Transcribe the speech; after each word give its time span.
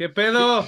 ¿Qué 0.00 0.08
pedo? 0.08 0.66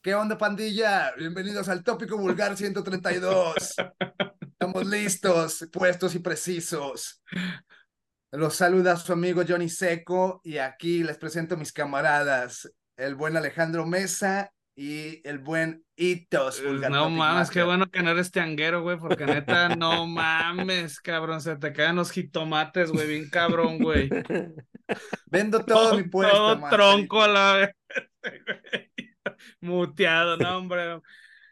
¿Qué 0.00 0.14
onda, 0.14 0.38
pandilla? 0.38 1.12
Bienvenidos 1.18 1.68
al 1.68 1.84
Tópico 1.84 2.16
Vulgar 2.16 2.56
132. 2.56 3.76
Estamos 4.78 5.00
listos, 5.00 5.68
puestos 5.72 6.14
y 6.14 6.20
precisos. 6.20 7.20
Los 8.30 8.54
saluda 8.54 8.96
su 8.96 9.12
amigo 9.12 9.42
Johnny 9.46 9.68
Seco 9.68 10.40
y 10.44 10.58
aquí 10.58 11.02
les 11.02 11.18
presento 11.18 11.56
a 11.56 11.58
mis 11.58 11.72
camaradas, 11.72 12.72
el 12.96 13.16
buen 13.16 13.36
Alejandro 13.36 13.86
Mesa 13.86 14.52
y 14.76 15.20
el 15.28 15.40
buen 15.40 15.84
Itos. 15.96 16.62
Vulgar 16.62 16.92
No 16.92 17.10
mames, 17.10 17.50
qué 17.50 17.64
bueno 17.64 17.90
que 17.90 18.04
no 18.04 18.10
eres 18.10 18.30
tianguero, 18.30 18.82
güey, 18.82 18.98
porque 18.98 19.26
neta, 19.26 19.74
no 19.74 20.06
mames, 20.06 21.00
cabrón, 21.00 21.40
se 21.40 21.56
te 21.56 21.72
quedan 21.72 21.96
los 21.96 22.12
jitomates, 22.12 22.92
güey, 22.92 23.08
bien 23.08 23.30
cabrón, 23.30 23.80
güey. 23.80 24.08
Vendo 25.26 25.64
todo 25.64 25.96
mi 25.96 26.04
puesto. 26.04 26.36
Todo 26.36 26.68
tronco 26.70 27.20
a 27.20 27.26
la 27.26 27.52
vez, 27.54 27.74
güey. 28.22 28.92
Muteado, 29.60 30.36
no, 30.36 30.58
hombre. 30.58 31.00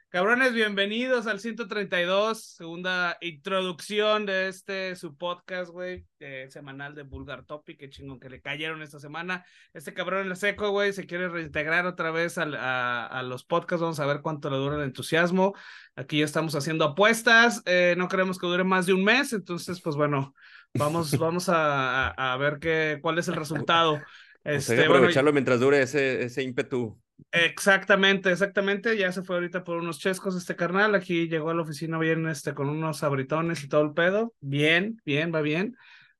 Cabrones, 0.09 0.55
bienvenidos 0.55 1.27
al 1.27 1.41
132, 1.41 2.41
segunda 2.55 3.19
introducción 3.21 4.25
de 4.25 4.49
este, 4.49 4.95
su 4.97 5.17
podcast, 5.17 5.71
güey, 5.71 6.07
eh, 6.21 6.47
semanal 6.49 6.95
de 6.95 7.03
Vulgar 7.03 7.45
Topic, 7.45 7.77
qué 7.79 7.91
chingón 7.91 8.19
que 8.21 8.31
le 8.31 8.41
cayeron 8.41 8.81
esta 8.83 8.99
semana. 9.01 9.45
Este 9.75 9.93
cabrón 9.93 10.23
en 10.23 10.29
la 10.31 10.37
seco, 10.37 10.71
güey, 10.71 10.93
se 10.95 11.07
quiere 11.07 11.29
reintegrar 11.29 11.87
otra 11.87 12.13
vez 12.13 12.39
al- 12.39 12.55
a, 12.55 13.05
a 13.05 13.23
los 13.25 13.45
podcasts, 13.45 13.83
vamos 13.83 14.01
a 14.01 14.07
ver 14.07 14.21
cuánto 14.23 14.49
le 14.49 14.57
dura 14.57 14.77
el 14.77 14.85
entusiasmo. 14.85 15.55
Aquí 15.97 16.21
ya 16.21 16.25
estamos 16.25 16.55
haciendo 16.55 16.85
apuestas, 16.85 17.63
eh, 17.67 17.95
no 17.99 18.09
queremos 18.09 18.39
que 18.39 18.47
dure 18.47 18.65
más 18.65 18.87
de 18.87 18.95
un 18.95 19.05
mes, 19.05 19.33
entonces, 19.35 19.83
pues 19.83 19.97
bueno, 19.97 20.35
vamos, 20.73 21.11
vamos 21.19 21.49
a, 21.51 22.09
a- 22.11 22.33
a 22.33 22.37
ver 22.39 22.59
qué, 22.61 23.01
cuál 23.03 23.19
es 23.19 23.27
el 23.29 23.35
resultado. 23.35 24.01
Pues 24.45 24.71
hay 24.71 24.77
Este, 24.77 24.77
bueno, 24.77 24.95
aprovecharlo 24.95 25.33
mientras 25.33 25.59
dure 25.61 25.83
ese, 25.83 26.23
ese 26.23 26.43
ímpetu. 26.45 26.97
Exactamente, 27.33 28.31
exactamente. 28.31 28.97
Ya 28.97 29.13
se 29.13 29.23
fue 29.23 29.37
ahorita 29.37 29.63
por 29.65 29.77
unos 29.79 29.99
chescos 29.99 30.37
este 30.37 30.57
carnal. 30.57 30.95
Aquí 30.95 31.29
llegó 31.29 31.51
a 31.51 31.55
la 31.55 31.63
oficina 31.63 31.99
bien, 31.99 32.27
este, 32.29 32.55
con 32.55 32.69
unos 32.69 33.03
abritones 33.03 33.63
y 33.65 33.69
todo 33.69 33.83
el 33.83 33.93
pedo. 33.93 34.35
Bien, 34.41 35.01
bien, 35.05 35.33
va 35.35 35.41
bien. 35.43 35.77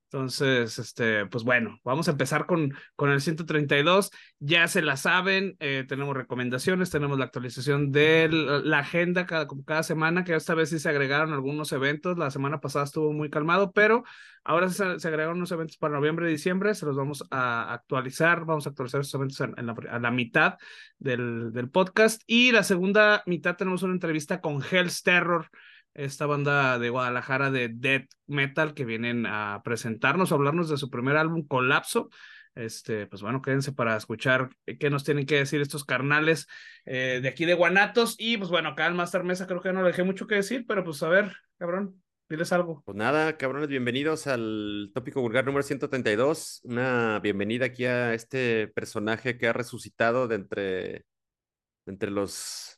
Entonces, 0.09 0.79
este, 0.79 1.25
pues 1.25 1.43
bueno, 1.43 1.81
vamos 1.83 2.07
a 2.07 2.11
empezar 2.11 2.45
con, 2.45 2.73
con 2.95 3.11
el 3.11 3.19
132. 3.19 4.09
Ya 4.39 4.67
se 4.69 4.81
la 4.81 4.95
saben, 4.95 5.57
eh, 5.59 5.83
tenemos 5.85 6.15
recomendaciones, 6.15 6.89
tenemos 6.89 7.19
la 7.19 7.25
actualización 7.25 7.91
de 7.91 8.29
la 8.31 8.79
agenda 8.79 9.25
cada, 9.25 9.47
cada 9.65 9.83
semana, 9.83 10.23
que 10.23 10.33
esta 10.33 10.55
vez 10.55 10.69
sí 10.69 10.79
se 10.79 10.87
agregaron 10.87 11.33
algunos 11.33 11.73
eventos. 11.73 12.17
La 12.17 12.31
semana 12.31 12.61
pasada 12.61 12.85
estuvo 12.85 13.11
muy 13.11 13.29
calmado, 13.29 13.73
pero 13.73 14.05
ahora 14.45 14.69
se, 14.69 14.97
se 14.97 15.07
agregaron 15.09 15.37
unos 15.37 15.51
eventos 15.51 15.75
para 15.75 15.95
noviembre 15.95 16.29
y 16.29 16.31
diciembre. 16.31 16.73
Se 16.73 16.85
los 16.85 16.95
vamos 16.95 17.25
a 17.29 17.73
actualizar. 17.73 18.45
Vamos 18.45 18.65
a 18.65 18.69
actualizar 18.69 19.01
esos 19.01 19.13
eventos 19.15 19.41
en, 19.41 19.55
en 19.57 19.65
la, 19.65 19.75
a 19.91 19.99
la 19.99 20.11
mitad 20.11 20.55
del, 20.99 21.51
del 21.51 21.69
podcast. 21.69 22.21
Y 22.27 22.53
la 22.53 22.63
segunda 22.63 23.23
mitad 23.25 23.57
tenemos 23.57 23.83
una 23.83 23.93
entrevista 23.93 24.39
con 24.39 24.61
Hell's 24.63 25.03
Terror, 25.03 25.49
esta 25.97 26.27
banda 26.27 26.79
de 26.79 26.89
Guadalajara 26.89 27.51
de 27.51 27.69
death 27.69 28.07
metal 28.27 28.73
que 28.73 28.85
vienen 28.85 29.25
a 29.25 29.61
presentarnos, 29.63 30.31
a 30.31 30.35
hablarnos 30.35 30.69
de 30.69 30.77
su 30.77 30.89
primer 30.89 31.17
álbum, 31.17 31.45
Colapso. 31.45 32.09
Este, 32.55 33.05
pues 33.05 33.21
bueno, 33.21 33.41
quédense 33.41 33.71
para 33.71 33.97
escuchar 33.97 34.49
qué 34.79 34.89
nos 34.89 35.03
tienen 35.03 35.25
que 35.25 35.35
decir 35.35 35.61
estos 35.61 35.85
carnales 35.85 36.47
eh, 36.85 37.19
de 37.21 37.27
aquí 37.27 37.45
de 37.45 37.55
Guanatos. 37.55 38.15
Y 38.17 38.37
pues 38.37 38.49
bueno, 38.49 38.69
acá 38.69 38.87
el 38.87 38.93
Master 38.93 39.23
Mesa 39.23 39.47
creo 39.47 39.61
que 39.61 39.73
no 39.73 39.81
le 39.81 39.87
dejé 39.89 40.03
mucho 40.03 40.27
que 40.27 40.35
decir, 40.35 40.65
pero 40.67 40.83
pues 40.83 41.01
a 41.03 41.09
ver, 41.09 41.35
cabrón, 41.57 42.01
diles 42.29 42.51
algo. 42.53 42.83
Pues 42.85 42.97
nada, 42.97 43.37
cabrones, 43.37 43.67
bienvenidos 43.67 44.27
al 44.27 44.91
tópico 44.93 45.21
vulgar 45.21 45.45
número 45.45 45.63
132. 45.63 46.61
Una 46.63 47.19
bienvenida 47.19 47.65
aquí 47.65 47.85
a 47.85 48.13
este 48.13 48.67
personaje 48.69 49.37
que 49.37 49.47
ha 49.47 49.53
resucitado 49.53 50.27
de 50.27 50.35
entre, 50.35 50.63
de 50.63 51.03
entre 51.85 52.11
los, 52.11 52.76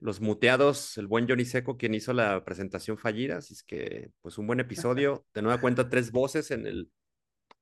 los 0.00 0.20
muteados, 0.20 0.96
el 0.98 1.06
buen 1.06 1.28
Johnny 1.28 1.44
Seco, 1.44 1.76
quien 1.76 1.94
hizo 1.94 2.12
la 2.12 2.44
presentación 2.44 2.98
fallida. 2.98 3.38
Así 3.38 3.54
es 3.54 3.62
que, 3.62 4.10
pues 4.22 4.38
un 4.38 4.46
buen 4.46 4.60
episodio. 4.60 5.26
De 5.34 5.42
nueva 5.42 5.60
cuenta, 5.60 5.88
tres 5.88 6.12
voces 6.12 6.50
en 6.50 6.66
el, 6.66 6.90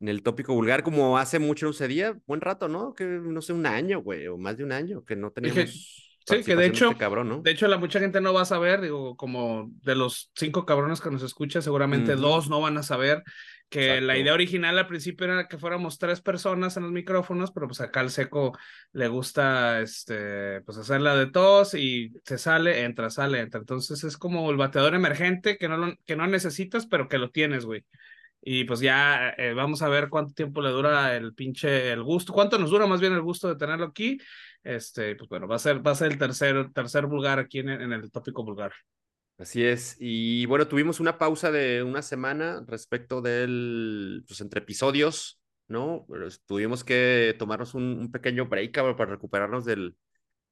en 0.00 0.08
el 0.08 0.22
tópico 0.22 0.54
vulgar, 0.54 0.82
como 0.82 1.19
hace 1.19 1.38
mucho 1.38 1.66
no 1.66 1.72
sucedía, 1.72 2.19
buen 2.26 2.41
rato, 2.41 2.69
¿no? 2.69 2.94
Que 2.94 3.04
no 3.04 3.41
sé, 3.41 3.52
un 3.52 3.66
año, 3.66 4.00
güey, 4.00 4.26
o 4.26 4.36
más 4.36 4.56
de 4.56 4.64
un 4.64 4.72
año, 4.72 5.04
que 5.04 5.16
no 5.16 5.30
teníamos. 5.30 6.06
Sí, 6.26 6.42
que 6.42 6.56
de 6.56 6.66
hecho, 6.66 6.87
este 6.87 6.98
cabrón, 6.98 7.28
¿no? 7.28 7.41
De 7.41 7.53
hecho, 7.53 7.69
la 7.69 7.78
mucha 7.78 8.00
gente 8.00 8.20
no 8.20 8.34
va 8.34 8.42
a 8.42 8.47
saber, 8.47 8.81
digo, 8.81 9.16
como 9.16 9.70
de 9.82 9.94
los 9.94 10.32
cinco 10.34 10.66
cabrones 10.66 11.00
que 11.00 11.10
nos 11.10 11.22
escucha, 11.22 11.62
seguramente 11.62 12.16
dos 12.16 12.48
no 12.48 12.60
van 12.60 12.76
a 12.78 12.82
saber 12.82 13.22
que 13.69 14.00
la 14.00 14.16
idea 14.16 14.32
original 14.32 14.78
al 14.78 14.87
principio 14.87 15.26
era 15.26 15.48
que 15.48 15.59
fuéramos 15.59 15.98
tres 15.98 16.20
personas 16.20 16.76
en 16.76 16.84
los 16.84 16.92
micrófonos, 16.92 17.50
pero 17.50 17.66
pues 17.66 17.81
acá 17.81 18.00
al 18.00 18.10
seco 18.10 18.56
le 18.92 19.09
gusta 19.09 19.81
este 19.81 20.60
pues 20.62 20.78
hacerla 20.78 21.16
de 21.16 21.26
todos 21.26 21.75
y 21.75 22.12
se 22.25 22.38
sale, 22.38 22.84
entra, 22.84 23.10
sale, 23.10 23.41
entra. 23.41 23.60
Entonces 23.60 24.04
es 24.04 24.16
como 24.16 24.48
el 24.50 24.56
bateador 24.56 24.94
emergente 24.94 25.58
que 25.58 25.69
no 25.69 25.76
lo, 25.76 25.94
que 26.06 26.16
no 26.16 26.26
necesitas, 26.26 26.87
pero 26.87 27.08
que 27.08 27.19
lo 27.19 27.31
tienes, 27.31 27.64
güey. 27.64 27.84
Y 28.41 28.64
pues 28.64 28.78
ya 28.78 29.31
eh, 29.37 29.54
vamos 29.54 29.82
a 29.82 29.88
ver 29.88 30.08
cuánto 30.08 30.32
tiempo 30.32 30.62
le 30.62 30.70
dura 30.70 31.16
el 31.16 31.34
pinche 31.34 31.91
el 31.91 32.04
gusto, 32.04 32.32
cuánto 32.32 32.58
nos 32.58 32.70
dura 32.70 32.87
más 32.87 33.00
bien 33.00 33.12
el 33.12 33.22
gusto 33.22 33.48
de 33.48 33.56
tenerlo 33.56 33.87
aquí. 33.87 34.19
Este, 34.66 35.15
pues 35.16 35.28
bueno, 35.28 35.47
va 35.49 35.56
a 35.56 35.59
ser, 35.60 35.87
va 35.87 35.93
a 35.93 35.94
ser 35.94 36.12
el 36.12 36.19
tercer, 36.19 36.72
tercer 36.72 37.06
vulgar 37.06 37.38
aquí 37.38 37.60
en, 37.60 37.69
el- 37.71 37.82
en 37.82 37.93
el 37.93 38.10
tópico 38.10 38.44
vulgar. 38.44 38.72
Así 39.38 39.62
es. 39.65 39.97
Y 40.00 40.47
bueno, 40.47 40.66
tuvimos 40.66 40.99
una 40.99 41.19
pausa 41.19 41.50
de 41.53 41.82
una 41.82 42.00
semana 42.03 42.65
respecto 42.66 43.21
del, 43.21 44.25
pues 44.26 44.41
entre 44.41 44.60
episodios, 44.60 45.38
¿no? 45.69 46.06
Pero 46.10 46.28
tuvimos 46.47 46.84
que 46.84 47.34
tomarnos 47.38 47.75
un, 47.75 47.82
un 47.99 48.10
pequeño 48.10 48.47
break 48.47 48.72
cabrón, 48.72 48.97
para 48.97 49.10
recuperarnos 49.10 49.66
del, 49.66 49.94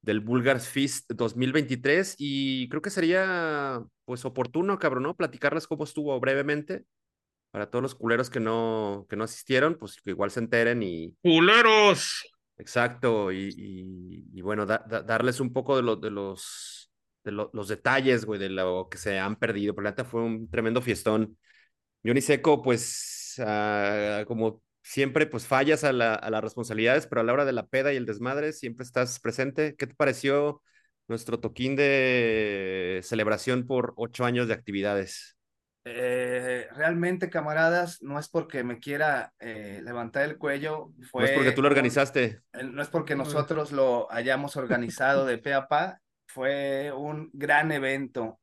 del 0.02 0.20
Bulgars 0.20 0.68
Fest 0.68 1.10
2023 1.12 2.16
y 2.18 2.68
creo 2.70 2.82
que 2.82 2.90
sería 2.90 3.82
pues 4.06 4.24
oportuno, 4.24 4.78
cabrón, 4.78 5.04
¿no? 5.04 5.16
Platicarles 5.16 5.66
cómo 5.66 5.84
estuvo 5.84 6.18
brevemente 6.20 6.84
para 7.52 7.70
todos 7.70 7.82
los 7.82 7.94
culeros 7.96 8.30
que 8.30 8.40
no, 8.40 9.06
que 9.10 9.16
no 9.16 9.24
asistieron, 9.24 9.76
pues 9.78 10.00
que 10.02 10.10
igual 10.10 10.30
se 10.30 10.40
enteren 10.40 10.82
y, 10.82 11.16
¡Culeros! 11.22 12.22
Exacto, 12.56 13.32
y, 13.32 13.52
y- 14.32 14.40
bueno, 14.42 14.64
da- 14.64 14.84
da- 14.88 15.02
darles 15.02 15.40
un 15.40 15.52
poco 15.52 15.76
de, 15.76 15.82
lo- 15.82 15.96
de 15.96 16.10
los, 16.10 16.90
de 17.24 17.32
lo- 17.32 17.50
los 17.52 17.66
detalles, 17.68 18.24
güey, 18.24 18.38
de 18.38 18.48
lo 18.48 18.88
que 18.88 18.96
se 18.98 19.18
han 19.18 19.36
perdido. 19.36 19.74
Por 19.74 19.82
la 19.84 19.90
neta 19.90 20.04
fue 20.04 20.22
un 20.22 20.48
tremendo 20.48 20.80
fiestón. 20.80 21.36
Johnny 22.04 22.20
Seco, 22.22 22.62
pues, 22.62 23.34
ah, 23.46 24.24
como 24.28 24.62
siempre, 24.82 25.26
pues 25.26 25.46
fallas 25.46 25.84
a, 25.84 25.92
la- 25.92 26.14
a 26.14 26.30
las 26.30 26.42
responsabilidades, 26.44 27.06
pero 27.06 27.22
a 27.22 27.24
la 27.24 27.32
hora 27.34 27.44
de 27.46 27.52
la 27.52 27.66
peda 27.68 27.92
y 27.92 27.96
el 27.96 28.06
desmadre 28.06 28.52
siempre 28.52 28.84
estás 28.84 29.20
presente. 29.20 29.76
¿Qué 29.76 29.86
te 29.88 29.94
pareció 29.96 30.62
nuestro 31.08 31.40
toquín 31.40 31.76
de 31.76 33.00
celebración 33.04 33.66
por 33.66 33.94
ocho 33.96 34.24
años 34.26 34.48
de 34.48 34.54
actividades? 34.54 35.33
Eh, 35.86 36.66
realmente, 36.74 37.28
camaradas, 37.28 38.02
no 38.02 38.18
es 38.18 38.28
porque 38.28 38.64
me 38.64 38.78
quiera 38.78 39.34
eh, 39.38 39.80
levantar 39.84 40.24
el 40.24 40.38
cuello. 40.38 40.92
Fue 41.10 41.22
No 41.22 41.28
es 41.28 41.34
porque 41.34 41.52
tú 41.52 41.62
lo 41.62 41.68
organizaste. 41.68 42.40
No 42.62 42.80
es 42.80 42.88
porque 42.88 43.14
nosotros 43.14 43.70
lo 43.70 44.10
hayamos 44.10 44.56
organizado 44.56 45.26
de 45.26 45.38
pe 45.38 45.52
a 45.52 45.68
pa, 45.68 46.00
fue 46.26 46.90
un 46.92 47.30
gran 47.34 47.70
evento. 47.70 48.40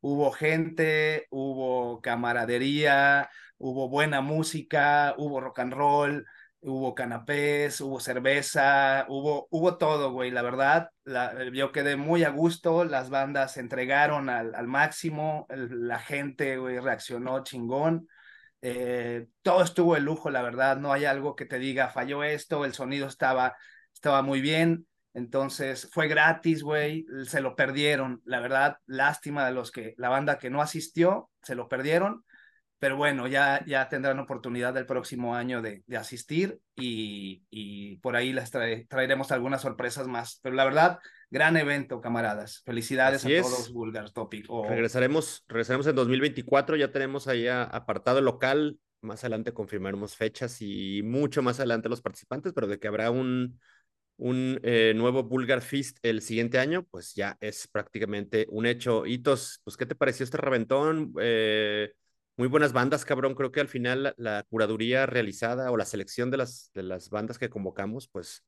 Hubo 0.00 0.30
gente, 0.30 1.26
hubo 1.30 2.00
camaradería, 2.00 3.28
hubo 3.58 3.88
buena 3.88 4.20
música, 4.20 5.14
hubo 5.18 5.40
rock 5.40 5.58
and 5.60 5.72
roll, 5.72 6.26
hubo 6.64 6.94
canapés, 6.94 7.80
hubo 7.80 8.00
cerveza, 8.00 9.06
hubo, 9.08 9.46
hubo 9.50 9.76
todo, 9.78 10.12
güey. 10.12 10.30
La 10.30 10.42
verdad, 10.42 10.88
la- 11.04 11.50
yo 11.52 11.72
quedé 11.72 11.96
muy 11.96 12.24
a 12.24 12.30
gusto, 12.30 12.84
las 12.84 13.10
bandas 13.10 13.52
se 13.52 13.60
entregaron 13.60 14.28
al, 14.30 14.54
al 14.54 14.66
máximo, 14.66 15.46
el- 15.50 15.88
la 15.88 15.98
gente, 15.98 16.56
güey, 16.58 16.78
reaccionó 16.80 17.42
chingón. 17.44 18.08
Eh, 18.62 19.26
todo 19.42 19.62
estuvo 19.62 19.94
de 19.94 20.00
lujo, 20.00 20.30
la 20.30 20.42
verdad, 20.42 20.78
no 20.78 20.92
hay 20.92 21.04
algo 21.04 21.36
que 21.36 21.44
te 21.46 21.58
diga 21.58 21.90
falló 21.90 22.24
esto, 22.24 22.64
el 22.64 22.72
sonido 22.72 23.06
estaba, 23.08 23.56
estaba 23.92 24.22
muy 24.22 24.40
bien, 24.40 24.86
entonces 25.12 25.88
fue 25.92 26.08
gratis, 26.08 26.62
güey, 26.62 27.04
se 27.26 27.40
lo 27.42 27.56
perdieron, 27.56 28.22
la 28.24 28.40
verdad, 28.40 28.78
lástima 28.86 29.44
de 29.46 29.52
los 29.52 29.70
que, 29.70 29.94
la 29.98 30.08
banda 30.08 30.38
que 30.38 30.48
no 30.50 30.62
asistió, 30.62 31.30
se 31.42 31.54
lo 31.54 31.68
perdieron, 31.68 32.24
pero 32.78 32.96
bueno, 32.96 33.26
ya, 33.26 33.64
ya 33.66 33.88
tendrán 33.88 34.18
oportunidad 34.18 34.76
el 34.76 34.86
próximo 34.86 35.34
año 35.34 35.62
de, 35.62 35.82
de 35.86 35.96
asistir 35.96 36.58
y, 36.76 37.42
y 37.50 37.96
por 37.98 38.16
ahí 38.16 38.32
les 38.32 38.52
trae- 38.52 38.86
traeremos 38.88 39.32
algunas 39.32 39.62
sorpresas 39.62 40.06
más, 40.06 40.38
pero 40.42 40.54
la 40.54 40.64
verdad, 40.64 40.98
gran 41.30 41.56
evento, 41.56 42.00
camaradas. 42.00 42.62
Felicidades 42.64 43.24
Así 43.24 43.34
a 43.34 43.38
es. 43.38 43.42
todos, 43.44 43.72
Vulgar 43.72 44.10
Topic. 44.10 44.44
O- 44.48 44.64
Regresaremos, 44.68 45.44
regresaremos 45.48 45.86
en 45.86 45.96
2024, 45.96 46.76
ya 46.76 46.92
tenemos 46.92 47.26
ahí 47.28 47.46
a- 47.48 47.64
apartado 47.64 48.20
local, 48.20 48.78
más 49.00 49.22
adelante 49.24 49.52
confirmaremos 49.52 50.16
fechas 50.16 50.60
y 50.60 51.02
mucho 51.02 51.42
más 51.42 51.58
adelante 51.60 51.88
los 51.88 52.02
participantes, 52.02 52.52
pero 52.54 52.66
de 52.66 52.78
que 52.78 52.88
habrá 52.88 53.10
un, 53.10 53.58
un 54.16 54.60
eh, 54.62 54.92
nuevo 54.96 55.22
Bulgar 55.24 55.60
Feast 55.60 55.98
el 56.02 56.22
siguiente 56.22 56.58
año, 56.58 56.84
pues 56.90 57.14
ya 57.14 57.36
es 57.40 57.66
prácticamente 57.68 58.46
un 58.50 58.66
hecho. 58.66 59.06
Hitos, 59.06 59.60
pues 59.64 59.76
¿qué 59.76 59.86
te 59.86 59.94
pareció 59.94 60.24
este 60.24 60.36
reventón? 60.38 61.12
Eh, 61.20 61.92
muy 62.36 62.48
buenas 62.48 62.72
bandas, 62.72 63.04
cabrón, 63.04 63.34
creo 63.34 63.52
que 63.52 63.60
al 63.60 63.68
final 63.68 64.14
la, 64.16 64.42
curaduría 64.44 65.06
realizada 65.06 65.70
o 65.70 65.76
la 65.76 65.84
selección 65.84 66.30
de 66.30 66.38
las, 66.38 66.70
de 66.74 66.82
las 66.82 67.10
bandas 67.10 67.38
que 67.38 67.48
convocamos, 67.48 68.08
pues 68.08 68.44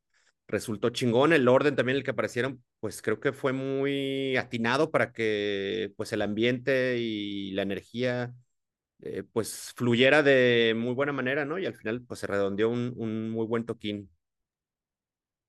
resultó 0.49 0.91
chingón. 0.91 1.33
El 1.33 1.49
orden 1.49 1.77
también 1.77 1.97
el 1.97 2.05
que 2.05 2.11
aparecieron, 2.11 2.65
pues 2.81 3.03
creo 3.03 3.21
que 3.21 3.33
fue 3.33 3.53
muy 3.53 4.37
atinado 4.37 4.91
para 4.91 5.13
que 5.13 5.93
pues 5.97 6.13
el 6.13 6.23
ambiente 6.23 6.99
y 6.99 7.53
la 7.53 7.63
energía 7.63 8.35
eh, 9.03 9.23
pues 9.33 9.73
fluyera 9.77 10.23
de 10.23 10.75
muy 10.77 10.95
buena 10.95 11.13
manera, 11.13 11.45
¿no? 11.45 11.59
Y 11.59 11.67
al 11.67 11.75
final 11.75 12.03
pues 12.03 12.21
se 12.21 12.27
redondeó 12.27 12.71
un, 12.71 12.93
un 12.97 13.31
muy 13.31 13.47
buen 13.47 13.67
toquín. 13.67 14.11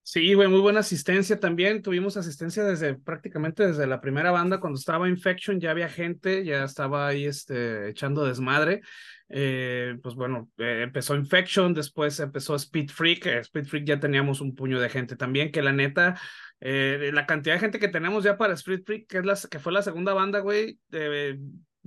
Sí, 0.10 0.34
güey, 0.36 0.48
muy 0.48 0.62
buena 0.62 0.80
asistencia 0.80 1.38
también. 1.38 1.82
Tuvimos 1.82 2.16
asistencia 2.16 2.64
desde 2.64 2.96
prácticamente 2.96 3.68
desde 3.68 3.86
la 3.88 4.00
primera 4.00 4.32
banda, 4.32 4.62
cuando 4.62 4.80
estaba 4.80 5.10
Infection, 5.10 5.60
ya 5.60 5.72
había 5.72 5.90
gente, 5.90 6.46
ya 6.46 6.64
estaba 6.64 7.08
ahí 7.10 7.26
este, 7.26 7.90
echando 7.90 8.24
desmadre. 8.24 8.80
Eh, 9.28 9.98
pues 10.02 10.16
bueno, 10.16 10.50
eh, 10.60 10.84
empezó 10.84 11.14
Infection, 11.14 11.74
después 11.74 12.22
empezó 12.22 12.56
Speed 12.56 12.90
Freak. 12.90 13.26
eh, 13.26 13.40
Speed 13.40 13.66
Freak 13.66 13.86
ya 13.86 14.00
teníamos 14.00 14.40
un 14.40 14.56
puño 14.56 14.80
de 14.80 14.88
gente 14.88 15.18
también, 15.18 15.52
que 15.52 15.62
la 15.62 15.74
neta, 15.74 16.18
la 16.62 17.26
cantidad 17.26 17.56
de 17.56 17.60
gente 17.60 17.78
que 17.78 17.90
tenemos 17.90 18.24
ya 18.24 18.38
para 18.38 18.54
Speed 18.54 18.84
Freak, 18.86 19.08
que, 19.08 19.18
es 19.18 19.26
la, 19.26 19.38
que 19.52 19.60
fue 19.60 19.74
la 19.74 19.82
segunda 19.82 20.14
banda, 20.14 20.40
güey, 20.40 20.80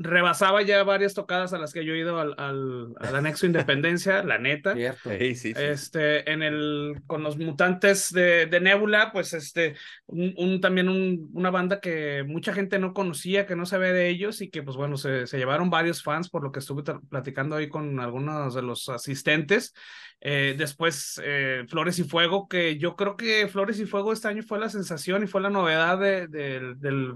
rebasaba 0.02 0.62
ya 0.62 0.82
varias 0.82 1.12
tocadas 1.12 1.52
a 1.52 1.58
las 1.58 1.75
que 1.75 1.85
yo 1.85 1.93
he 1.93 1.99
ido 1.99 2.19
al, 2.19 2.35
al, 2.38 2.88
al 2.99 3.17
anexo 3.17 3.44
Independencia, 3.44 4.23
la 4.23 4.38
neta. 4.38 4.75
Cierto. 4.75 5.11
Sí, 5.11 5.35
sí, 5.35 5.52
sí. 5.55 5.62
Este, 5.62 6.31
en 6.32 6.43
el, 6.43 6.94
con 7.06 7.23
los 7.23 7.37
mutantes 7.37 8.11
de, 8.11 8.47
de 8.47 8.61
Nebula, 8.61 9.12
pues 9.12 9.35
este, 9.35 9.76
un, 10.06 10.32
un- 10.38 10.61
también 10.62 10.88
un, 10.88 11.29
una 11.35 11.50
banda 11.50 11.81
que 11.81 12.25
mucha 12.26 12.55
gente 12.55 12.79
no 12.79 12.94
conocía, 12.94 13.44
que 13.44 13.56
no 13.56 13.67
sabía 13.67 13.93
de 13.93 14.08
ellos 14.08 14.41
y 14.41 14.49
que 14.49 14.62
pues 14.62 14.76
bueno, 14.76 14.97
se, 14.97 15.26
se 15.26 15.37
llevaron 15.37 15.69
varios 15.69 16.02
fans 16.02 16.31
por 16.31 16.43
lo 16.43 16.50
que 16.50 16.61
estuve 16.61 16.82
platicando 17.11 17.56
ahí 17.56 17.69
con 17.69 18.00
algunos 18.00 18.55
de 18.55 18.62
los 18.62 18.88
asistentes. 18.88 19.75
Eh, 20.23 20.55
después, 20.56 21.20
eh, 21.23 21.64
Flores 21.69 21.99
y 21.99 22.05
Fuego, 22.05 22.49
que 22.49 22.79
yo 22.79 22.97
creo 22.97 23.17
que 23.17 23.49
Flores 23.49 23.79
y 23.81 23.87
Fuego 23.87 24.12
este 24.14 24.29
año 24.29 24.43
fue 24.43 24.58
la 24.58 24.69
sensación 24.70 25.23
y 25.25 25.26
fue 25.26 25.41
la 25.43 25.50
novedad 25.50 25.99
de- 25.99 26.26
del, 26.26 26.79
del, 26.81 27.14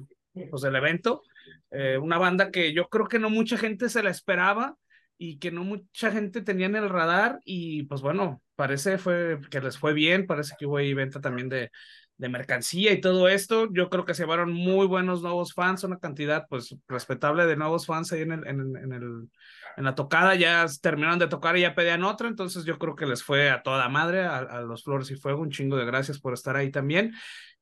pues, 0.51 0.63
del 0.63 0.77
evento. 0.77 1.23
Eh, 1.71 1.99
una 1.99 2.19
banda 2.19 2.51
que 2.51 2.73
yo 2.73 2.89
creo 2.89 3.07
que 3.07 3.19
no 3.19 3.31
mucha 3.31 3.57
gente 3.59 3.89
se 3.89 4.03
la 4.03 4.11
esperaba 4.11 4.77
y 5.19 5.39
que 5.39 5.51
no 5.51 5.65
mucha 5.65 6.11
gente 6.11 6.43
tenía 6.43 6.67
en 6.67 6.77
el 6.77 6.89
radar 6.89 7.41
y 7.45 7.85
pues 7.85 8.01
bueno, 8.03 8.43
parece 8.57 8.99
fue 8.99 9.39
que 9.51 9.61
les 9.61 9.79
fue 9.79 9.93
bien, 9.93 10.27
parece 10.27 10.55
que 10.59 10.67
hubo 10.67 10.77
ahí 10.79 10.95
venta 10.95 11.21
también 11.21 11.49
de, 11.49 11.71
de 12.17 12.29
mercancía 12.29 12.93
y 12.93 13.01
todo 13.01 13.29
esto. 13.29 13.69
Yo 13.73 13.91
creo 13.91 14.05
que 14.05 14.15
se 14.15 14.23
llevaron 14.23 14.53
muy 14.53 14.87
buenos 14.87 15.23
nuevos 15.23 15.53
fans, 15.55 15.85
una 15.85 15.99
cantidad 15.99 16.47
pues 16.49 16.75
respetable 16.89 17.47
de 17.47 17.57
nuevos 17.57 17.87
fans 17.87 18.13
ahí 18.13 18.23
en 18.23 18.33
el, 18.33 18.47
en, 18.47 18.93
el 18.93 19.29
en 19.77 19.85
la 19.85 19.95
tocada, 19.95 20.35
ya 20.37 20.67
terminaron 20.81 21.19
de 21.19 21.27
tocar 21.27 21.57
y 21.57 21.63
ya 21.63 21.75
pedían 21.75 22.05
otra, 22.05 22.29
entonces 22.29 22.65
yo 22.65 22.79
creo 22.79 22.95
que 22.95 23.07
les 23.07 23.25
fue 23.25 23.51
a 23.51 23.63
toda 23.63 23.89
madre, 23.89 24.23
a, 24.25 24.39
a 24.39 24.61
los 24.61 24.85
Flores 24.85 25.11
y 25.11 25.17
Fuego, 25.17 25.43
un 25.43 25.51
chingo 25.51 25.77
de 25.77 25.85
gracias 25.85 26.21
por 26.21 26.33
estar 26.33 26.57
ahí 26.57 26.71
también. 26.71 27.13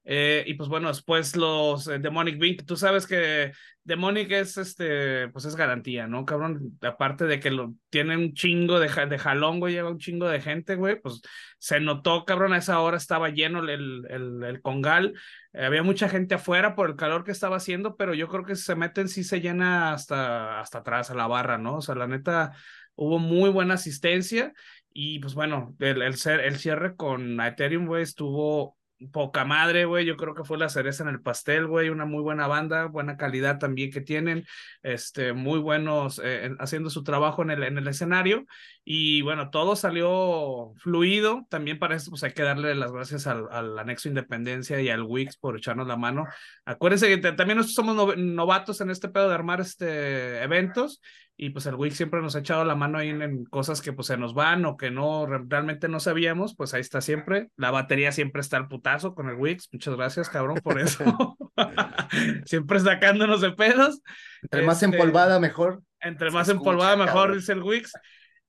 Eh, 0.04 0.42
y 0.46 0.54
pues 0.54 0.68
bueno, 0.68 0.88
después 0.88 1.36
los 1.36 1.86
eh, 1.86 1.98
Demonic 1.98 2.38
Bink, 2.38 2.64
tú 2.64 2.76
sabes 2.76 3.06
que 3.06 3.52
Demonic 3.84 4.30
es 4.32 4.56
este, 4.58 5.28
pues 5.28 5.44
es 5.44 5.54
garantía, 5.56 6.06
¿no, 6.08 6.24
cabrón? 6.24 6.78
Aparte 6.82 7.24
de 7.26 7.38
que 7.38 7.50
lo 7.50 7.74
tiene 7.90 8.16
un 8.16 8.34
chingo 8.34 8.80
de, 8.80 8.88
de 9.06 9.18
jalón, 9.18 9.60
güey, 9.60 9.74
lleva 9.74 9.90
un 9.90 9.98
chingo 9.98 10.28
de 10.28 10.40
gente, 10.40 10.74
güey, 10.76 11.00
pues 11.00 11.20
se 11.58 11.80
notó, 11.80 12.24
cabrón, 12.24 12.52
a 12.52 12.58
esa 12.58 12.80
hora 12.80 12.96
estaba 12.96 13.30
lleno 13.30 13.60
el, 13.60 14.04
el, 14.08 14.42
el 14.42 14.62
congal, 14.62 15.14
Eh, 15.52 15.66
había 15.66 15.82
mucha 15.82 16.08
gente 16.08 16.34
afuera 16.34 16.74
por 16.74 16.90
el 16.90 16.96
calor 16.96 17.24
que 17.24 17.30
estaba 17.32 17.56
haciendo, 17.56 17.96
pero 17.96 18.14
yo 18.14 18.28
creo 18.28 18.44
que 18.44 18.56
si 18.56 18.62
se 18.62 18.74
meten, 18.74 19.08
sí 19.08 19.22
se 19.24 19.40
llena 19.40 19.92
hasta, 19.92 20.60
hasta 20.60 20.78
atrás 20.78 21.10
a 21.10 21.14
la 21.14 21.26
barra, 21.26 21.58
¿no? 21.58 21.76
O 21.76 21.82
sea, 21.82 21.94
la 21.94 22.06
neta, 22.06 22.52
hubo 22.94 23.18
muy 23.18 23.50
buena 23.50 23.74
asistencia 23.74 24.52
y 24.92 25.18
pues 25.20 25.34
bueno, 25.34 25.74
el, 25.80 26.02
el, 26.02 26.14
el 26.26 26.56
cierre 26.58 26.96
con 26.96 27.40
Ethereum, 27.40 27.86
güey, 27.86 28.02
estuvo 28.02 28.76
poca 29.10 29.44
madre, 29.44 29.84
güey. 29.84 30.04
Yo 30.06 30.16
creo 30.16 30.34
que 30.34 30.44
fue 30.44 30.58
la 30.58 30.68
cereza 30.68 31.02
en 31.02 31.08
el 31.08 31.20
pastel, 31.22 31.66
güey. 31.66 31.88
Una 31.90 32.04
muy 32.04 32.22
buena 32.22 32.46
banda, 32.46 32.86
buena 32.86 33.16
calidad 33.16 33.58
también 33.58 33.90
que 33.90 34.00
tienen, 34.00 34.44
este, 34.82 35.32
muy 35.32 35.58
buenos 35.58 36.18
eh, 36.18 36.44
en- 36.46 36.56
haciendo 36.60 36.90
su 36.90 37.02
trabajo 37.04 37.42
en 37.42 37.50
el, 37.50 37.62
en 37.64 37.78
el 37.78 37.88
escenario. 37.88 38.46
Y 38.84 39.22
bueno, 39.22 39.50
todo 39.50 39.76
salió 39.76 40.72
fluido. 40.78 41.46
También 41.48 41.78
para 41.78 41.94
eso, 41.94 42.10
pues 42.10 42.24
hay 42.24 42.32
que 42.32 42.42
darle 42.42 42.74
las 42.74 42.90
gracias 42.90 43.26
al, 43.28 43.46
al 43.52 43.78
Anexo 43.78 44.08
Independencia 44.08 44.80
y 44.80 44.88
al 44.88 45.02
Wix 45.02 45.36
por 45.36 45.56
echarnos 45.56 45.86
la 45.86 45.96
mano. 45.96 46.26
Acuérdense 46.64 47.06
que 47.08 47.18
te- 47.18 47.32
también 47.32 47.58
nosotros 47.58 47.76
somos 47.76 47.94
no- 47.94 48.16
novatos 48.16 48.80
en 48.80 48.90
este 48.90 49.08
pedo 49.08 49.28
de 49.28 49.34
armar 49.34 49.60
este 49.60 50.42
eventos 50.42 51.00
y 51.36 51.50
pues 51.50 51.64
el 51.66 51.76
Wix 51.76 51.96
siempre 51.96 52.20
nos 52.20 52.34
ha 52.36 52.40
echado 52.40 52.64
la 52.64 52.74
mano 52.74 52.98
ahí 52.98 53.08
en, 53.08 53.22
en 53.22 53.44
cosas 53.44 53.80
que 53.82 53.92
pues 53.92 54.06
se 54.08 54.16
nos 54.16 54.34
van 54.34 54.64
o 54.64 54.76
que 54.76 54.90
no 54.90 55.26
re- 55.26 55.44
realmente 55.48 55.88
no 55.88 56.00
sabíamos, 56.00 56.54
pues 56.56 56.74
ahí 56.74 56.80
está 56.80 57.00
siempre. 57.00 57.48
La 57.56 57.70
batería 57.70 58.10
siempre 58.12 58.40
está 58.40 58.56
al 58.56 58.66
putazo 58.68 59.14
con 59.14 59.28
el 59.28 59.36
Wix. 59.36 59.68
Muchas 59.72 59.94
gracias, 59.96 60.28
cabrón, 60.28 60.58
por 60.62 60.80
eso. 60.80 61.36
siempre 62.44 62.80
sacándonos 62.80 63.40
de 63.40 63.52
pedos. 63.52 64.00
Entre 64.42 64.62
más 64.66 64.82
Este, 64.82 64.96
empolvada, 64.96 65.38
mejor. 65.40 65.82
Entre 66.00 66.30
más 66.32 66.48
empolvada, 66.48 66.96
mejor, 66.96 67.14
cabrón. 67.14 67.38
dice 67.38 67.52
el 67.52 67.62
Wix. 67.62 67.92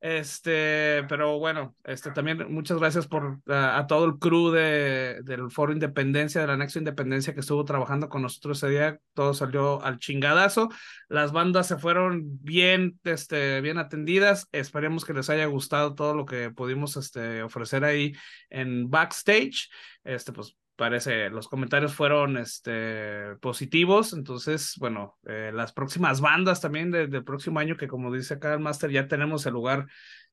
Este, 0.03 1.05
pero 1.07 1.39
bueno, 1.39 1.77
este 1.85 2.11
también 2.11 2.51
muchas 2.53 2.77
gracias 2.77 3.07
por 3.07 3.39
a, 3.47 3.87
todo 3.87 4.03
el 4.03 4.19
crew 4.19 4.51
de, 4.51 5.21
del 5.23 5.49
Foro 5.49 5.71
Independencia, 5.71 6.41
del 6.41 6.49
Anexo 6.49 6.77
Independencia 6.77 7.33
que 7.33 7.39
estuvo 7.39 7.63
trabajando 7.63 8.09
con 8.09 8.21
nosotros 8.21 8.57
ese 8.57 8.69
día. 8.69 8.99
Todo 9.13 9.33
salió 9.33 9.81
al 9.81 9.99
chingadazo. 9.99 10.67
Las 11.07 11.31
bandas 11.31 11.67
se 11.67 11.77
fueron 11.77 12.23
bien, 12.43 12.99
este, 13.05 13.61
bien 13.61 13.77
atendidas. 13.77 14.49
Esperemos 14.51 15.05
que 15.05 15.13
les 15.13 15.29
haya 15.29 15.45
gustado 15.45 15.95
todo 15.95 16.13
lo 16.13 16.25
que 16.25 16.51
pudimos 16.51 16.97
este, 16.97 17.41
ofrecer 17.41 17.85
ahí 17.85 18.11
en 18.49 18.89
backstage. 18.89 19.69
Este, 20.03 20.33
pues 20.33 20.57
parece, 20.75 21.29
los 21.29 21.47
comentarios 21.47 21.93
fueron 21.93 22.37
este, 22.37 23.35
positivos, 23.41 24.13
entonces, 24.13 24.75
bueno, 24.79 25.17
eh, 25.27 25.51
las 25.53 25.71
próximas 25.73 26.21
bandas 26.21 26.61
también 26.61 26.91
de- 26.91 27.07
del 27.07 27.23
próximo 27.23 27.59
año, 27.59 27.77
que 27.77 27.87
como 27.87 28.11
dice 28.13 28.35
acá 28.35 28.53
el 28.53 28.59
Master, 28.59 28.91
ya 28.91 29.07
tenemos 29.07 29.45
el 29.45 29.53
lugar, 29.53 29.87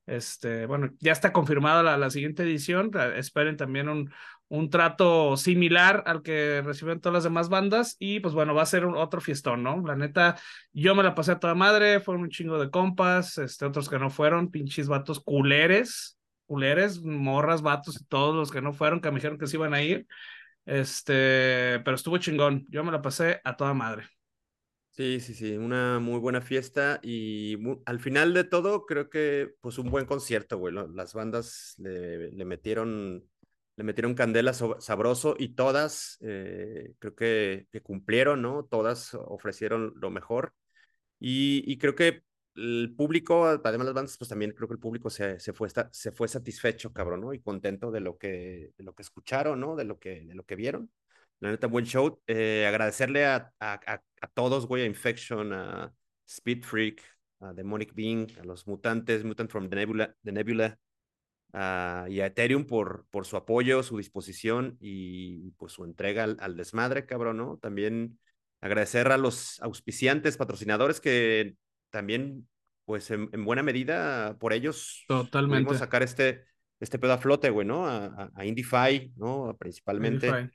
este, 0.07 0.67
bueno, 0.67 0.91
ya 1.01 1.13
está 1.13 1.33
confirmada 1.33 1.83
la, 1.83 1.97
la 1.99 2.11
siguiente 2.11 2.43
edición, 2.43 2.91
eh, 2.95 3.15
esperen 3.19 3.57
también 3.57 3.89
un, 3.89 4.11
un 4.49 4.71
trato 4.71 5.37
similar 5.37 6.03
al 6.07 6.23
que 6.23 6.63
reciben 6.65 7.01
todas 7.01 7.15
las 7.15 7.25
demás 7.25 7.49
bandas 7.49 7.97
y 8.01 8.21
pues 8.21 8.35
bueno, 8.35 8.55
va 8.55 8.63
a 8.63 8.67
ser 8.67 8.85
otro 8.87 9.21
fiestón, 9.21 9.63
¿no? 9.63 9.83
La 9.87 9.95
neta, 9.97 10.37
yo 10.73 10.95
me 10.95 11.03
la 11.05 11.15
pasé 11.15 11.33
a 11.33 11.39
toda 11.39 11.55
madre, 11.55 12.01
fueron 12.01 12.23
un 12.25 12.31
chingo 12.31 12.59
de 12.59 12.71
compas, 12.71 13.39
este, 13.39 13.67
otros 13.67 13.89
que 13.89 13.99
no 13.99 14.11
fueron, 14.11 14.51
pinches 14.51 14.89
vatos 14.89 15.21
culeres, 15.21 16.19
culeres, 16.51 17.03
morras, 17.03 17.63
vatos 17.63 18.01
y 18.01 18.05
todos 18.07 18.35
los 18.37 18.51
que 18.51 18.63
no 18.63 18.73
fueron, 18.75 19.01
que 19.01 19.11
me 19.11 19.17
dijeron 19.17 19.39
que 19.39 19.47
se 19.49 19.57
iban 19.57 19.75
a 19.75 19.83
ir. 19.83 20.07
Este, 20.67 21.81
pero 21.85 21.97
estuvo 21.97 22.19
chingón. 22.19 22.67
Yo 22.71 22.85
me 22.85 22.93
la 22.93 23.03
pasé 23.03 23.41
a 23.45 23.57
toda 23.57 23.75
madre. 23.75 24.05
Sí, 24.91 25.21
sí, 25.21 25.35
sí, 25.35 25.57
una 25.57 25.99
muy 26.01 26.19
buena 26.19 26.41
fiesta 26.43 26.99
y 27.03 27.57
al 27.87 28.01
final 28.01 28.35
de 28.35 28.45
todo 28.45 28.85
creo 28.87 29.09
que 29.09 29.55
pues 29.61 29.79
un 29.79 29.89
buen 29.91 30.05
concierto, 30.05 30.59
güey. 30.59 30.75
Las 30.95 31.15
bandas 31.15 31.75
le, 31.79 32.31
metieron, 32.45 33.25
le 33.77 33.85
metieron 33.85 34.15
candela 34.15 34.53
so- 34.53 34.81
sabroso 34.81 35.37
y 35.39 35.55
todas 35.55 36.19
eh, 36.21 36.93
creo 36.99 37.15
que, 37.15 37.67
que 37.73 37.83
cumplieron, 37.83 38.43
¿no? 38.43 38.65
Todas 38.67 39.15
ofrecieron 39.15 39.95
lo 39.97 40.11
mejor 40.11 40.55
y 41.21 41.79
creo 41.79 41.95
que 41.95 42.25
el 42.55 42.95
público, 42.97 43.47
además 43.47 43.79
de 43.81 43.85
las 43.85 43.95
bandas, 43.95 44.19
pues 44.19 44.29
también 44.29 44.53
creo 44.53 44.69
que 44.69 44.75
el 44.75 44.81
público 44.81 45.09
se, 45.11 45.39
se 45.41 45.53
fue, 45.53 45.69
se 45.91 46.13
fue 46.13 46.29
satisfecho, 46.29 46.93
cabrón, 46.93 47.21
¿no? 47.23 47.33
Y 47.33 47.41
contento 47.41 47.91
de 47.91 48.01
lo 48.01 48.19
que, 48.19 48.73
de 48.77 48.85
lo 48.85 48.95
que 48.95 49.03
escucharon, 49.03 49.61
¿no? 49.61 49.77
De 49.77 49.85
lo 49.85 49.99
que, 49.99 50.23
de 50.27 50.35
lo 50.35 50.45
que 50.45 50.57
vieron. 50.57 50.91
La 51.41 51.51
neta, 51.51 51.67
buen 51.69 51.87
show. 51.87 52.21
Eh, 52.27 52.67
agradecerle 52.67 53.25
a, 53.27 53.53
a, 53.61 53.81
a, 54.21 54.27
todos, 54.29 54.67
güey, 54.67 54.83
a 54.83 54.87
Infection, 54.87 55.53
a 55.53 55.93
Speed 56.27 56.65
Freak, 56.65 57.03
a 57.41 57.53
Demonic 57.55 57.95
Being, 57.95 58.27
a 58.39 58.45
los 58.45 58.67
mutantes, 58.67 59.25
Mutant 59.25 59.51
from 59.51 59.69
the 59.69 59.77
Nebula, 59.77 60.15
the 60.23 60.33
Nebula 60.33 60.79
a- 61.53 62.07
y 62.09 62.21
a 62.21 62.27
Ethereum 62.27 62.67
por, 62.67 63.07
por 63.11 63.27
su 63.27 63.37
apoyo, 63.37 63.83
su 63.83 63.97
disposición 63.97 64.77
y 64.81 65.51
pues 65.53 65.73
su 65.73 65.85
entrega 65.85 66.25
al, 66.25 66.37
al 66.41 66.57
desmadre, 66.57 67.07
cabrón, 67.07 67.39
¿no? 67.39 67.59
También 67.59 68.19
agradecer 68.61 69.11
a 69.11 69.17
los 69.17 69.61
auspiciantes, 69.63 70.37
patrocinadores 70.37 71.01
que 71.01 71.57
también, 71.91 72.49
pues 72.85 73.11
en, 73.11 73.29
en 73.33 73.45
buena 73.45 73.63
medida, 73.63 74.37
por 74.39 74.53
ellos 74.53 75.05
Totalmente. 75.07 75.65
pudimos 75.65 75.79
sacar 75.79 76.03
este, 76.03 76.45
este 76.81 76.99
pedo 76.99 77.13
a 77.13 77.19
flote, 77.19 77.51
güey, 77.51 77.67
¿no? 77.67 77.87
A, 77.87 78.07
a, 78.07 78.31
a 78.35 78.45
¿no? 79.17 79.57
Principalmente 79.59 80.29
Indify. 80.29 80.51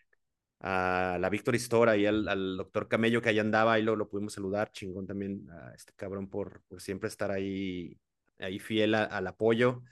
a 0.61 1.17
la 1.19 1.29
Victory 1.29 1.57
Store 1.57 1.97
y 1.97 2.05
al, 2.05 2.27
al, 2.27 2.57
doctor 2.57 2.87
Camello 2.87 3.21
que 3.21 3.29
ahí 3.29 3.39
andaba, 3.39 3.77
y 3.79 3.83
lo, 3.83 3.95
lo 3.95 4.09
pudimos 4.09 4.33
saludar, 4.33 4.71
chingón 4.71 5.05
también 5.05 5.47
a 5.51 5.73
este 5.75 5.93
cabrón 5.95 6.29
por, 6.29 6.61
por 6.67 6.81
siempre 6.81 7.07
estar 7.07 7.31
ahí, 7.31 7.97
ahí 8.39 8.59
fiel 8.59 8.95
a, 8.95 9.03
al 9.03 9.27
apoyo, 9.27 9.83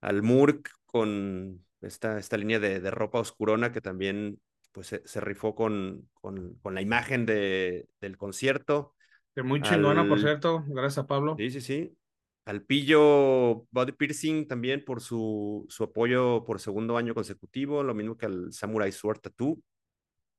al 0.00 0.22
Murk 0.22 0.70
con 0.86 1.64
esta, 1.80 2.18
esta 2.18 2.36
línea 2.36 2.60
de, 2.60 2.80
de 2.80 2.90
ropa 2.90 3.18
oscurona 3.18 3.72
que 3.72 3.80
también 3.80 4.40
pues 4.72 4.88
se, 4.88 5.02
se 5.06 5.20
rifó 5.20 5.54
con, 5.54 6.08
con, 6.14 6.54
con, 6.56 6.74
la 6.74 6.82
imagen 6.82 7.26
de, 7.26 7.88
del 8.00 8.16
concierto. 8.16 8.94
Que 9.34 9.42
muy 9.42 9.60
chingona, 9.62 10.02
al... 10.02 10.08
por 10.08 10.20
cierto, 10.20 10.64
gracias 10.68 10.98
a 10.98 11.06
Pablo. 11.06 11.34
Sí, 11.38 11.50
sí, 11.50 11.60
sí. 11.60 11.96
Al 12.44 12.62
Pillo 12.62 13.66
Body 13.70 13.92
Piercing 13.92 14.46
también 14.46 14.84
por 14.84 15.00
su, 15.00 15.64
su 15.68 15.84
apoyo 15.84 16.44
por 16.44 16.60
segundo 16.60 16.96
año 16.96 17.14
consecutivo, 17.14 17.82
lo 17.82 17.94
mismo 17.94 18.16
que 18.16 18.26
al 18.26 18.52
Samurai 18.52 18.92
Sword 18.92 19.20
Tattoo. 19.20 19.60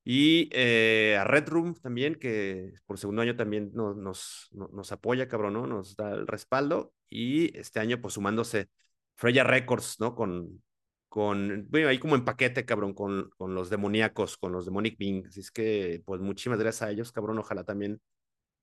Y 0.08 0.50
eh, 0.54 1.18
a 1.20 1.24
Red 1.24 1.50
Room 1.50 1.74
también, 1.74 2.14
que 2.14 2.74
por 2.86 3.00
segundo 3.00 3.24
año 3.24 3.36
también 3.36 3.72
nos, 3.74 3.98
nos, 3.98 4.50
nos 4.52 4.92
apoya, 4.92 5.28
cabrón, 5.28 5.54
¿no? 5.54 5.66
Nos 5.66 5.96
da 5.96 6.14
el 6.14 6.28
respaldo. 6.28 6.94
Y 7.10 7.58
este 7.58 7.80
año, 7.80 8.00
pues 8.00 8.14
sumándose 8.14 8.70
Freya 9.16 9.44
Records, 9.44 10.00
¿no? 10.00 10.14
Con, 10.14 10.62
con, 11.10 11.66
bueno, 11.72 11.88
ahí 11.88 11.98
como 11.98 12.14
en 12.14 12.24
paquete, 12.24 12.66
cabrón, 12.66 12.94
con, 12.94 13.32
con 13.36 13.56
los 13.56 13.72
demoníacos, 13.72 14.38
con 14.38 14.52
los 14.52 14.66
Demonic 14.66 14.96
Being. 15.00 15.26
Así 15.26 15.40
es 15.40 15.50
que, 15.50 16.04
pues 16.06 16.22
muchísimas 16.22 16.60
gracias 16.60 16.84
a 16.84 16.92
ellos, 16.92 17.12
cabrón. 17.12 17.40
Ojalá 17.40 17.64
también, 17.64 18.00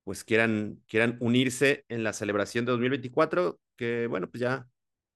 pues 0.05 0.25
quieran, 0.25 0.83
quieran 0.89 1.17
unirse 1.21 1.85
en 1.89 2.05
la 2.05 2.13
celebración 2.13 2.65
de 2.65 2.73
2024, 2.73 3.61
que 3.77 4.07
bueno, 4.07 4.29
pues 4.29 4.41
ya 4.41 4.67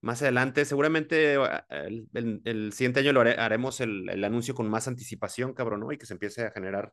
más 0.01 0.23
adelante, 0.23 0.65
seguramente 0.65 1.35
el, 1.71 2.09
el, 2.15 2.41
el 2.45 2.73
siguiente 2.73 3.01
año 3.01 3.13
lo 3.13 3.23
haremos 3.23 3.81
el, 3.81 4.09
el, 4.09 4.23
anuncio 4.25 4.55
con 4.55 4.69
más 4.69 4.87
anticipación, 4.87 5.53
cabrón, 5.53 5.81
¿no? 5.81 5.93
Y 5.93 5.99
que 5.99 6.07
se 6.07 6.15
empiece 6.15 6.45
a 6.45 6.51
generar 6.51 6.93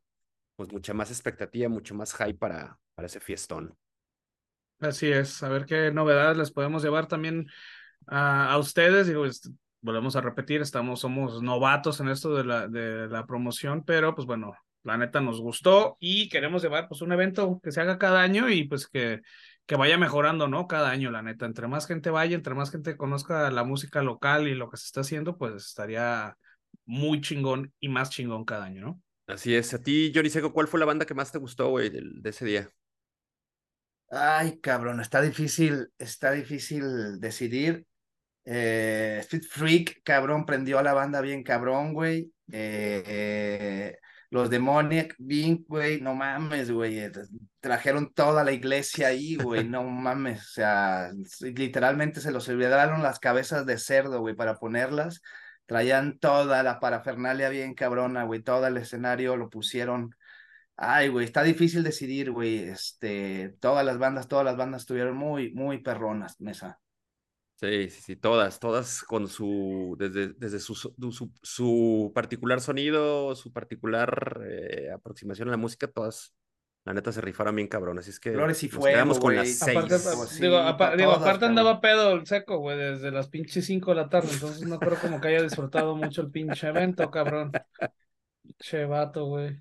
pues 0.56 0.72
mucha 0.72 0.94
más 0.94 1.12
expectativa, 1.12 1.70
mucho 1.70 1.96
más 1.96 2.14
hype 2.16 2.36
para, 2.36 2.80
para 2.96 3.06
ese 3.06 3.20
fiestón. 3.20 3.76
Así 4.80 5.12
es, 5.12 5.42
a 5.44 5.50
ver 5.50 5.66
qué 5.66 5.92
novedades 5.92 6.38
les 6.38 6.52
podemos 6.52 6.84
llevar 6.84 7.08
también 7.08 7.48
a, 8.08 8.52
a 8.52 8.58
ustedes. 8.58 9.08
Digo, 9.08 9.26
volvemos 9.82 10.16
a 10.16 10.22
repetir, 10.22 10.62
estamos, 10.62 11.02
somos 11.02 11.42
novatos 11.42 12.00
en 12.00 12.10
esto 12.10 12.36
de 12.36 12.44
la, 12.46 12.68
de 12.68 13.08
la 13.08 13.26
promoción, 13.26 13.84
pero 13.86 14.16
pues 14.16 14.26
bueno, 14.26 14.54
la 14.84 14.98
neta 14.98 15.22
nos 15.22 15.42
gustó 15.42 15.98
y 16.00 16.30
queremos 16.30 16.62
llevar 16.62 16.88
pues 16.88 17.02
un 17.02 17.12
evento 17.12 17.60
que 17.64 17.72
se 17.72 17.82
haga 17.82 17.98
cada 17.98 18.22
año 18.22 18.50
y 18.50 18.66
pues 18.66 18.88
que 18.88 19.22
que 19.66 19.76
vaya 19.76 19.98
mejorando, 19.98 20.48
¿no? 20.48 20.68
Cada 20.68 20.90
año, 20.90 21.12
la 21.12 21.22
neta. 21.22 21.46
Entre 21.46 21.68
más 21.68 21.88
gente 21.88 22.10
vaya, 22.10 22.36
entre 22.36 22.54
más 22.54 22.72
gente 22.72 22.98
conozca 22.98 23.50
la 23.50 23.64
música 23.64 24.02
local 24.02 24.48
y 24.48 24.56
lo 24.56 24.70
que 24.70 24.78
se 24.78 24.86
está 24.86 25.02
haciendo, 25.02 25.38
pues 25.38 25.56
estaría 25.56 26.36
muy 26.86 27.22
chingón 27.22 27.72
y 27.80 27.88
más 27.90 28.10
chingón 28.10 28.44
cada 28.46 28.66
año, 28.66 28.82
¿no? 28.82 29.02
Así 29.28 29.56
es. 29.56 29.74
A 29.74 29.82
ti, 29.82 30.12
Johnny 30.14 30.30
Seco, 30.30 30.52
¿cuál 30.52 30.68
fue 30.68 30.80
la 30.80 30.86
banda 30.86 31.06
que 31.06 31.14
más 31.14 31.32
te 31.32 31.38
gustó, 31.38 31.70
güey, 31.70 31.90
de, 31.90 32.02
de, 32.04 32.30
ese 32.30 32.46
día? 32.46 32.70
Ay, 34.12 34.60
cabrón, 34.60 35.00
está 35.00 35.22
difícil, 35.22 35.90
está 35.98 36.32
difícil 36.32 37.20
decidir. 37.22 37.86
Eh, 38.46 39.20
Street 39.22 39.46
Freak, 39.50 40.02
cabrón, 40.04 40.46
prendió 40.46 40.78
a 40.78 40.84
la 40.84 40.94
banda 40.94 41.22
bien 41.22 41.42
cabrón, 41.42 41.94
güey. 41.94 42.34
Eh, 42.52 43.04
eh, 43.06 43.98
los 44.34 44.50
Demoniac 44.50 45.16
Being, 45.20 45.64
güey, 45.68 46.02
no 46.02 46.16
mames, 46.16 46.72
güey, 46.72 46.98
eh, 46.98 47.12
trajeron 47.60 48.12
toda 48.14 48.44
la 48.44 48.52
iglesia 48.52 49.10
ahí, 49.10 49.36
güey, 49.36 49.64
no 49.64 49.84
mames, 49.84 50.42
o 50.42 50.54
sea, 50.54 51.12
literalmente 51.42 52.20
se 52.20 52.32
los 52.32 52.50
olvidaron 52.50 53.04
las 53.04 53.20
cabezas 53.20 53.68
de 53.68 53.78
cerdo, 53.78 54.22
güey, 54.22 54.36
para 54.36 54.56
ponerlas, 54.56 55.22
traían 55.68 56.18
toda 56.18 56.64
la 56.64 56.80
parafernalia 56.80 57.50
bien 57.50 57.76
cabrona, 57.76 58.24
güey, 58.24 58.42
todo 58.42 58.66
el 58.66 58.78
escenario 58.78 59.38
lo 59.38 59.52
pusieron, 59.52 60.16
ay, 60.78 61.10
güey, 61.10 61.26
está 61.26 61.44
difícil 61.44 61.84
decidir, 61.84 62.32
güey, 62.32 62.58
este, 62.58 63.56
todas 63.60 63.86
las 63.86 64.00
bandas, 64.00 64.28
todas 64.28 64.46
las 64.46 64.58
bandas 64.58 64.82
estuvieron 64.82 65.16
muy, 65.16 65.54
muy 65.54 65.78
perronas, 65.84 66.42
mesa. 66.42 66.80
Sí, 67.64 67.90
sí, 67.90 68.02
sí, 68.02 68.16
todas, 68.18 68.60
todas 68.60 69.04
con 69.04 69.30
su, 69.30 69.96
desde, 69.98 70.34
desde 70.34 70.60
su, 70.60 70.76
su, 70.76 71.32
su 71.42 72.12
particular 72.14 72.60
sonido, 72.60 73.34
su 73.36 73.54
particular 73.54 74.42
eh, 74.46 74.92
aproximación 74.94 75.48
a 75.48 75.52
la 75.52 75.58
música, 75.58 75.88
todas, 75.88 76.36
la 76.84 76.94
neta, 76.94 77.14
se 77.14 77.22
rifaron 77.22 77.56
bien 77.56 77.70
cabrón, 77.70 78.00
así 78.00 78.10
es 78.10 78.20
que 78.20 78.34
Flores 78.34 78.62
y 78.64 78.68
fuego, 78.68 78.88
quedamos 78.88 79.18
con 79.18 79.34
las 79.34 79.48
seis. 79.48 79.78
Aparte, 79.78 79.98
sí, 79.98 80.42
digo, 80.42 80.58
apa 80.58 80.98
digo 80.98 81.14
todas, 81.14 81.22
aparte 81.22 81.46
andaba 81.46 81.80
pedo 81.80 82.12
el 82.12 82.28
seco, 82.28 82.58
güey, 82.58 82.78
desde 82.78 83.12
las 83.12 83.30
pinches 83.30 83.66
cinco 83.66 83.92
de 83.92 84.02
la 84.02 84.10
tarde, 84.10 84.28
entonces 84.34 84.68
no 84.68 84.78
creo 84.78 84.98
como 85.00 85.22
que 85.22 85.30
haya 85.30 85.42
disfrutado 85.42 85.96
mucho 85.96 86.22
el 86.22 86.32
pinche 86.32 86.68
evento, 86.68 87.10
cabrón. 87.10 87.54
Che 88.60 88.86
vato, 88.86 89.26
güey. 89.26 89.58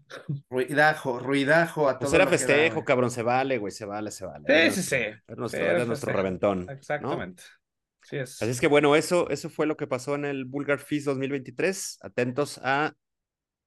Ruidajo, 0.50 1.20
ruidajo 1.20 1.88
a 1.88 1.92
todo. 1.92 2.00
Pues 2.00 2.14
era 2.14 2.26
festejo, 2.26 2.80
da, 2.80 2.84
cabrón, 2.84 3.12
se 3.12 3.22
vale, 3.22 3.58
güey, 3.58 3.70
se 3.70 3.84
vale, 3.84 4.10
se 4.10 4.26
vale. 4.26 4.44
Sí, 4.44 4.52
era 4.52 4.70
sí, 4.72 4.76
nuestro, 4.76 4.82
sí. 4.82 4.96
Era 4.96 5.36
nuestro, 5.36 5.60
sí, 5.60 5.64
era 5.64 5.84
nuestro 5.84 6.12
reventón. 6.12 6.68
Exactamente. 6.68 7.44
¿no? 7.44 7.61
Así 8.02 8.16
es. 8.16 8.42
Así 8.42 8.50
es 8.50 8.60
que 8.60 8.66
bueno, 8.66 8.96
eso, 8.96 9.30
eso 9.30 9.48
fue 9.48 9.66
lo 9.66 9.76
que 9.76 9.86
pasó 9.86 10.14
en 10.14 10.24
el 10.24 10.44
Bulgar 10.44 10.78
Feast 10.78 11.06
2023. 11.06 11.98
Atentos 12.02 12.58
a 12.62 12.94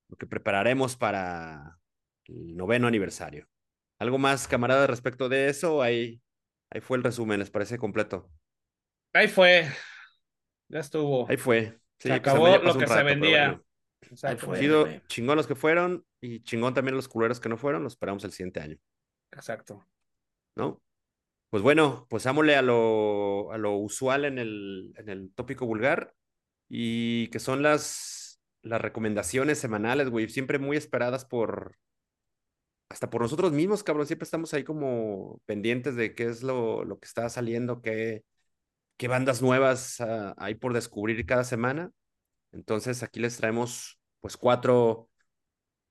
lo 0.10 0.18
que 0.18 0.28
prepararemos 0.28 0.96
para 0.96 1.80
el 2.26 2.56
noveno 2.56 2.88
aniversario. 2.88 3.48
¿Algo 4.00 4.18
más, 4.18 4.48
camarada, 4.48 4.88
respecto 4.88 5.30
de 5.30 5.50
eso? 5.50 5.82
Ahí, 5.82 6.22
ahí 6.70 6.82
fue 6.82 6.98
el 6.98 7.04
resumen, 7.04 7.40
¿les 7.40 7.50
parece 7.50 7.78
completo? 7.78 8.30
Ahí 9.14 9.28
fue. 9.30 9.70
Ya 10.68 10.80
estuvo. 10.80 11.30
Ahí 11.30 11.38
fue. 11.38 11.80
Sí, 12.00 12.10
se 12.10 12.14
acabó 12.14 12.48
pues 12.48 12.64
lo 12.64 12.74
que 12.78 12.86
rato, 12.86 12.94
se 12.94 13.04
vendía. 13.04 13.62
Ahí 14.24 14.36
fue, 14.36 14.60
sido 14.60 14.88
chingón 15.08 15.38
los 15.38 15.48
que 15.48 15.56
fueron 15.56 16.06
y 16.22 16.44
chingón 16.44 16.74
también 16.74 16.96
los 16.96 17.08
culeros 17.08 17.40
que 17.40 17.50
no 17.50 17.58
fueron. 17.58 17.84
Los 17.84 17.94
esperamos 17.94 18.24
el 18.26 18.32
siguiente 18.32 18.60
año. 18.60 18.78
Exacto. 19.32 19.88
¿No? 20.56 20.82
Pues 21.50 21.64
bueno, 21.64 22.06
pues 22.10 22.26
ámole 22.26 22.56
a 22.56 22.62
lo, 22.62 23.52
a 23.52 23.58
lo 23.58 23.78
usual 23.78 24.26
en 24.26 24.40
el, 24.40 24.94
en 24.98 25.10
el 25.10 25.32
tópico 25.34 25.66
vulgar 25.66 26.14
y 26.68 27.28
que 27.30 27.40
son 27.40 27.62
las, 27.64 28.42
las 28.62 28.82
recomendaciones 28.82 29.60
semanales, 29.60 30.10
güey, 30.10 30.28
siempre 30.30 30.60
muy 30.60 30.76
esperadas 30.78 31.26
por, 31.26 31.78
hasta 32.90 33.10
por 33.10 33.22
nosotros 33.22 33.52
mismos, 33.52 33.84
cabrón, 33.84 34.08
siempre 34.08 34.26
estamos 34.26 34.54
ahí 34.54 34.64
como 34.64 35.42
pendientes 35.46 35.96
de 35.96 36.14
qué 36.16 36.26
es 36.26 36.44
lo, 36.44 36.84
lo 36.86 37.00
que 37.00 37.06
está 37.08 37.30
saliendo, 37.30 37.82
qué, 37.82 38.24
qué 38.98 39.08
bandas 39.08 39.42
nuevas 39.42 40.00
uh, 40.00 40.34
hay 40.38 40.56
por 40.56 40.74
descubrir 40.74 41.26
cada 41.26 41.44
semana. 41.44 41.92
Entonces 42.52 43.04
aquí 43.04 43.20
les 43.20 43.38
traemos 43.38 44.00
pues 44.22 44.38
cuatro, 44.38 45.10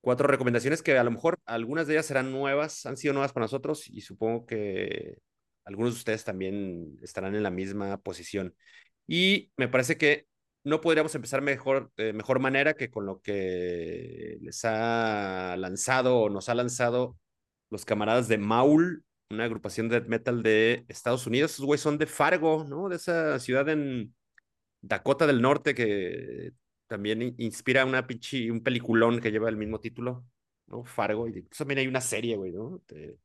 cuatro 0.01 0.29
recomendaciones 0.29 0.83
que 0.83 0.97
a 0.99 1.05
lo 1.05 1.11
mejor 1.11 1.39
algunas 1.47 1.87
de 1.87 1.95
ellas 1.95 2.07
serán 2.07 2.33
nuevas, 2.33 2.87
han 2.87 2.97
sido 2.97 3.15
nuevas 3.15 3.33
para 3.33 3.45
nosotros 3.45 3.89
y 3.89 4.01
supongo 4.01 4.47
que 4.47 5.19
algunos 5.65 5.95
de 5.95 5.99
ustedes 5.99 6.25
también 6.25 6.99
estarán 7.03 7.35
en 7.35 7.43
la 7.43 7.51
misma 7.51 7.99
posición. 7.99 8.55
Y 9.07 9.53
me 9.57 9.69
parece 9.69 9.97
que 9.99 10.27
no 10.65 10.81
podríamos 10.81 11.15
empezar 11.15 11.43
mejor, 11.43 11.93
de 11.97 12.13
mejor 12.13 12.41
manera 12.41 12.75
que 12.75 12.91
con 12.91 13.07
lo 13.07 13.21
que 13.21 14.39
les 14.41 14.65
ha 14.65 15.57
lanzado 15.59 16.19
o 16.19 16.31
nos 16.31 16.49
ha 16.49 16.55
lanzado 16.55 17.19
los 17.71 17.85
camaradas 17.85 18.29
de 18.29 18.39
Maul, 18.39 19.05
una 19.31 19.45
agrupación 19.45 19.89
de 19.89 20.01
metal 20.03 20.43
de 20.43 20.85
Estados 20.89 21.27
Unidos. 21.27 21.53
Esos 21.53 21.67
güeyes 21.67 21.83
son 21.83 21.99
de 21.99 22.07
Fargo, 22.07 22.65
¿no? 22.65 22.89
De 22.89 22.97
esa 22.97 23.39
ciudad 23.41 23.69
en 23.69 24.15
Dakota 24.81 25.27
del 25.27 25.43
Norte 25.43 25.75
que 25.75 26.53
también 26.87 27.35
inspira 27.39 27.85
una 27.85 28.07
pinche, 28.07 28.51
un 28.51 28.63
peliculón 28.63 29.21
que 29.21 29.31
lleva 29.33 29.49
el 29.49 29.57
mismo 29.57 29.81
título, 29.81 30.27
¿no? 30.67 30.85
Fargo. 30.85 31.29
Y 31.29 31.43
también 31.43 31.81
hay 31.81 31.87
una 31.87 32.01
serie, 32.01 32.37
güey, 32.37 32.53
¿no? 32.53 32.83
De, 32.89 33.19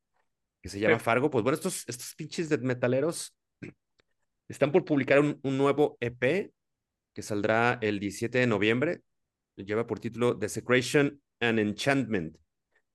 que 0.69 0.77
se 0.77 0.79
llama 0.79 0.99
sí. 0.99 1.03
Fargo. 1.03 1.29
Pues 1.29 1.43
bueno, 1.43 1.55
estos, 1.55 1.83
estos 1.88 2.13
pinches 2.15 2.49
de 2.49 2.57
metaleros 2.59 3.35
están 4.47 4.71
por 4.71 4.85
publicar 4.85 5.19
un, 5.19 5.39
un, 5.43 5.57
nuevo 5.57 5.97
EP 5.99 6.51
que 7.13 7.21
saldrá 7.21 7.79
el 7.81 7.99
17 7.99 8.38
de 8.38 8.47
noviembre. 8.47 9.01
Lleva 9.55 9.88
por 9.88 9.99
título 9.99 10.33
Desecration 10.35 11.21
and 11.39 11.59
Enchantment. 11.59 12.38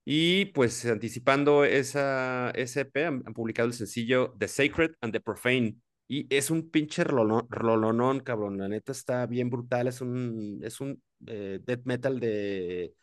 Y 0.05 0.47
pues 0.47 0.85
anticipando 0.87 1.65
esa, 1.65 2.51
ese 2.51 2.83
EP, 2.83 3.07
han, 3.07 3.23
han, 3.27 3.35
publicado 3.35 3.69
el 3.69 3.75
sencillo 3.75 4.35
The 4.39 4.49
Sacred 4.49 4.93
and 5.01 5.13
the 5.13 5.21
Profane. 5.21 5.77
Y 6.07 6.27
es 6.35 6.51
un 6.51 6.71
pinche 6.71 7.05
rolonón, 7.05 7.47
rolonón, 7.49 8.21
cabrón. 8.21 8.59
La 8.59 8.69
neta 8.69 8.93
está 8.93 9.27
bien 9.27 9.51
brutal. 9.51 9.89
Es 9.89 10.01
un, 10.01 10.61
es 10.63 10.81
un 10.81 11.03
eh, 11.27 11.59
death 11.65 11.83
metal 11.85 12.21
de, 12.21 12.95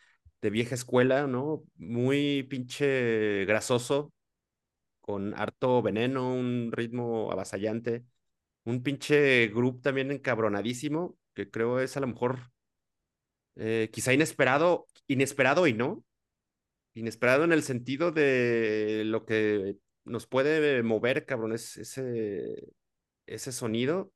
de 0.41 0.49
vieja 0.49 0.75
escuela, 0.75 1.27
¿no? 1.27 1.63
Muy 1.77 2.43
pinche 2.43 3.45
grasoso, 3.45 4.13
con 5.01 5.33
harto 5.35 5.81
veneno, 5.81 6.33
un 6.33 6.71
ritmo 6.71 7.31
avasallante, 7.31 8.05
un 8.65 8.83
pinche 8.83 9.47
grupo 9.49 9.81
también 9.81 10.11
encabronadísimo, 10.11 11.17
que 11.33 11.49
creo 11.49 11.79
es 11.79 11.97
a 11.97 12.01
lo 12.01 12.07
mejor 12.07 12.51
eh, 13.55 13.89
quizá 13.91 14.13
inesperado, 14.13 14.87
inesperado 15.07 15.67
y 15.67 15.73
no, 15.73 16.03
inesperado 16.93 17.43
en 17.43 17.51
el 17.53 17.63
sentido 17.63 18.11
de 18.11 19.03
lo 19.05 19.25
que 19.25 19.77
nos 20.03 20.27
puede 20.27 20.83
mover, 20.83 21.25
cabrón, 21.25 21.53
es 21.53 21.77
ese, 21.77 22.73
ese 23.27 23.51
sonido, 23.51 24.11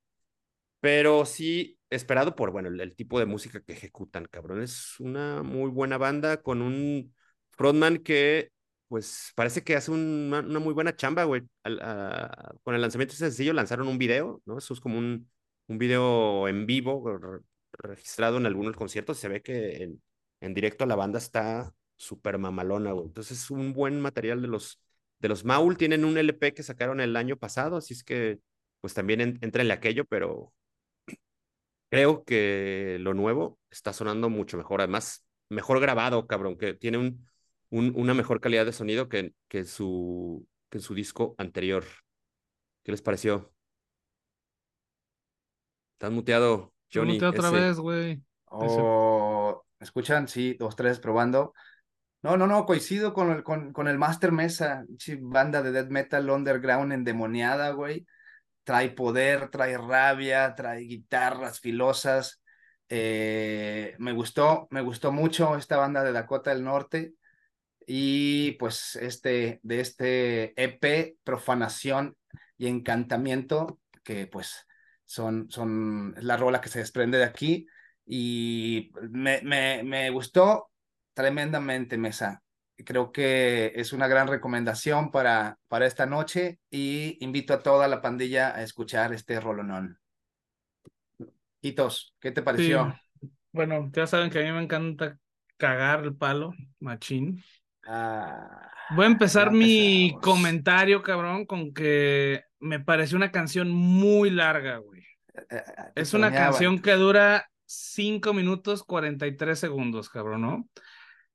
pero 0.80 1.25
sí 1.25 1.80
esperado 1.89 2.36
por, 2.36 2.51
bueno, 2.51 2.70
el, 2.70 2.80
el, 2.82 2.96
tipo 2.96 3.20
de 3.20 3.25
música 3.25 3.62
que 3.62 3.74
ejecutan, 3.74 4.25
cabrón. 4.25 4.62
Es 4.62 5.00
una 5.00 5.44
muy 5.44 5.70
buena 5.70 5.98
banda 5.98 6.42
con 6.42 6.62
un 6.62 7.13
frontman 7.51 8.00
que, 8.00 8.51
pues, 8.88 9.32
parece 9.36 9.63
que 9.63 9.75
hace 9.75 9.92
una, 9.92 10.42
muy 10.42 10.74
buena 10.74 10.96
chamba, 10.96 11.24
güey. 11.24 11.42
Con 12.63 12.75
el 12.75 12.82
lanzamiento 12.82 13.15
sencillo 13.15 13.54
lanzaron 13.54 13.88
un 13.88 13.98
video, 13.98 14.42
¿no? 14.46 14.58
Eso 14.58 14.74
es 14.74 14.80
como 14.80 14.98
un, 14.98 15.30
un 15.68 15.77
video 15.77 16.48
en 16.48 16.65
vivo 16.65 17.18
re, 17.18 17.39
registrado 17.74 18.38
en 18.38 18.46
algunos 18.46 18.75
conciertos. 18.75 19.18
Se 19.20 19.27
ve 19.27 19.42
que 19.42 19.84
en, 19.84 20.01
en 20.42 20.54
directo 20.54 20.86
la 20.86 20.96
banda 20.96 21.18
está 21.20 21.74
súper 21.98 22.38
mamalona, 22.38 22.92
güey. 22.92 23.08
Entonces 23.08 23.39
es 23.39 23.51
un 23.51 23.74
buen 23.74 24.00
material 24.01 24.42
de 24.42 24.48
los, 24.48 24.82
de 25.20 25.30
los 25.30 25.46
Maul. 25.46 25.77
Tienen 25.77 26.06
un 26.06 26.18
LP 26.18 26.54
que 26.54 26.63
sacaron 26.63 27.00
el 27.01 27.15
año 27.15 27.38
pasado, 27.38 27.77
así 27.77 27.94
es 27.94 28.04
que, 28.04 28.39
pues, 28.82 28.94
también 28.94 29.22
en, 29.22 29.39
entrenle 29.42 29.74
aquello, 29.74 30.06
pero 30.06 30.54
creo 31.89 32.24
que 32.25 32.98
lo 33.00 33.13
nuevo 33.13 33.60
está 33.70 33.94
sonando 33.94 34.30
mucho 34.30 34.58
mejor. 34.58 34.82
Además, 34.82 35.25
mejor 35.50 35.80
grabado, 35.80 36.27
cabrón, 36.27 36.58
que 36.58 36.74
tiene 36.74 36.98
un, 36.98 37.25
un, 37.69 37.93
una 37.95 38.13
mejor 38.13 38.39
calidad 38.39 38.65
de 38.65 38.74
sonido 38.74 39.10
que, 39.10 39.34
que, 39.48 39.65
su, 39.65 40.48
que 40.69 40.77
en 40.79 40.81
su 40.81 40.93
disco 40.93 41.36
anterior. 41.38 41.84
¿Qué 42.84 42.91
les 42.91 43.01
pareció? 43.01 43.51
Estás 45.93 46.12
muteado, 46.12 46.74
Johnny. 46.93 47.13
muteado 47.13 47.34
otra 47.34 47.50
vez, 47.50 47.77
güey. 47.77 48.22
Oh, 48.45 49.63
¿me 49.79 49.84
escuchan? 49.84 50.27
Sí, 50.27 50.55
dos, 50.60 50.75
tres, 50.75 51.00
probando. 51.00 51.53
No, 52.22 52.38
no, 52.38 52.48
no, 52.48 52.65
coincido 52.65 53.13
con 53.13 53.31
el, 53.31 53.43
con, 53.43 53.72
con 53.72 53.88
el 53.88 53.98
Master 53.98 54.31
Mesa, 54.31 54.86
banda 55.19 55.62
de 55.62 55.72
death 55.72 55.89
metal 55.89 56.29
underground 56.29 56.93
endemoniada, 56.93 57.72
güey 57.72 58.05
trae 58.65 58.89
poder, 58.89 59.50
trae 59.50 59.77
rabia, 59.77 60.53
trae 60.55 60.81
guitarras 60.81 61.62
filosas. 61.62 62.41
Eh, 62.89 63.95
me 64.00 64.12
gustó, 64.12 64.67
me 64.72 64.81
gustó 64.81 65.12
mucho 65.12 65.55
esta 65.55 65.77
banda 65.77 66.03
de 66.03 66.12
Dakota 66.12 66.50
del 66.51 66.63
Norte 66.63 67.13
y 67.88 68.54
pues 68.54 68.96
este, 68.96 69.60
de 69.63 69.80
este 69.80 70.62
EP, 70.62 71.18
Profanación 71.24 72.15
y 72.58 72.68
Encantamiento, 72.68 73.80
que 74.04 74.27
pues 74.27 74.68
son, 75.06 75.50
son 75.50 76.15
la 76.20 76.38
rola 76.38 76.62
que 76.62 76.70
se 76.70 76.80
desprende 76.80 77.18
de 77.18 77.25
aquí 77.25 77.68
y 78.06 78.92
me, 79.10 79.42
me, 79.42 79.84
me 79.84 80.10
gustó 80.10 80.72
tremendamente, 81.13 81.98
Mesa 81.98 82.44
creo 82.84 83.12
que 83.12 83.72
es 83.75 83.94
una 83.94 84.08
gran 84.08 84.27
recomendación 84.27 85.12
para, 85.12 85.60
para 85.68 85.86
esta 85.86 86.06
noche 86.06 86.60
y 86.70 87.18
invito 87.24 87.54
a 87.54 87.63
toda 87.63 87.88
la 87.88 88.01
pandilla 88.01 88.56
a 88.56 88.63
escuchar 88.63 89.13
este 89.13 89.39
rolonón. 89.39 90.00
Hitos, 91.62 92.15
¿qué 92.20 92.32
te 92.32 92.42
pareció? 92.42 92.94
Sí. 93.22 93.30
Bueno, 93.51 93.89
ya 93.94 94.06
saben 94.06 94.30
que 94.30 94.39
a 94.39 94.44
mí 94.44 94.51
me 94.51 94.63
encanta 94.63 95.18
cagar 95.58 96.04
el 96.04 96.15
palo, 96.15 96.54
machín. 96.80 97.42
Ah, 97.86 98.70
Voy 98.88 99.06
a 99.06 99.08
empezar 99.08 99.51
mi 99.51 100.15
comentario, 100.22 101.01
cabrón, 101.01 101.46
con 101.46 101.74
que 101.74 102.44
me 102.60 102.80
pareció 102.80 103.18
una 103.18 103.32
canción 103.32 103.70
muy 103.72 104.30
larga, 104.30 104.77
güey. 104.77 105.04
Eh, 105.50 105.63
es 105.96 106.13
una 106.13 106.32
canción 106.32 106.80
que 106.82 106.92
dura 106.94 107.50
5 107.65 108.34
minutos 108.34 108.84
43 108.84 109.58
segundos, 109.60 110.10
cabrón, 110.10 110.42
¿no? 110.42 110.70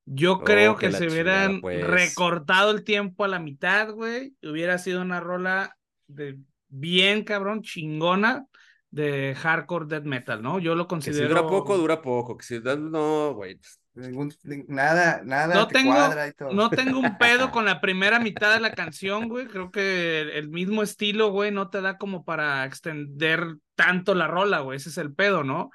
Yo 0.05 0.43
creo 0.43 0.73
Oh, 0.73 0.77
que 0.77 0.87
que 0.87 0.91
se 0.91 1.09
chingada, 1.09 1.09
hubieran 1.09 1.59
pues. 1.59 1.85
recortado 1.85 2.71
el 2.71 2.83
tiempo 2.83 3.23
a 3.25 3.27
la 3.27 3.39
mitad, 3.39 3.91
güey. 3.91 4.35
Hubiera 4.43 4.77
sido 4.77 5.01
una 5.01 5.19
rola 5.19 5.77
de 6.07 6.39
bien, 6.69 7.23
cabrón, 7.23 7.61
chingona 7.61 8.45
de 8.89 9.35
hardcore 9.35 9.85
death 9.87 10.03
metal, 10.05 10.41
¿no? 10.41 10.59
Yo 10.59 10.75
lo 10.75 10.87
Que 11.03 11.13
si 11.13 11.23
considero. 11.23 11.27
dura 11.27 11.47
poco, 11.47 11.77
dura 11.77 12.01
poco. 12.01 12.37
Que 12.37 12.43
si 12.45 12.59
no, 12.59 13.33
güey. 13.33 13.59
Ningún- 13.93 14.33
nada, 14.69 15.21
nada 15.25 15.53
No 15.53 15.67
te 15.67 15.73
tengo, 15.73 15.91
cuadra 15.91 16.27
y 16.27 16.31
todo. 16.31 16.53
no 16.53 16.69
tengo 16.69 16.99
un 16.99 17.17
pedo 17.17 17.51
con 17.51 17.65
la 17.65 17.81
primera 17.81 18.19
mitad 18.19 18.53
de 18.53 18.61
la 18.61 18.71
canción, 18.73 19.27
güey. 19.27 19.47
Creo 19.47 19.69
que 19.71 20.21
el, 20.21 20.29
el 20.29 20.49
mismo 20.49 20.81
estilo, 20.81 21.29
güey, 21.31 21.51
no 21.51 21.69
te 21.69 21.81
da 21.81 21.97
como 21.97 22.23
para 22.23 22.63
extender 22.65 23.55
tanto 23.75 24.15
la 24.15 24.27
rola, 24.27 24.59
güey. 24.59 24.77
Ese 24.77 24.89
es 24.89 24.97
el 24.97 25.13
pedo, 25.13 25.43
¿no? 25.43 25.71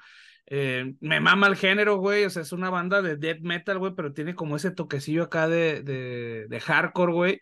Eh, 0.47 0.93
me 0.99 1.19
mama 1.19 1.47
el 1.47 1.55
género, 1.57 1.97
güey. 1.97 2.25
O 2.25 2.29
sea, 2.29 2.41
es 2.41 2.51
una 2.53 2.69
banda 2.69 3.01
de 3.01 3.17
death 3.17 3.41
metal, 3.41 3.77
güey, 3.77 3.93
pero 3.95 4.13
tiene 4.13 4.33
como 4.33 4.55
ese 4.55 4.71
toquecillo 4.71 5.23
acá 5.23 5.47
de, 5.47 5.83
de, 5.83 6.47
de 6.49 6.59
hardcore, 6.59 7.13
güey. 7.13 7.41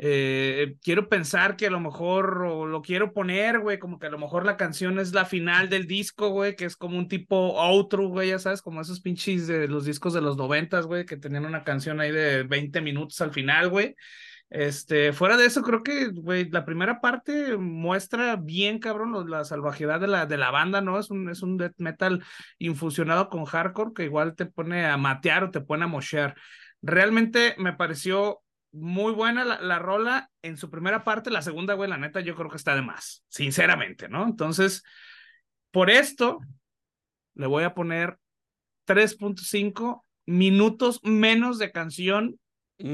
Eh, 0.00 0.76
quiero 0.80 1.08
pensar 1.08 1.56
que 1.56 1.66
a 1.66 1.70
lo 1.70 1.80
mejor, 1.80 2.44
o 2.44 2.66
lo 2.66 2.82
quiero 2.82 3.12
poner, 3.12 3.58
güey, 3.58 3.80
como 3.80 3.98
que 3.98 4.06
a 4.06 4.10
lo 4.10 4.18
mejor 4.18 4.46
la 4.46 4.56
canción 4.56 5.00
es 5.00 5.12
la 5.12 5.24
final 5.24 5.68
del 5.68 5.88
disco, 5.88 6.28
güey, 6.28 6.54
que 6.54 6.66
es 6.66 6.76
como 6.76 6.96
un 6.96 7.08
tipo 7.08 7.60
outro, 7.60 8.06
güey, 8.06 8.28
ya 8.28 8.38
sabes, 8.38 8.62
como 8.62 8.80
esos 8.80 9.00
pinches 9.00 9.48
de 9.48 9.66
los 9.66 9.84
discos 9.84 10.14
de 10.14 10.20
los 10.20 10.36
noventas, 10.36 10.86
güey, 10.86 11.04
que 11.04 11.16
tenían 11.16 11.46
una 11.46 11.64
canción 11.64 12.00
ahí 12.00 12.12
de 12.12 12.44
20 12.44 12.80
minutos 12.80 13.20
al 13.20 13.32
final, 13.32 13.70
güey. 13.70 13.96
Este, 14.50 15.12
fuera 15.12 15.36
de 15.36 15.46
eso, 15.46 15.62
creo 15.62 15.82
que, 15.82 16.06
güey, 16.08 16.48
la 16.48 16.64
primera 16.64 17.00
parte 17.00 17.56
muestra 17.56 18.36
bien, 18.36 18.78
cabrón, 18.78 19.28
la 19.28 19.44
salvajidad 19.44 20.00
de 20.00 20.06
la, 20.06 20.26
de 20.26 20.38
la 20.38 20.50
banda, 20.52 20.80
¿no? 20.80 20.98
Es 20.98 21.10
un, 21.10 21.28
es 21.28 21.42
un 21.42 21.58
death 21.58 21.74
metal 21.78 22.24
infusionado 22.58 23.28
con 23.28 23.44
hardcore 23.44 23.92
que 23.94 24.04
igual 24.04 24.36
te 24.36 24.46
pone 24.46 24.86
a 24.86 24.96
matear 24.96 25.44
o 25.44 25.50
te 25.50 25.60
pone 25.60 25.84
a 25.84 25.88
moshear. 25.88 26.36
Realmente 26.80 27.56
me 27.58 27.72
pareció 27.72 28.42
muy 28.72 29.12
buena 29.12 29.44
la, 29.44 29.60
la 29.60 29.78
rola 29.78 30.30
en 30.42 30.56
su 30.56 30.70
primera 30.70 31.04
parte, 31.04 31.30
la 31.30 31.42
segunda, 31.42 31.74
güey, 31.74 31.88
la 31.88 31.96
neta, 31.96 32.20
yo 32.20 32.34
creo 32.34 32.50
que 32.50 32.56
está 32.56 32.74
de 32.74 32.82
más, 32.82 33.24
sinceramente, 33.28 34.08
¿no? 34.08 34.24
Entonces, 34.24 34.82
por 35.70 35.90
esto, 35.90 36.38
le 37.34 37.46
voy 37.46 37.64
a 37.64 37.74
poner 37.74 38.18
3.5 38.84 40.04
minutos 40.26 41.00
menos 41.02 41.58
de 41.58 41.72
canción 41.72 42.38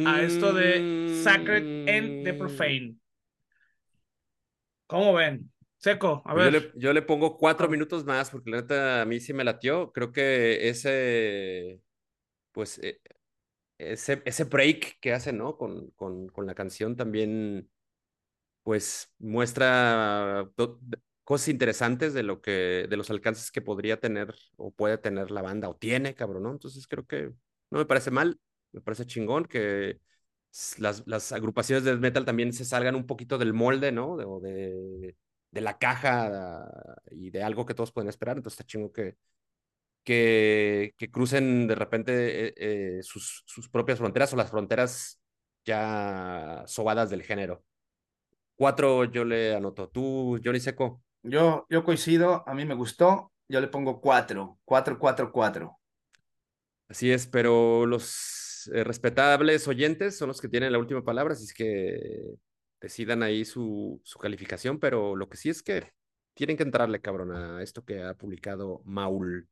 a 0.06 0.22
esto 0.22 0.52
de 0.52 1.20
Sacred 1.22 1.88
and 1.88 2.24
the. 2.24 2.34
Profane. 2.34 2.94
¿Cómo 4.87 5.12
ven? 5.14 5.50
Seco, 5.76 6.22
a 6.24 6.32
Pues 6.32 6.50
ver. 6.50 6.62
Yo 6.62 6.68
le, 6.68 6.72
yo 6.76 6.92
le 6.92 7.02
pongo 7.02 7.37
cuatro 7.37 7.68
minutos 7.68 8.04
más 8.04 8.30
porque 8.30 8.50
la 8.50 8.62
neta 8.62 9.02
a 9.02 9.04
mí 9.04 9.20
sí 9.20 9.32
me 9.32 9.44
latió. 9.44 9.92
Creo 9.92 10.12
que 10.12 10.68
ese, 10.68 11.80
pues, 12.52 12.78
eh, 12.82 13.00
ese, 13.78 14.22
ese 14.24 14.44
break 14.44 14.98
que 15.00 15.12
hace, 15.12 15.32
¿no? 15.32 15.56
Con, 15.56 15.90
con, 15.92 16.28
con 16.28 16.46
la 16.46 16.54
canción 16.54 16.96
también, 16.96 17.70
pues, 18.62 19.12
muestra 19.18 20.48
cosas 21.24 21.48
interesantes 21.48 22.14
de 22.14 22.22
lo 22.22 22.40
que, 22.42 22.87
de 22.88 22.96
los 22.96 23.10
alcances 23.10 23.50
que 23.50 23.62
podría 23.62 24.00
tener 24.00 24.34
o 24.56 24.70
puede 24.72 24.98
tener 24.98 25.30
la 25.30 25.42
banda 25.42 25.68
o 25.68 25.76
tiene, 25.76 26.14
cabrón, 26.14 26.42
¿no? 26.44 26.52
Entonces 26.52 26.87
creo 26.87 27.06
que 27.06 27.32
no 27.70 27.78
me 27.78 27.87
parece 27.87 28.10
mal, 28.10 28.38
me 28.72 28.80
parece 28.80 29.06
chingón 29.06 29.44
que 29.46 30.00
las, 30.78 31.02
las 31.06 31.32
agrupaciones 31.32 31.84
de 31.84 31.96
metal 31.96 32.24
también 32.24 32.52
se 32.52 32.64
salgan 32.64 32.94
un 32.94 33.06
poquito 33.06 33.38
del 33.38 33.52
molde, 33.54 33.92
¿no? 33.92 34.16
De, 34.16 34.24
o 34.24 34.40
de, 34.40 35.16
de 35.50 35.60
la 35.60 35.78
caja 35.78 36.68
y 37.10 37.30
de 37.30 37.42
algo 37.42 37.66
que 37.66 37.74
todos 37.74 37.92
pueden 37.92 38.08
esperar. 38.08 38.37
Entonces 38.37 38.60
está 38.60 38.66
chingo 38.66 38.92
que, 38.92 39.16
que, 40.05 40.95
que 40.97 41.11
crucen 41.11 41.67
de 41.67 41.75
repente 41.75 42.47
eh, 42.49 42.55
eh, 42.57 43.03
sus, 43.03 43.43
sus 43.47 43.69
propias 43.69 43.99
fronteras 43.99 44.33
o 44.33 44.37
las 44.37 44.51
fronteras 44.51 45.21
ya 45.64 46.62
sobadas 46.67 47.11
del 47.11 47.23
género. 47.23 47.64
Cuatro 48.57 49.05
yo 49.05 49.25
le 49.25 49.55
anoto. 49.55 49.88
Tú, 49.88 50.38
Johnny 50.45 50.61
Seco. 50.61 51.03
Yo, 51.23 51.67
yo 51.71 51.85
coincido, 51.85 52.47
a 52.47 52.55
mí 52.55 52.64
me 52.64 52.75
gustó, 52.75 53.33
yo 53.49 53.61
le 53.61 53.69
pongo 53.69 54.01
cuatro, 54.01 54.59
cuatro, 54.64 54.99
cuatro, 54.99 55.33
cuatro. 55.33 55.79
Así 56.88 57.11
es, 57.11 57.27
pero 57.27 57.87
los 57.87 58.71
eh, 58.75 58.85
respetables 58.85 59.67
oyentes 59.67 60.19
son 60.19 60.29
los 60.29 60.40
que 60.40 60.49
tienen 60.49 60.73
la 60.73 60.79
última 60.79 61.03
palabra, 61.03 61.33
así 61.33 61.45
es 61.45 61.55
que 61.55 62.37
decidan 62.79 63.23
ahí 63.23 63.47
su, 63.47 64.01
su 64.05 64.19
calificación, 64.19 64.79
pero 64.79 65.17
lo 65.17 65.29
que 65.31 65.38
sí 65.38 65.49
es 65.49 65.62
que 65.62 65.93
tienen 66.35 66.59
que 66.59 66.62
entrarle, 66.62 67.01
cabrón, 67.01 67.33
a 67.33 67.62
esto 67.62 67.85
que 67.85 68.03
ha 68.03 68.14
publicado 68.14 68.83
Maul. 68.85 69.49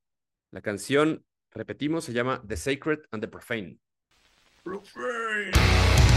La 0.52 0.60
canción, 0.60 1.24
repetimos, 1.50 2.04
se 2.04 2.12
llama 2.12 2.42
The 2.46 2.58
Sacred 2.58 3.00
and 3.10 3.22
the 3.22 3.28
Profane. 3.28 3.78
Sacred 4.62 6.11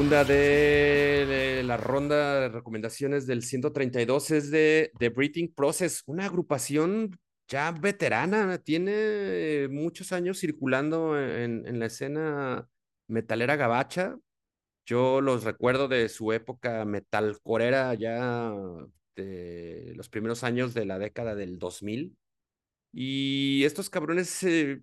segunda 0.00 0.24
de, 0.24 1.62
la 1.62 1.76
ronda 1.76 2.40
de 2.40 2.48
recomendaciones 2.48 3.26
del 3.26 3.42
132 3.42 4.30
es 4.30 4.50
de 4.50 4.92
The 4.98 5.10
Breathing 5.10 5.52
Process, 5.52 6.02
una 6.06 6.24
agrupación 6.24 7.20
ya 7.48 7.70
veterana, 7.72 8.56
tiene 8.56 9.68
muchos 9.70 10.12
años 10.12 10.38
circulando 10.40 11.20
en, 11.20 11.78
la 11.78 11.84
escena 11.84 12.66
metalera 13.08 13.56
gabacha. 13.56 14.16
Yo 14.86 15.20
los 15.20 15.44
recuerdo 15.44 15.86
de 15.86 16.08
su 16.08 16.32
época 16.32 16.86
metalcorera 16.86 17.92
ya 17.92 18.54
de 19.16 19.92
los 19.96 20.08
primeros 20.08 20.44
años 20.44 20.72
de 20.72 20.86
la 20.86 20.98
década 20.98 21.34
del 21.34 21.58
2000. 21.58 22.16
Y 22.94 23.64
estos 23.64 23.90
cabrones 23.90 24.42
eh, 24.44 24.80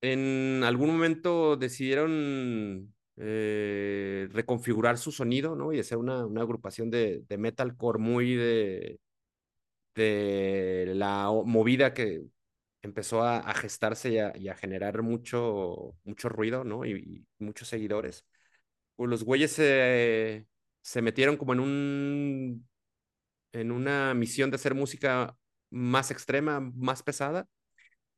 en 0.00 0.64
algún 0.64 0.88
momento 0.88 1.56
decidieron 1.56 2.95
eh, 3.16 4.28
reconfigurar 4.32 4.98
su 4.98 5.12
sonido, 5.12 5.56
¿no? 5.56 5.72
Y 5.72 5.80
hacer 5.80 5.98
una, 5.98 6.26
una 6.26 6.42
agrupación 6.42 6.90
de, 6.90 7.22
de 7.28 7.38
metalcore 7.38 7.98
muy 7.98 8.34
de, 8.36 9.00
de 9.94 10.92
la 10.94 11.30
movida 11.44 11.94
que 11.94 12.22
empezó 12.82 13.22
a, 13.22 13.38
a 13.38 13.54
gestarse 13.54 14.10
y 14.10 14.18
a, 14.18 14.32
y 14.36 14.48
a, 14.48 14.56
generar 14.56 15.02
mucho, 15.02 15.96
mucho 16.04 16.28
ruido, 16.28 16.64
¿no? 16.64 16.84
Y, 16.86 17.26
muchos 17.38 17.68
seguidores. 17.68 18.24
Los 18.98 19.24
güeyes 19.24 19.52
se, 19.52 20.46
se 20.82 21.02
metieron 21.02 21.36
como 21.36 21.52
en 21.54 21.60
un 21.60 22.68
en 23.52 23.72
una 23.72 24.14
misión 24.14 24.50
de 24.50 24.56
hacer 24.56 24.74
música 24.74 25.36
más 25.70 26.10
extrema, 26.10 26.60
más 26.60 27.02
pesada. 27.02 27.48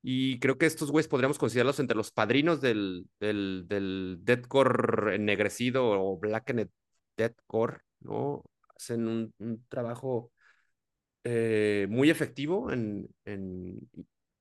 Y 0.02 0.38
creo 0.38 0.58
que 0.58 0.66
estos 0.66 0.90
güeyes 0.90 1.08
podríamos 1.08 1.38
considerarlos 1.38 1.80
entre 1.80 1.96
los 1.96 2.12
padrinos 2.12 2.60
del, 2.60 3.06
del, 3.20 3.64
del 3.66 4.18
deathcore 4.22 5.16
ennegrecido 5.16 5.90
o 5.90 6.18
blackened 6.18 6.68
deathcore, 7.16 7.80
¿no? 8.00 8.44
Hacen 8.76 9.08
un, 9.08 9.34
un 9.38 9.66
trabajo 9.68 10.32
eh, 11.24 11.86
muy 11.90 12.10
efectivo 12.10 12.72
en, 12.72 13.08
en 13.24 13.78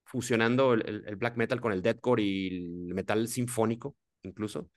fusionando 0.06 0.74
el, 0.74 1.06
el, 1.06 1.16
black 1.16 1.36
metal 1.38 1.60
con 1.60 1.72
el 1.74 1.82
deathcore 1.82 2.24
y 2.24 2.48
el 2.88 2.94
metal 2.94 3.28
sinfónico, 3.28 3.96
incluso. 4.24 4.70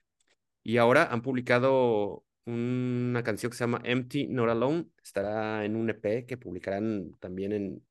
Y 0.63 0.79
ahora 0.79 1.05
han 1.13 1.23
publicado 1.23 2.25
una 2.47 3.23
canción 3.23 3.51
que 3.51 3.57
se 3.59 3.65
llama 3.65 3.81
Empty 3.85 4.29
Not 4.29 4.51
Alone. 4.51 4.87
Estará 5.03 5.65
en 5.65 5.77
un 5.77 5.91
EP 5.91 6.27
que 6.27 6.37
publicarán 6.37 7.15
también 7.21 7.53
en, 7.53 7.87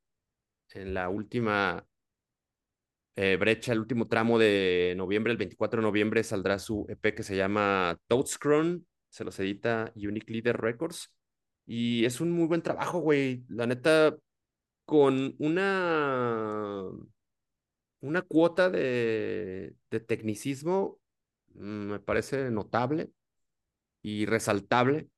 en 0.71 0.93
la 0.93 1.09
última 1.09 1.85
eh, 3.21 3.35
brecha, 3.35 3.73
el 3.73 3.79
último 3.79 4.07
tramo 4.07 4.39
de 4.39 4.93
noviembre, 4.95 5.31
el 5.33 5.37
24 5.37 5.81
de 5.81 5.87
noviembre, 5.87 6.23
saldrá 6.23 6.57
su 6.57 6.85
EP 6.87 7.13
que 7.13 7.23
se 7.23 7.35
llama 7.35 7.99
Toadscrown. 8.07 8.87
Se 9.09 9.25
los 9.25 9.37
edita 9.41 9.91
Unique 9.95 10.31
Leader 10.31 10.55
Records. 10.55 11.11
Y 11.65 12.05
es 12.05 12.21
un 12.21 12.31
muy 12.31 12.47
buen 12.47 12.61
trabajo, 12.61 12.99
güey. 12.99 13.43
La 13.49 13.67
neta, 13.67 14.15
con 14.85 15.35
una, 15.39 16.85
una 17.99 18.21
cuota 18.21 18.69
de, 18.69 19.75
de 19.91 19.99
tecnicismo, 19.99 20.99
mm, 21.55 21.91
me 21.91 21.99
parece 21.99 22.49
notable 22.51 23.11
y 24.01 24.25
resaltable, 24.25 25.09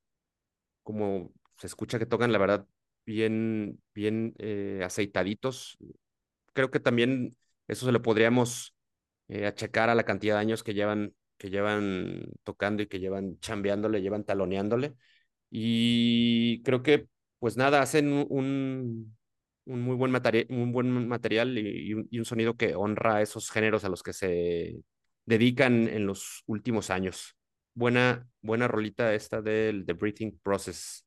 como 0.83 1.33
se 1.57 1.67
escucha 1.67 1.99
que 1.99 2.05
tocan, 2.07 2.31
la 2.31 2.39
verdad, 2.39 2.67
bien, 3.05 3.81
bien 3.93 4.33
eh, 4.39 4.81
aceitaditos. 4.83 5.77
Creo 6.53 6.71
que 6.71 6.79
también 6.79 7.37
eso 7.71 7.85
se 7.85 7.91
lo 7.91 8.01
podríamos 8.01 8.75
eh, 9.29 9.45
achacar 9.47 9.89
a 9.89 9.95
la 9.95 10.03
cantidad 10.03 10.35
de 10.35 10.41
años 10.41 10.63
que 10.63 10.73
llevan, 10.73 11.13
que 11.37 11.49
llevan 11.49 12.25
tocando 12.43 12.83
y 12.83 12.87
que 12.87 12.99
llevan 12.99 13.39
chambeándole, 13.39 14.01
llevan 14.01 14.25
taloneándole. 14.25 14.95
Y 15.49 16.61
creo 16.63 16.83
que, 16.83 17.07
pues 17.39 17.57
nada, 17.57 17.81
hacen 17.81 18.11
un, 18.13 19.15
un 19.65 19.81
muy 19.81 19.95
buen, 19.95 20.11
buen 20.71 21.07
material 21.07 21.57
y, 21.57 21.93
un, 21.93 22.07
y 22.11 22.19
un 22.19 22.25
sonido 22.25 22.55
que 22.57 22.75
honra 22.75 23.17
a 23.17 23.21
esos 23.21 23.49
géneros 23.51 23.83
a 23.85 23.89
los 23.89 24.03
que 24.03 24.13
se 24.13 24.83
dedican 25.25 25.87
en 25.87 26.05
los 26.07 26.43
últimos 26.47 26.89
años 26.89 27.35
buena, 27.73 28.27
buena 28.41 28.67
rolita 28.67 29.13
esta 29.13 29.41
del 29.41 29.85
The 29.85 29.93
Breathing 29.93 30.39
Process. 30.43 31.05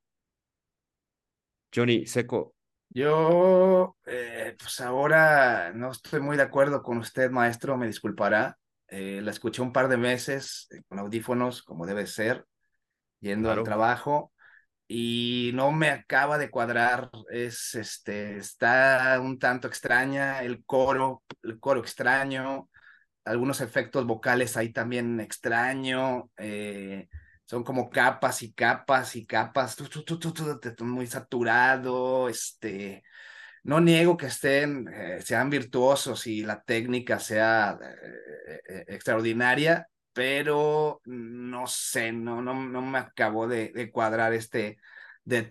Johnny, 1.75 2.07
Seco. 2.07 2.55
Yo, 2.95 3.97
eh, 4.07 4.55
pues 4.59 4.81
ahora 4.81 5.73
no 5.75 5.91
estoy 5.91 6.21
muy 6.21 6.37
de 6.37 6.45
acuerdo 6.45 6.83
con 6.83 6.99
usted, 6.99 7.31
maestro, 7.31 7.77
me 7.77 7.89
disculpará. 7.89 8.57
Eh, 8.87 9.21
la 9.21 9.33
escuché 9.33 9.63
un 9.63 9.73
par 9.73 9.89
de 9.89 9.97
meses 9.97 10.69
eh, 10.71 10.83
con 10.87 11.01
audífonos, 11.01 11.63
como 11.65 11.87
debe 11.87 12.07
ser, 12.07 12.47
yendo 13.21 13.49
claro. 13.49 13.63
al 13.63 13.65
trabajo, 13.65 14.33
y 14.87 15.51
no 15.55 15.73
me 15.73 15.91
acaba 15.91 16.39
de 16.39 16.51
cuadrar. 16.51 17.11
Es 17.31 17.75
este, 17.75 18.37
está 18.37 19.19
un 19.21 19.41
tanto 19.41 19.67
extraña 19.67 20.43
el 20.43 20.65
coro, 20.65 21.25
el 21.43 21.59
coro 21.59 21.81
extraño 21.81 22.69
algunos 23.25 23.61
efectos 23.61 24.07
vocales 24.07 24.57
ahí 24.57 24.73
también 24.73 25.21
extraño, 25.21 26.31
eh, 26.37 27.09
son 27.45 27.63
como 27.65 27.91
capas 27.91 28.43
y 28.43 28.53
capas 28.53 29.17
y 29.17 29.27
capas, 29.27 29.77
tu, 29.77 29.87
tu, 29.87 30.03
tu, 30.05 30.85
muy 30.85 31.07
saturado, 31.07 32.29
este, 32.29 33.03
no 33.65 33.81
niego 33.81 34.17
que 34.17 34.27
estén, 34.27 34.89
eh, 34.89 35.21
sean 35.23 35.51
virtuosos 35.51 36.27
y 36.27 36.43
la 36.43 36.63
técnica 36.63 37.19
sea 37.19 37.79
eh, 37.81 38.85
extraordinaria, 38.89 39.89
pero 40.13 41.01
no 41.05 41.67
sé, 41.67 42.13
no, 42.13 42.41
no, 42.43 42.55
no 42.55 42.83
me 42.83 42.99
acabó 42.99 43.49
de, 43.49 43.91
cuadrar 43.93 44.33
este 44.33 44.79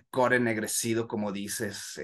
core 0.09 0.37
ennegrecido, 0.37 1.07
como 1.07 1.31
dices. 1.31 1.99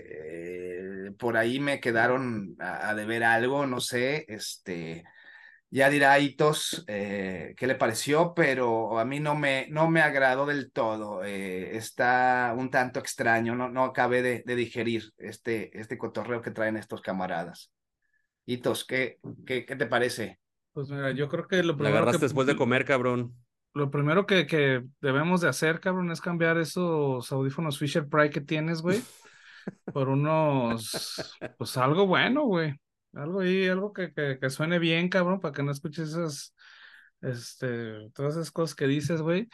por 1.18 1.38
ahí 1.38 1.60
me 1.60 1.80
quedaron 1.80 2.56
a, 2.60 2.90
a 2.90 2.96
deber 2.96 3.24
algo, 3.24 3.66
no 3.68 3.80
sé, 3.80 4.26
este 4.28 5.04
ya 5.72 5.90
dirá 5.90 6.20
Itos 6.20 6.84
eh, 6.88 7.54
qué 7.56 7.68
le 7.68 7.76
pareció, 7.76 8.34
pero 8.34 8.98
a 8.98 9.06
mí 9.06 9.20
no 9.20 9.36
me, 9.36 9.68
no 9.70 9.90
me 9.90 10.02
agradó 10.02 10.46
del 10.46 10.72
todo. 10.72 11.24
Eh, 11.24 11.78
está 11.78 12.54
un 12.58 12.72
tanto 12.72 13.00
extraño, 13.00 13.56
no, 13.56 13.70
no 13.70 13.84
acabé 13.84 14.22
de, 14.22 14.44
de, 14.46 14.56
digerir 14.56 15.12
este, 15.18 15.78
este 15.80 15.98
cotorreo 15.98 16.42
que 16.42 16.52
traen 16.52 16.78
estos 16.78 17.02
camaradas. 17.02 17.72
Itos, 18.46 18.84
¿qué, 18.84 19.20
qué, 19.46 19.66
qué 19.66 19.76
te 19.76 19.86
parece? 19.86 20.40
Pues 20.74 20.90
mira, 20.90 21.12
yo 21.12 21.28
creo 21.30 21.48
que 21.48 21.62
lo 21.62 21.76
primero. 21.76 21.94
La 21.94 22.00
agarraste 22.00 22.20
que, 22.20 22.26
después 22.26 22.48
de 22.48 22.56
comer, 22.56 22.84
cabrón. 22.86 23.36
Lo 23.76 23.92
primero 23.92 24.26
que, 24.26 24.48
que 24.48 24.84
debemos 25.02 25.42
de 25.42 25.50
hacer, 25.50 25.80
cabrón, 25.80 26.12
es 26.12 26.20
cambiar 26.20 26.58
esos 26.58 27.32
audífonos 27.32 27.78
Fisher 27.78 28.08
Price 28.08 28.32
que 28.32 28.42
tienes, 28.42 28.82
güey, 28.82 29.02
por 29.94 30.10
unos. 30.10 31.38
Pues 31.60 31.78
algo 31.78 32.08
bueno, 32.08 32.46
güey. 32.46 32.74
Algo 33.14 33.42
ahí, 33.42 33.68
algo 33.68 33.92
que, 33.94 34.14
que, 34.14 34.38
que, 34.40 34.50
suene 34.50 34.80
bien, 34.80 35.10
cabrón, 35.10 35.40
para 35.40 35.54
que 35.54 35.64
no 35.64 35.72
escuches 35.72 36.10
esas, 36.10 36.54
este, 37.22 38.10
todas 38.14 38.36
esas 38.36 38.52
cosas 38.52 38.76
que 38.76 38.88
dices, 38.88 39.22
güey. 39.22 39.50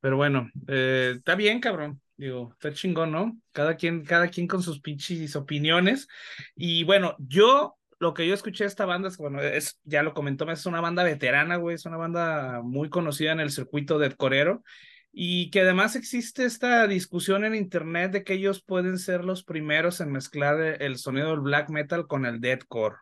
Pero 0.00 0.16
bueno, 0.16 0.48
eh, 0.68 1.14
está 1.16 1.34
bien, 1.34 1.60
cabrón. 1.60 2.00
Digo, 2.16 2.50
está 2.52 2.72
chingón, 2.72 3.12
¿no? 3.12 3.38
Cada 3.52 3.76
quien, 3.76 4.04
cada 4.04 4.28
quien 4.28 4.46
con 4.46 4.62
sus 4.62 4.80
pinches 4.80 5.36
opiniones. 5.36 6.06
Y 6.54 6.84
bueno, 6.84 7.16
yo, 7.18 7.76
lo 7.98 8.14
que 8.14 8.26
yo 8.26 8.34
escuché 8.34 8.64
de 8.64 8.68
esta 8.68 8.86
banda 8.86 9.08
es, 9.08 9.16
bueno, 9.16 9.40
es, 9.40 9.78
ya 9.84 10.02
lo 10.02 10.14
comentó, 10.14 10.50
es 10.50 10.66
una 10.66 10.80
banda 10.80 11.02
veterana, 11.02 11.56
güey, 11.56 11.74
es 11.76 11.86
una 11.86 11.96
banda 11.96 12.60
muy 12.62 12.88
conocida 12.90 13.32
en 13.32 13.40
el 13.40 13.50
circuito 13.50 13.98
de 13.98 14.14
corero 14.14 14.62
y 15.12 15.50
que 15.50 15.62
además 15.62 15.96
existe 15.96 16.44
esta 16.44 16.86
discusión 16.86 17.44
en 17.44 17.54
internet 17.54 18.12
de 18.12 18.24
que 18.24 18.34
ellos 18.34 18.62
pueden 18.62 18.98
ser 18.98 19.24
los 19.24 19.44
primeros 19.44 20.00
en 20.00 20.12
mezclar 20.12 20.60
el 20.80 20.98
sonido 20.98 21.30
del 21.30 21.40
black 21.40 21.70
metal 21.70 22.06
con 22.06 22.26
el 22.26 22.40
deathcore. 22.40 22.96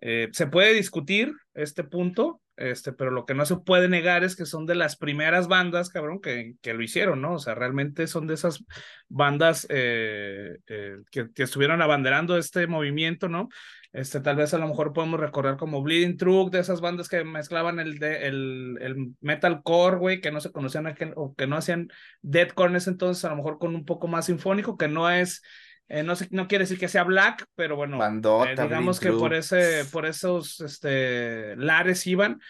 Eh, 0.00 0.28
se 0.32 0.46
puede 0.46 0.74
discutir 0.74 1.32
este 1.54 1.82
punto, 1.84 2.40
este, 2.56 2.92
pero 2.92 3.10
lo 3.10 3.24
que 3.24 3.34
no 3.34 3.46
se 3.46 3.56
puede 3.56 3.88
negar 3.88 4.24
es 4.24 4.36
que 4.36 4.46
son 4.46 4.66
de 4.66 4.74
las 4.74 4.96
primeras 4.96 5.48
bandas, 5.48 5.88
cabrón, 5.88 6.20
que, 6.20 6.54
que 6.60 6.74
lo 6.74 6.82
hicieron, 6.82 7.20
¿no? 7.20 7.34
O 7.34 7.38
sea, 7.38 7.54
realmente 7.54 8.06
son 8.06 8.26
de 8.26 8.34
esas 8.34 8.64
bandas 9.08 9.66
eh, 9.70 10.56
eh, 10.66 10.96
que, 11.10 11.32
que, 11.32 11.42
estuvieron 11.42 11.82
abanderando 11.82 12.36
este 12.36 12.66
movimiento, 12.66 13.28
¿no? 13.28 13.48
Este, 13.92 14.20
tal 14.20 14.36
vez 14.36 14.52
a 14.52 14.58
lo 14.58 14.68
mejor 14.68 14.92
podemos 14.92 15.18
recordar 15.18 15.56
como 15.56 15.82
Bleeding 15.82 16.18
Truck, 16.18 16.52
de 16.52 16.60
esas 16.60 16.80
bandas 16.80 17.08
que 17.08 17.24
mezclaban 17.24 17.80
el, 17.80 17.98
de, 17.98 18.26
el, 18.26 18.78
el 18.80 19.14
metalcore, 19.20 19.96
güey, 19.96 20.20
que 20.20 20.30
no 20.30 20.40
se 20.40 20.52
conocían 20.52 20.86
aquel, 20.86 21.12
o 21.16 21.34
que 21.34 21.46
no 21.46 21.56
hacían 21.56 21.88
deathcore 22.20 22.70
en 22.70 22.76
ese 22.76 22.90
entonces, 22.90 23.24
a 23.24 23.30
lo 23.30 23.36
mejor 23.36 23.58
con 23.58 23.74
un 23.74 23.86
poco 23.86 24.06
más 24.06 24.26
sinfónico, 24.26 24.76
que 24.76 24.88
no 24.88 25.10
es, 25.10 25.42
eh, 25.88 26.02
no, 26.02 26.16
sé, 26.16 26.28
no 26.30 26.48
quiere 26.48 26.64
decir 26.64 26.78
que 26.78 26.88
sea 26.88 27.04
black, 27.04 27.46
pero 27.54 27.76
bueno, 27.76 27.96
Bandota, 27.96 28.52
eh, 28.52 28.56
digamos 28.62 29.00
que 29.00 29.10
por, 29.10 29.32
ese, 29.32 29.84
por 29.90 30.04
esos 30.04 30.60
este, 30.60 31.56
lares 31.56 32.06
iban. 32.06 32.40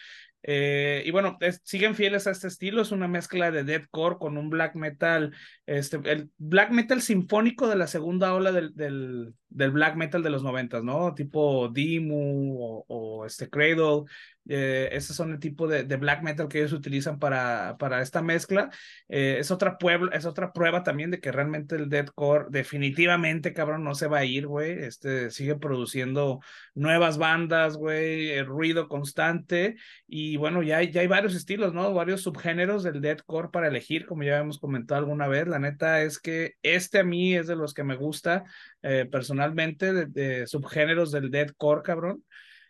Eh, 0.41 1.03
y 1.05 1.11
bueno, 1.11 1.37
es, 1.41 1.61
siguen 1.63 1.95
fieles 1.95 2.25
a 2.25 2.31
este 2.31 2.47
estilo, 2.47 2.81
es 2.81 2.91
una 2.91 3.07
mezcla 3.07 3.51
de 3.51 3.63
deathcore 3.63 4.17
con 4.19 4.37
un 4.37 4.49
black 4.49 4.75
metal, 4.75 5.35
este, 5.65 5.99
el 6.05 6.29
black 6.37 6.71
metal 6.71 7.01
sinfónico 7.01 7.67
de 7.67 7.75
la 7.75 7.87
segunda 7.87 8.33
ola 8.33 8.51
del, 8.51 8.73
del, 8.73 9.33
del 9.49 9.71
black 9.71 9.95
metal 9.95 10.21
de 10.23 10.29
los 10.29 10.43
noventas, 10.43 10.83
¿no? 10.83 11.13
Tipo 11.13 11.69
Dimu 11.69 12.83
o, 12.87 13.25
este 13.25 13.49
Cradle. 13.49 14.03
Eh, 14.51 14.89
esos 14.93 15.15
son 15.15 15.31
el 15.31 15.39
tipo 15.39 15.67
de, 15.67 15.83
black 15.83 16.23
metal 16.23 16.47
que 16.47 16.57
ellos 16.59 16.73
utilizan 16.73 17.19
para, 17.19 17.77
para 17.77 18.01
esta 18.01 18.21
mezcla. 18.21 18.69
Eh, 19.07 19.37
es, 19.39 19.51
otra 19.51 19.77
puebla, 19.77 20.15
es 20.15 20.25
otra 20.25 20.53
prueba 20.53 20.81
también 20.83 21.11
de 21.11 21.19
que 21.19 21.31
realmente 21.31 21.75
el 21.75 21.87
deathcore 21.89 22.47
definitivamente, 22.49 23.53
cabrón, 23.53 23.83
no 23.83 23.93
se 23.93 24.07
va 24.07 24.19
a 24.19 24.25
ir, 24.25 24.47
güey. 24.47 24.71
Este 24.71 25.29
sigue 25.29 25.55
produciendo 25.55 26.39
nuevas 26.73 27.17
bandas, 27.19 27.77
güey, 27.77 28.31
el 28.31 28.45
ruido 28.47 28.87
constante. 28.87 29.75
Y 30.07 30.37
bueno, 30.37 30.63
ya 30.63 30.81
ya 30.81 31.01
hay 31.01 31.07
varios 31.07 31.35
estilos, 31.35 31.73
¿no? 31.73 31.93
Varios 31.93 32.21
subgéneros 32.21 32.83
del 32.83 33.01
deathcore 33.01 33.49
para 33.51 33.67
elegir, 33.67 34.05
como 34.05 34.23
ya 34.23 34.39
hemos 34.39 34.59
comentado 34.59 34.99
alguna 34.99 35.27
vez. 35.27 35.47
La 35.47 35.59
neta 35.59 36.01
es 36.01 36.19
que 36.19 36.55
este 36.63 36.99
a 36.99 37.03
mí 37.03 37.35
es 37.35 37.47
de 37.47 37.55
los 37.55 37.73
que 37.73 37.83
me 37.83 37.95
gusta 37.95 38.45
eh, 38.81 39.07
personalmente, 39.11 40.07
de, 40.07 40.47
subgéneros 40.47 41.11
del 41.11 41.29
deathcore, 41.31 41.83
cabrón. 41.83 42.23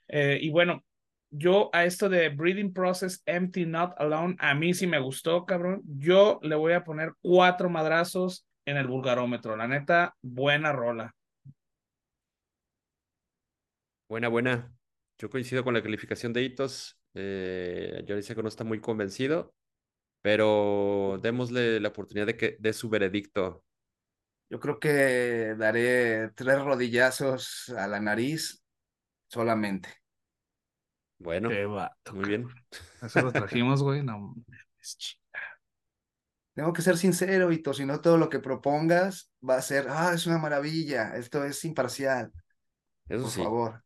Eh, 0.07 0.39
y 0.41 0.49
bueno, 0.49 0.83
yo 1.29 1.69
a 1.73 1.85
esto 1.85 2.09
de 2.09 2.29
Breathing 2.29 2.73
Process 2.73 3.21
Empty 3.25 3.65
Not 3.65 3.93
Alone, 3.97 4.35
a 4.39 4.55
mí 4.55 4.73
sí 4.73 4.87
me 4.87 4.99
gustó, 4.99 5.45
cabrón. 5.45 5.81
Yo 5.85 6.39
le 6.41 6.55
voy 6.55 6.73
a 6.73 6.83
poner 6.83 7.13
cuatro 7.21 7.69
madrazos 7.69 8.47
en 8.65 8.77
el 8.77 8.87
vulgarómetro. 8.87 9.55
La 9.55 9.67
neta, 9.67 10.15
buena 10.21 10.71
rola. 10.71 11.15
Buena, 14.07 14.27
buena. 14.27 14.71
Yo 15.19 15.29
coincido 15.29 15.63
con 15.63 15.73
la 15.73 15.83
calificación 15.83 16.33
de 16.33 16.41
hitos. 16.43 16.99
Eh, 17.13 18.03
yo 18.07 18.15
dice 18.15 18.33
que 18.35 18.41
no 18.41 18.47
está 18.47 18.63
muy 18.63 18.79
convencido, 18.79 19.53
pero 20.21 21.19
démosle 21.21 21.79
la 21.79 21.89
oportunidad 21.89 22.25
de 22.25 22.37
que 22.37 22.57
dé 22.59 22.73
su 22.73 22.89
veredicto. 22.89 23.63
Yo 24.49 24.59
creo 24.59 24.79
que 24.79 25.55
daré 25.57 26.29
tres 26.31 26.59
rodillazos 26.61 27.69
a 27.77 27.87
la 27.87 27.99
nariz 27.99 28.63
solamente. 29.27 29.89
Bueno, 31.19 31.49
muy 32.13 32.27
bien. 32.27 32.47
Eso 33.01 33.21
lo 33.21 33.31
trajimos, 33.33 33.83
güey. 33.83 34.03
No, 34.03 34.35
Tengo 36.55 36.73
que 36.73 36.81
ser 36.81 36.97
sincero, 36.97 37.51
Hito, 37.51 37.73
si 37.73 37.85
no 37.85 38.01
todo 38.01 38.17
lo 38.17 38.29
que 38.29 38.39
propongas 38.39 39.31
va 39.47 39.57
a 39.57 39.61
ser, 39.61 39.87
ah, 39.89 40.13
es 40.13 40.25
una 40.25 40.37
maravilla, 40.37 41.15
esto 41.15 41.43
es 41.43 41.63
imparcial. 41.65 42.31
Eso 43.07 43.23
Por 43.23 43.31
sí. 43.31 43.43
favor. 43.43 43.83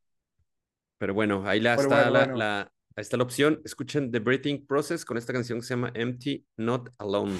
Pero 0.97 1.13
bueno, 1.13 1.43
ahí 1.45 1.59
la, 1.59 1.73
está, 1.75 2.09
la, 2.09 2.25
la, 2.27 2.61
ahí 2.61 3.01
está 3.01 3.17
la 3.17 3.23
opción. 3.23 3.61
Escuchen 3.65 4.11
The 4.11 4.19
Breathing 4.19 4.65
Process 4.65 5.03
con 5.03 5.17
esta 5.17 5.33
canción 5.33 5.59
que 5.59 5.65
se 5.65 5.73
llama 5.73 5.91
Empty 5.93 6.45
Not 6.57 6.89
Alone. 6.99 7.37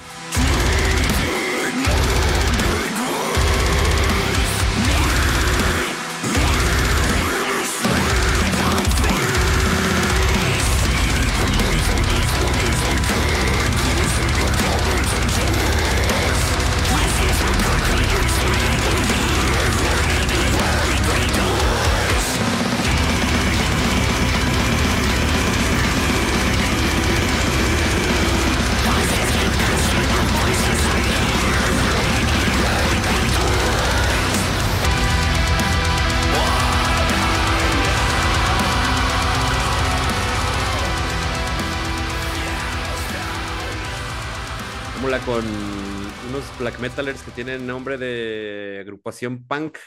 Black 46.58 46.78
metalers 46.78 47.22
que 47.22 47.30
tienen 47.32 47.66
nombre 47.66 47.98
de 47.98 48.78
agrupación 48.80 49.46
punk. 49.46 49.78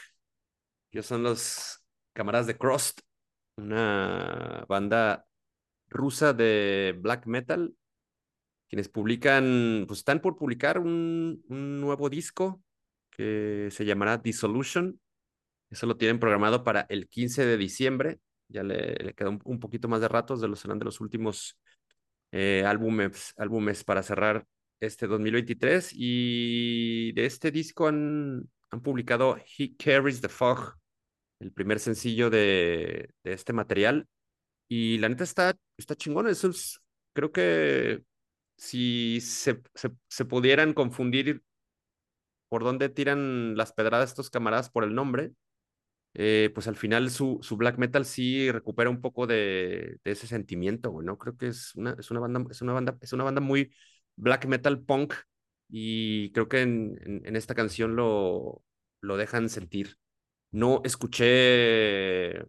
Ellos 0.90 1.06
son 1.06 1.22
los 1.22 1.82
camaradas 2.12 2.46
de 2.46 2.58
Crust, 2.58 3.00
una 3.56 4.64
banda 4.68 5.26
rusa 5.88 6.32
de 6.32 6.94
black 6.98 7.26
metal, 7.26 7.74
quienes 8.68 8.88
publican, 8.88 9.84
pues 9.86 10.00
están 10.00 10.20
por 10.20 10.36
publicar 10.36 10.78
un, 10.78 11.42
nuevo 11.48 12.10
disco 12.10 12.62
que 13.10 13.68
se 13.70 13.84
llamará 13.84 14.18
Dissolution. 14.18 15.00
Eso 15.70 15.86
lo 15.86 15.96
tienen 15.96 16.18
programado 16.18 16.64
para 16.64 16.82
el 16.88 17.08
15 17.08 17.46
de 17.46 17.56
diciembre. 17.56 18.20
Ya 18.48 18.62
le, 18.62 18.94
le 18.94 19.14
un, 19.44 19.60
poquito 19.60 19.88
más 19.88 20.00
de 20.00 20.08
ratos, 20.08 20.40
de 20.40 20.48
los 20.48 20.60
serán 20.60 20.78
de 20.78 20.86
los 20.86 21.00
últimos 21.00 21.58
eh, 22.32 22.64
álbumes, 22.66 23.34
álbumes 23.36 23.84
para 23.84 24.02
cerrar 24.02 24.46
este 24.80 25.06
2023 25.06 25.92
y 25.94 27.12
de 27.12 27.26
este 27.26 27.50
disco 27.50 27.88
han, 27.88 28.48
han 28.70 28.82
publicado 28.82 29.36
He 29.58 29.76
Carries 29.76 30.20
the 30.20 30.28
Fog, 30.28 30.74
el 31.40 31.52
primer 31.52 31.80
sencillo 31.80 32.30
de, 32.30 33.10
de 33.24 33.32
este 33.32 33.52
material. 33.52 34.06
Y 34.68 34.98
la 34.98 35.08
neta 35.08 35.24
está, 35.24 35.56
está 35.76 35.94
chingón. 35.96 36.28
Eso 36.28 36.48
es, 36.50 36.80
creo 37.14 37.32
que 37.32 38.04
si 38.56 39.20
se, 39.20 39.62
se, 39.74 40.24
pudieran 40.24 40.74
confundir 40.74 41.42
por 42.48 42.64
dónde 42.64 42.88
tiran 42.88 43.56
las 43.56 43.72
pedradas 43.72 44.10
estos 44.10 44.30
camaradas 44.30 44.70
por 44.70 44.84
el 44.84 44.94
nombre, 44.94 45.32
eh, 46.14 46.50
pues 46.54 46.66
al 46.68 46.76
final 46.76 47.10
su, 47.10 47.38
su, 47.42 47.56
black 47.56 47.78
metal 47.78 48.04
sí 48.04 48.50
recupera 48.50 48.90
un 48.90 49.00
poco 49.00 49.26
de, 49.26 49.98
de 50.04 50.10
ese 50.10 50.26
sentimiento, 50.26 51.00
¿no? 51.02 51.18
Creo 51.18 51.36
que 51.36 51.48
es 51.48 51.74
una, 51.76 51.94
es 51.98 52.10
una 52.10 52.20
banda, 52.20 52.44
es 52.50 52.62
una 52.62 52.72
banda, 52.72 52.98
es 53.00 53.12
una 53.12 53.24
banda 53.24 53.40
muy, 53.40 53.72
black 54.18 54.46
metal 54.46 54.80
punk 54.82 55.14
y 55.68 56.32
creo 56.32 56.48
que 56.48 56.62
en, 56.62 57.36
esta 57.36 57.54
canción 57.54 57.96
lo, 57.96 58.62
lo 59.00 59.16
dejan 59.16 59.48
sentir. 59.48 59.98
No 60.50 60.82
escuché 60.84 62.42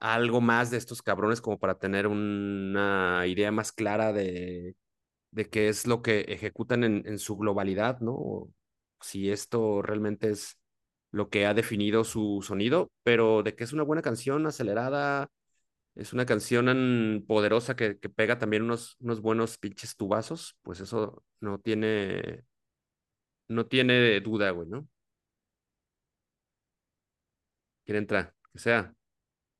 algo 0.00 0.40
más 0.40 0.70
de 0.70 0.78
estos 0.78 1.02
cabrones 1.02 1.40
como 1.40 1.58
para 1.58 1.78
tener 1.78 2.06
una 2.06 3.24
idea 3.26 3.52
más 3.52 3.72
clara 3.72 4.12
de, 4.12 4.76
de 5.30 5.50
qué 5.50 5.68
es 5.68 5.86
lo 5.86 6.02
que 6.02 6.22
ejecutan 6.22 6.84
en, 6.84 7.04
en 7.06 7.18
su 7.18 7.36
globalidad, 7.36 8.00
¿no? 8.00 8.48
si 9.02 9.30
esto 9.30 9.82
realmente 9.82 10.30
es 10.30 10.58
lo 11.10 11.28
que 11.28 11.46
ha 11.46 11.54
definido 11.54 12.04
su 12.04 12.42
sonido, 12.42 12.90
pero 13.02 13.42
de 13.42 13.54
que 13.54 13.64
es 13.64 13.72
una 13.72 13.82
buena 13.82 14.02
canción 14.02 14.46
acelerada, 14.46 15.28
es 15.94 16.12
una 16.12 16.26
canción 16.26 17.24
poderosa 17.26 17.76
que, 17.76 17.98
que 17.98 18.08
pega 18.08 18.38
también 18.38 18.62
unos, 18.62 18.96
unos 19.00 19.20
buenos 19.20 19.58
pinches 19.58 19.96
tubazos, 19.96 20.56
pues 20.62 20.80
eso 20.80 21.24
no 21.40 21.58
tiene, 21.58 22.44
no 23.48 23.66
tiene 23.66 24.20
duda, 24.20 24.50
güey, 24.50 24.68
¿no? 24.68 24.88
¿Quién 27.84 27.98
entra? 27.98 28.34
Que 28.52 28.58
sea. 28.58 28.94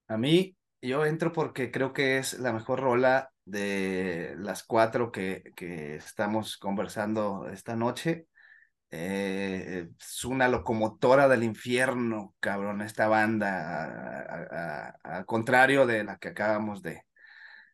A 0.08 0.16
mí, 0.16 0.56
yo 0.80 1.04
entro 1.06 1.32
porque 1.32 1.70
creo 1.70 1.92
que 1.92 2.18
es 2.18 2.38
la 2.38 2.52
mejor 2.52 2.80
rola 2.80 3.30
de 3.44 4.34
las 4.38 4.62
cuatro 4.62 5.10
que, 5.10 5.52
que 5.56 5.96
estamos 5.96 6.56
conversando 6.56 7.48
esta 7.48 7.76
noche. 7.76 8.26
Eh, 8.94 9.88
es 9.98 10.24
una 10.26 10.48
locomotora 10.48 11.26
del 11.26 11.44
infierno, 11.44 12.34
cabrón, 12.40 12.82
esta 12.82 13.08
banda, 13.08 14.96
al 15.02 15.24
contrario 15.24 15.86
de 15.86 16.04
la 16.04 16.18
que 16.18 16.28
acabamos 16.28 16.82
de, 16.82 17.02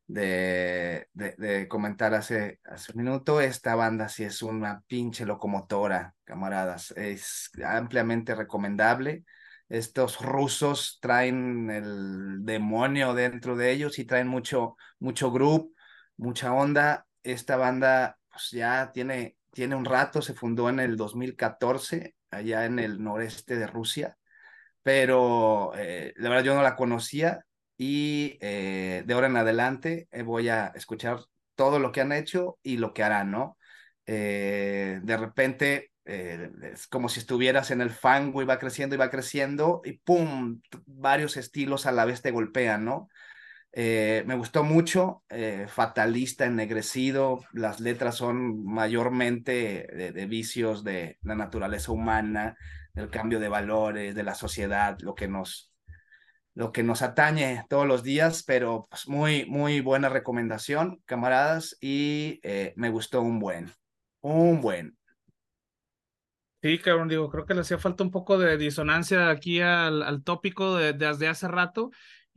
de, 0.06 1.08
de, 1.12 1.68
comentar 1.68 2.14
hace, 2.14 2.60
hace 2.64 2.92
un 2.92 2.98
minuto, 2.98 3.40
esta 3.40 3.74
banda 3.74 4.08
sí 4.08 4.22
es 4.24 4.42
una 4.42 4.82
pinche 4.86 5.26
locomotora, 5.26 6.14
camaradas, 6.24 6.92
es 6.92 7.50
ampliamente 7.64 8.36
recomendable. 8.36 9.24
Estos 9.68 10.20
rusos 10.20 10.98
traen 11.00 11.68
el 11.70 12.44
demonio 12.44 13.12
dentro 13.14 13.56
de 13.56 13.72
ellos 13.72 13.98
y 13.98 14.04
traen 14.04 14.28
mucho, 14.28 14.76
mucho 15.00 15.32
group, 15.32 15.74
mucha 16.16 16.52
onda. 16.52 17.06
Esta 17.24 17.56
banda 17.56 18.18
pues 18.30 18.50
ya 18.52 18.92
tiene 18.92 19.37
tiene 19.58 19.74
un 19.74 19.84
rato, 19.84 20.22
se 20.22 20.34
fundó 20.34 20.68
en 20.68 20.78
el 20.78 20.96
2014, 20.96 22.14
allá 22.30 22.64
en 22.64 22.78
el 22.78 23.02
noreste 23.02 23.56
de 23.56 23.66
Rusia, 23.66 24.16
pero 24.84 25.72
eh, 25.74 26.14
la 26.14 26.28
verdad 26.28 26.44
yo 26.44 26.54
no 26.54 26.62
la 26.62 26.76
conocía 26.76 27.44
y 27.76 28.38
eh, 28.40 29.02
de 29.04 29.14
ahora 29.14 29.26
en 29.26 29.36
adelante 29.36 30.06
eh, 30.12 30.22
voy 30.22 30.48
a 30.48 30.68
escuchar 30.76 31.18
todo 31.56 31.80
lo 31.80 31.90
que 31.90 32.02
han 32.02 32.12
hecho 32.12 32.56
y 32.62 32.76
lo 32.76 32.94
que 32.94 33.02
harán, 33.02 33.32
¿no? 33.32 33.58
Eh, 34.06 35.00
de 35.02 35.16
repente 35.16 35.90
es 36.04 36.86
como 36.86 37.08
si 37.08 37.18
estuvieras 37.18 37.72
en 37.72 37.80
el 37.80 37.90
fango 37.90 38.40
y 38.40 38.44
va 38.44 38.60
creciendo 38.60 38.94
y 38.94 38.98
va 38.98 39.10
creciendo 39.10 39.82
y 39.84 39.94
¡pum! 39.94 40.62
Varios 40.86 41.36
estilos 41.36 41.84
a 41.84 41.90
la 41.92 42.04
vez 42.04 42.22
te 42.22 42.30
golpean, 42.30 42.84
¿no? 42.84 43.08
Eh, 43.72 44.24
me 44.26 44.34
gustó 44.34 44.64
mucho, 44.64 45.22
eh, 45.28 45.66
fatalista, 45.68 46.46
ennegrecido, 46.46 47.44
las 47.52 47.80
letras 47.80 48.16
son 48.16 48.64
mayormente 48.64 49.86
de, 50.12 50.26
vicios 50.26 50.84
de 50.84 51.18
la 51.22 51.34
naturaleza 51.34 51.92
humana, 51.92 52.56
el 52.94 53.10
cambio 53.10 53.38
de 53.40 53.48
valores, 53.48 54.14
de 54.14 54.22
la 54.22 54.34
sociedad, 54.34 54.98
lo 55.00 55.14
que 55.14 55.28
nos, 55.28 55.72
lo 56.54 56.72
que 56.72 56.82
nos 56.82 57.02
atañe 57.02 57.64
todos 57.68 57.86
los 57.86 58.02
días, 58.02 58.42
pero 58.42 58.88
pues 58.90 59.06
muy, 59.06 59.44
muy 59.46 59.80
buena 59.80 60.08
recomendación, 60.08 61.00
camaradas, 61.04 61.76
y 61.80 62.40
eh, 62.42 62.72
me 62.76 62.88
gustó 62.88 63.20
un 63.20 63.38
buen, 63.38 63.70
un 64.20 64.60
buen. 64.62 64.96
Sí, 66.60 66.78
cabrón, 66.78 67.08
digo, 67.08 67.30
creo 67.30 67.46
que 67.46 67.54
le 67.54 67.60
hacía 67.60 67.78
falta 67.78 68.02
un 68.02 68.10
poco 68.10 68.36
de 68.36 68.56
disonancia 68.56 69.30
aquí 69.30 69.60
al, 69.60 70.02
al 70.02 70.24
tópico 70.24 70.74
de, 70.74 70.92
desde 70.92 71.28
hace 71.28 71.46
rato, 71.46 71.90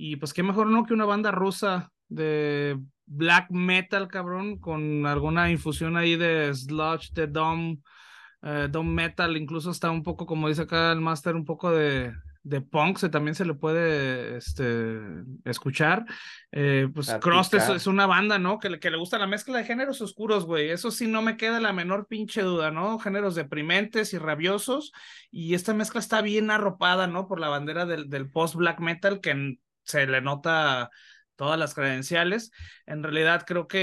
y 0.04 0.16
pues 0.16 0.34
qué 0.34 0.42
mejor 0.42 0.66
no 0.66 0.84
que 0.84 0.96
una 0.96 1.06
banda 1.06 1.30
rusa 1.30 1.92
de 2.10 2.76
black 3.06 3.52
metal, 3.52 4.08
cabrón, 4.08 4.58
con 4.58 5.06
alguna 5.06 5.52
infusión 5.52 5.96
ahí 5.96 6.16
de 6.16 6.52
sludge, 6.56 7.12
de 7.14 7.28
dom, 7.28 7.78
eh, 8.42 8.68
dom 8.68 8.88
metal, 8.88 9.38
incluso 9.38 9.70
está 9.70 9.92
un 9.92 10.02
poco, 10.02 10.26
como 10.26 10.50
dice 10.50 10.64
acá 10.64 10.92
el 10.92 11.02
master, 11.02 11.36
un 11.36 11.46
poco 11.46 11.70
de, 11.70 12.14
de 12.42 12.62
punk 12.62 12.98
se, 12.98 13.10
también 13.10 13.36
se 13.36 13.46
le 13.46 13.54
puede 13.54 14.38
este, 14.38 14.98
escuchar. 15.46 16.04
Eh, 16.52 16.90
pues 16.92 17.16
Cross 17.22 17.54
es, 17.54 17.86
una 17.86 18.08
banda, 18.08 18.40
¿no? 18.40 18.58
Que, 18.58 18.80
que 18.80 18.90
le 18.90 18.98
gusta 18.98 19.20
la 19.20 19.28
mezcla 19.28 19.60
de 19.60 19.66
géneros 19.66 20.02
oscuros, 20.02 20.46
güey. 20.46 20.72
Eso 20.72 20.90
sí, 20.90 21.06
no 21.06 21.22
me 21.22 21.38
queda 21.38 21.60
la 21.60 21.74
menor 21.74 22.08
pinche 22.08 22.42
duda, 22.42 22.72
¿no? 22.72 22.98
Géneros 22.98 23.36
deprimentes 23.36 24.14
y 24.14 24.18
rabiosos. 24.18 24.94
Y 25.30 25.54
esta 25.54 25.76
mezcla 25.76 26.00
está 26.00 26.24
bien 26.24 26.50
arropada, 26.50 27.06
¿no? 27.06 27.28
Por 27.28 27.40
la 27.40 27.50
bandera 27.50 27.86
del, 27.86 28.10
del 28.10 28.32
post-black 28.32 28.80
metal 28.80 29.22
que 29.22 29.60
se 29.84 30.06
le 30.08 30.22
nota 30.22 30.90
todas 31.42 31.58
las 31.58 31.74
credenciales. 31.74 32.52
En 32.86 33.02
realidad 33.02 33.46
creo 33.48 33.68
que 33.68 33.80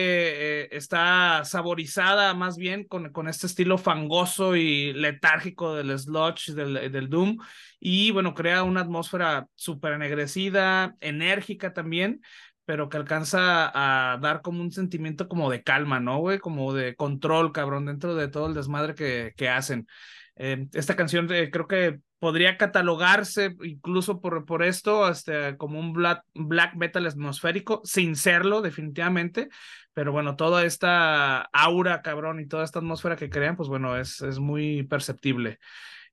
eh, 0.64 0.68
está 0.70 1.42
saborizada 1.44 2.32
más 2.32 2.56
bien 2.56 2.84
con, 2.84 3.10
con, 3.10 3.26
este 3.26 3.48
estilo 3.48 3.78
fangoso 3.78 4.54
y 4.54 4.92
letárgico 4.92 5.74
del 5.74 5.98
sludge, 5.98 6.52
del, 6.54 6.92
del 6.92 7.08
doom. 7.08 7.38
Y 7.80 8.12
bueno, 8.12 8.34
crea 8.34 8.62
una 8.62 8.82
atmósfera 8.82 9.48
súper 9.56 9.94
ennegrecida, 9.94 10.94
enérgica 11.00 11.72
también, 11.72 12.20
pero 12.64 12.88
que 12.88 12.96
alcanza 12.96 13.72
a 13.74 14.18
dar 14.18 14.40
como 14.40 14.60
un 14.62 14.70
sentimiento 14.70 15.26
como 15.26 15.50
de 15.50 15.62
calma, 15.64 15.98
¿no, 15.98 16.18
güey? 16.18 16.38
Como 16.38 16.72
de 16.74 16.94
control, 16.94 17.50
cabrón, 17.50 17.86
dentro 17.86 18.14
de 18.14 18.28
todo 18.28 18.46
el 18.46 18.54
desmadre 18.54 18.94
que, 18.94 19.32
que 19.36 19.48
hacen. 19.48 19.88
Eh, 20.36 20.68
esta 20.74 20.94
canción 20.94 21.26
eh, 21.32 21.50
creo 21.50 21.66
que 21.66 21.98
podría 22.18 22.56
catalogarse 22.56 23.56
incluso 23.62 24.20
por, 24.20 24.44
por 24.44 24.62
esto 24.62 25.08
este, 25.08 25.56
como 25.56 25.78
un 25.78 25.92
black, 25.92 26.24
black 26.34 26.74
metal 26.74 27.06
atmosférico, 27.06 27.80
sin 27.84 28.16
serlo 28.16 28.60
definitivamente, 28.60 29.48
pero 29.94 30.12
bueno, 30.12 30.36
toda 30.36 30.64
esta 30.64 31.42
aura, 31.52 32.02
cabrón, 32.02 32.40
y 32.40 32.46
toda 32.46 32.64
esta 32.64 32.80
atmósfera 32.80 33.16
que 33.16 33.30
crean, 33.30 33.56
pues 33.56 33.68
bueno, 33.68 33.96
es, 33.96 34.20
es 34.22 34.38
muy 34.38 34.82
perceptible. 34.84 35.58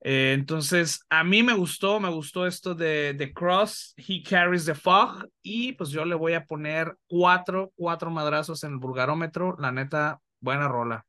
Eh, 0.02 0.34
entonces, 0.34 1.04
a 1.10 1.24
mí 1.24 1.42
me 1.42 1.54
gustó, 1.54 2.00
me 2.00 2.10
gustó 2.10 2.46
esto 2.46 2.76
de 2.76 3.16
The 3.18 3.34
Cross, 3.34 3.96
He 3.98 4.22
Carries 4.22 4.66
the 4.66 4.76
Fog, 4.76 5.28
y 5.42 5.74
pues 5.74 5.90
yo 5.90 6.06
le 6.06 6.14
voy 6.14 6.34
a 6.34 6.46
poner 6.46 6.96
cuatro, 7.08 7.72
cuatro 7.76 8.12
madrazos 8.12 8.64
en 8.64 8.74
el 8.74 8.78
vulgarómetro, 8.78 9.56
la 9.58 9.72
neta, 9.72 10.20
buena 10.40 10.68
rola. 10.68 11.06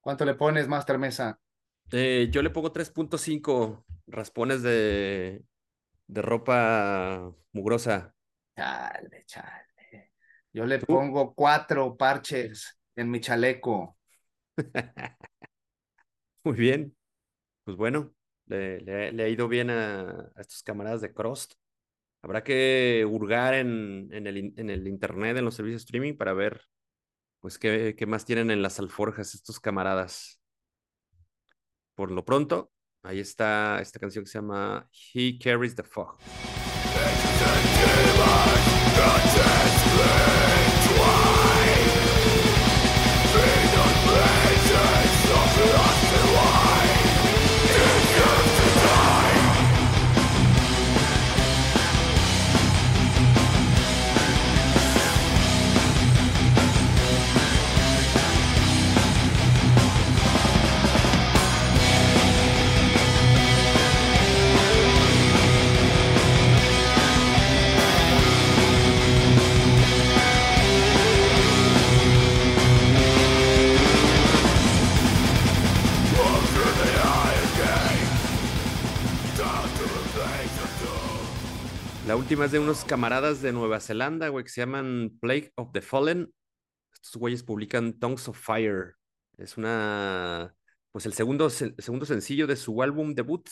¿Cuánto 0.00 0.24
le 0.24 0.34
pones, 0.34 0.68
Master 0.68 0.98
Mesa? 0.98 1.40
Eh, 1.92 2.28
yo 2.30 2.42
le 2.42 2.50
pongo 2.50 2.72
3.5 2.72 3.84
raspones 4.06 4.62
de, 4.62 5.44
de 6.06 6.22
ropa 6.22 7.32
mugrosa. 7.52 8.14
Chale, 8.56 9.24
chale. 9.26 10.12
Yo 10.52 10.64
le 10.64 10.78
pongo 10.78 11.34
cuatro 11.34 11.96
parches 11.96 12.78
en 12.94 13.10
mi 13.10 13.20
chaleco. 13.20 13.98
Muy 16.44 16.56
bien. 16.56 16.96
Pues 17.64 17.76
bueno, 17.76 18.14
le, 18.46 18.80
le, 18.80 19.22
ha 19.22 19.28
ido 19.28 19.48
bien 19.48 19.70
a, 19.70 20.30
estos 20.38 20.62
camaradas 20.62 21.00
de 21.00 21.12
Crost. 21.12 21.54
Habrá 22.22 22.42
que 22.42 23.06
hurgar 23.08 23.54
en, 23.54 24.08
en, 24.12 24.26
el, 24.26 24.54
en 24.56 24.70
el 24.70 24.88
internet, 24.88 25.36
en 25.36 25.44
los 25.44 25.54
servicios 25.54 25.82
streaming, 25.82 26.16
para 26.16 26.32
ver 26.32 26.62
pues 27.40 27.58
qué, 27.58 27.94
qué 27.96 28.06
más 28.06 28.24
tienen 28.24 28.50
en 28.50 28.62
las 28.62 28.78
alforjas 28.80 29.34
estos 29.34 29.60
camaradas. 29.60 30.40
Por 31.96 32.10
lo 32.10 32.26
pronto, 32.26 32.72
ahí 33.02 33.20
está 33.20 33.80
esta 33.80 33.98
canción 33.98 34.24
que 34.24 34.30
se 34.30 34.38
llama 34.38 34.86
He 35.14 35.38
Carries 35.38 35.74
the 35.74 35.82
Fog. 35.82 36.18
Última 82.26 82.48
de 82.48 82.58
unos 82.58 82.84
camaradas 82.84 83.40
de 83.40 83.52
Nueva 83.52 83.78
Zelanda, 83.78 84.30
güey, 84.30 84.42
que 84.42 84.50
se 84.50 84.60
llaman 84.60 85.16
Plague 85.20 85.52
of 85.54 85.70
the 85.70 85.80
Fallen. 85.80 86.34
Estos 86.92 87.14
güeyes 87.20 87.44
publican 87.44 88.00
Tongues 88.00 88.26
of 88.26 88.36
Fire. 88.36 88.96
Es 89.38 89.56
una, 89.56 90.52
pues 90.90 91.06
el 91.06 91.12
segundo, 91.12 91.48
segundo 91.50 92.04
sencillo 92.04 92.48
de 92.48 92.56
su 92.56 92.82
álbum 92.82 93.14
debut, 93.14 93.48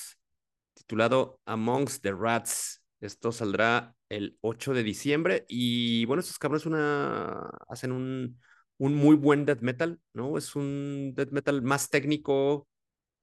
titulado 0.75 1.39
Amongst 1.45 2.03
the 2.03 2.11
Rats. 2.11 2.83
Esto 3.01 3.31
saldrá 3.31 3.95
el 4.09 4.39
8 4.41 4.75
de 4.75 4.83
diciembre. 4.83 5.45
Y 5.47 6.05
bueno, 6.07 6.19
estos 6.19 6.41
cabrones 6.41 6.67
una, 6.67 7.49
hacen 7.69 7.93
un, 7.93 8.41
un 8.79 8.95
muy 8.97 9.15
buen 9.15 9.45
death 9.45 9.61
metal, 9.61 10.01
¿no? 10.15 10.37
Es 10.37 10.57
un 10.57 11.13
death 11.15 11.31
metal 11.31 11.63
más 11.63 11.91
técnico 11.91 12.67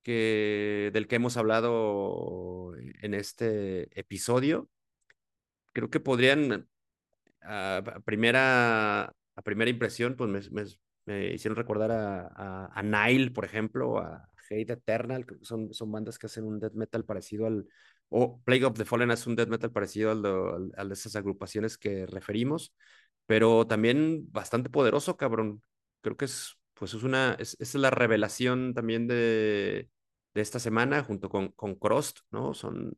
que 0.01 0.91
del 0.93 1.09
que 1.09 1.17
hemos 1.17 1.35
hablado 1.35 2.73
en 3.01 3.13
este 3.15 3.99
episodio 3.99 4.69
creo 5.73 5.89
que 5.89 5.99
podrían, 5.99 6.67
a, 7.41 7.83
primera, 8.05 9.03
a 9.05 9.41
primera 9.43 9.69
impresión, 9.69 10.15
pues 10.15 10.51
me, 10.51 10.63
me, 11.05 11.33
hicieron 11.33 11.55
recordar 11.55 11.91
a, 11.91 12.67
a, 12.73 12.83
Nile, 12.83 13.31
por 13.31 13.45
ejemplo, 13.45 13.99
a 13.99 14.29
Hate 14.49 14.71
Eternal, 14.71 15.25
que 15.25 15.35
son, 15.41 15.73
son 15.73 15.91
bandas 15.91 16.17
que 16.19 16.27
hacen 16.27 16.45
un 16.45 16.59
death 16.59 16.73
metal 16.73 17.05
parecido 17.05 17.47
al, 17.47 17.67
o 18.09 18.41
Plague 18.43 18.65
of 18.65 18.77
the 18.77 18.85
Fallen 18.85 19.11
hace 19.11 19.29
un 19.29 19.35
death 19.35 19.47
metal 19.47 19.71
parecido 19.71 20.11
al, 20.11 20.71
a 20.75 20.93
esas 20.93 21.15
agrupaciones 21.15 21.77
que 21.77 22.05
referimos, 22.05 22.73
pero 23.25 23.65
también 23.67 24.27
bastante 24.31 24.69
poderoso, 24.69 25.17
cabrón. 25.17 25.63
Creo 26.01 26.17
que 26.17 26.25
es, 26.25 26.57
pues 26.73 26.93
es 26.93 27.03
una, 27.03 27.35
es, 27.39 27.55
es 27.59 27.73
la 27.75 27.89
revelación 27.89 28.73
también 28.73 29.07
de, 29.07 29.89
de 30.33 30.41
esta 30.41 30.59
semana 30.59 31.03
junto 31.03 31.29
con, 31.29 31.49
con 31.49 31.75
Crost, 31.75 32.19
¿no? 32.31 32.53
Son 32.53 32.97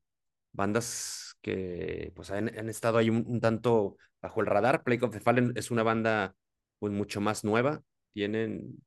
bandas 0.52 1.33
que 1.43 2.12
pues 2.15 2.32
han, 2.32 2.47
estado 2.69 2.97
ahí 2.97 3.10
un, 3.12 3.39
tanto 3.41 3.97
bajo 4.21 4.41
el 4.41 4.47
radar. 4.47 4.84
Plague 4.84 5.06
of 5.06 5.12
the 5.12 5.19
Fallen 5.19 5.53
es 5.56 5.69
una 5.69 5.84
banda 5.84 6.36
pues 6.79 6.91
mucho 6.93 7.21
más 7.21 7.43
nueva, 7.43 7.84
tienen 8.13 8.84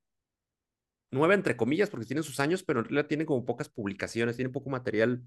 nueva 1.12 1.34
entre 1.34 1.56
comillas 1.56 1.90
porque 1.90 2.06
tienen 2.06 2.24
sus 2.24 2.40
años, 2.40 2.64
pero 2.64 2.80
en 2.80 2.86
realidad 2.86 3.06
tienen 3.06 3.26
como 3.26 3.44
pocas 3.44 3.68
publicaciones, 3.68 4.36
tienen 4.36 4.52
poco 4.52 4.70
material 4.70 5.22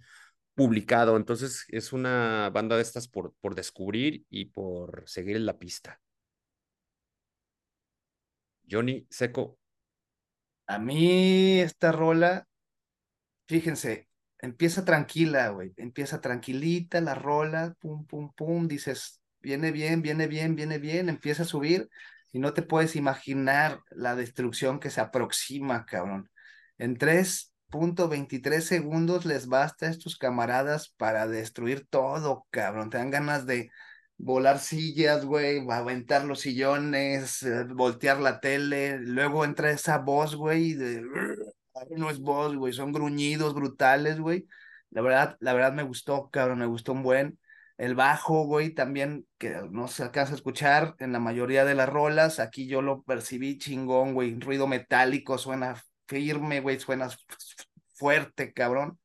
publicado, 0.56 1.16
entonces 1.18 1.66
es 1.70 1.94
una 1.94 2.50
banda 2.54 2.76
de 2.76 2.82
estas 2.82 3.08
por, 3.08 3.34
por 3.42 3.56
descubrir 3.56 4.26
y 4.30 4.46
por 4.46 5.04
seguir 5.08 5.38
en 5.38 5.46
la 5.46 5.58
pista. 5.58 6.02
Johnny 8.70 9.08
Seco. 9.10 9.58
A 10.68 10.78
mí 10.80 11.60
esta 11.60 11.92
rola, 11.92 12.48
fíjense, 13.48 14.09
empieza 14.40 14.86
tranquila, 14.86 15.50
güey, 15.50 15.74
empieza 15.78 16.22
tranquilita 16.22 17.02
la 17.02 17.16
rola, 17.16 17.76
pum, 17.80 18.06
pum, 18.06 18.32
pum, 18.34 18.68
dices, 18.68 19.22
viene 19.42 19.72
bien, 19.72 20.02
viene 20.02 20.28
bien, 20.28 20.56
viene 20.56 20.78
bien, 20.78 21.10
empieza 21.10 21.44
a 21.44 21.46
subir 21.46 21.90
y 22.32 22.40
no 22.40 22.54
te 22.54 22.62
puedes 22.62 22.96
imaginar 22.96 23.82
la 23.92 24.16
destrucción 24.16 24.80
que 24.80 24.90
se 24.90 25.02
aproxima, 25.02 25.86
cabrón. 25.86 26.30
En 26.78 26.98
3.23 26.98 28.62
segundos 28.62 29.26
les 29.26 29.48
basta 29.48 29.88
a 29.88 29.90
estos 29.90 30.18
camaradas 30.18 30.90
para 30.90 31.28
destruir 31.28 31.88
todo, 31.90 32.46
cabrón. 32.52 32.90
Te 32.90 32.98
dan 32.98 33.12
ganas 33.12 33.46
de 33.46 33.72
volar 34.18 34.60
sillas, 34.60 35.26
güey, 35.26 35.66
aventar 35.70 36.26
los 36.26 36.42
sillones, 36.42 37.44
eh, 37.44 37.64
voltear 37.66 38.20
la 38.20 38.40
tele. 38.40 39.00
Luego 39.00 39.46
entra 39.46 39.72
esa 39.72 39.98
voz, 39.98 40.36
güey, 40.36 40.74
de 40.74 41.04
no 41.96 42.10
es 42.10 42.20
voz, 42.20 42.56
güey, 42.56 42.74
son 42.74 42.92
gruñidos 42.92 43.54
brutales, 43.54 44.20
güey. 44.20 44.48
La 44.90 45.02
verdad, 45.02 45.38
la 45.40 45.54
verdad 45.54 45.74
me 45.74 45.84
gustó, 45.84 46.30
cabrón, 46.30 46.60
me 46.60 46.66
gustó 46.66 46.94
un 46.94 47.04
buen. 47.04 47.40
El 47.78 47.96
bajo, 47.96 48.44
güey, 48.46 48.72
también, 48.74 49.26
que 49.38 49.62
no 49.72 49.88
se 49.88 50.04
alcanza 50.04 50.34
a 50.34 50.36
escuchar 50.36 50.96
en 51.00 51.14
la 51.14 51.20
mayoría 51.20 51.64
de 51.66 51.76
las 51.76 51.88
rolas. 51.90 52.40
Aquí 52.40 52.68
yo 52.68 52.82
lo 52.82 53.04
percibí 53.04 53.58
chingón, 53.58 54.14
güey. 54.14 54.38
Ruido 54.40 54.68
metálico, 54.68 55.38
suena 55.38 55.82
firme, 56.08 56.60
güey, 56.60 56.80
suena 56.80 57.10
fuerte, 57.94 58.54
cabrón. 58.54 59.00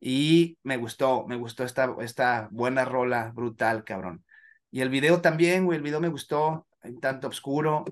Y 0.00 0.58
me 0.62 0.76
gustó, 0.76 1.26
me 1.26 1.36
gustó 1.36 1.64
esta, 1.64 1.94
esta 2.00 2.48
buena 2.50 2.84
rola 2.84 3.32
brutal, 3.34 3.84
cabrón. 3.84 4.24
Y 4.70 4.80
el 4.80 4.88
video 4.90 5.20
también, 5.20 5.64
güey, 5.64 5.78
el 5.78 5.82
video 5.82 6.00
me 6.00 6.08
gustó, 6.08 6.66
en 6.82 7.00
tanto 7.00 7.28
oscuro. 7.28 7.84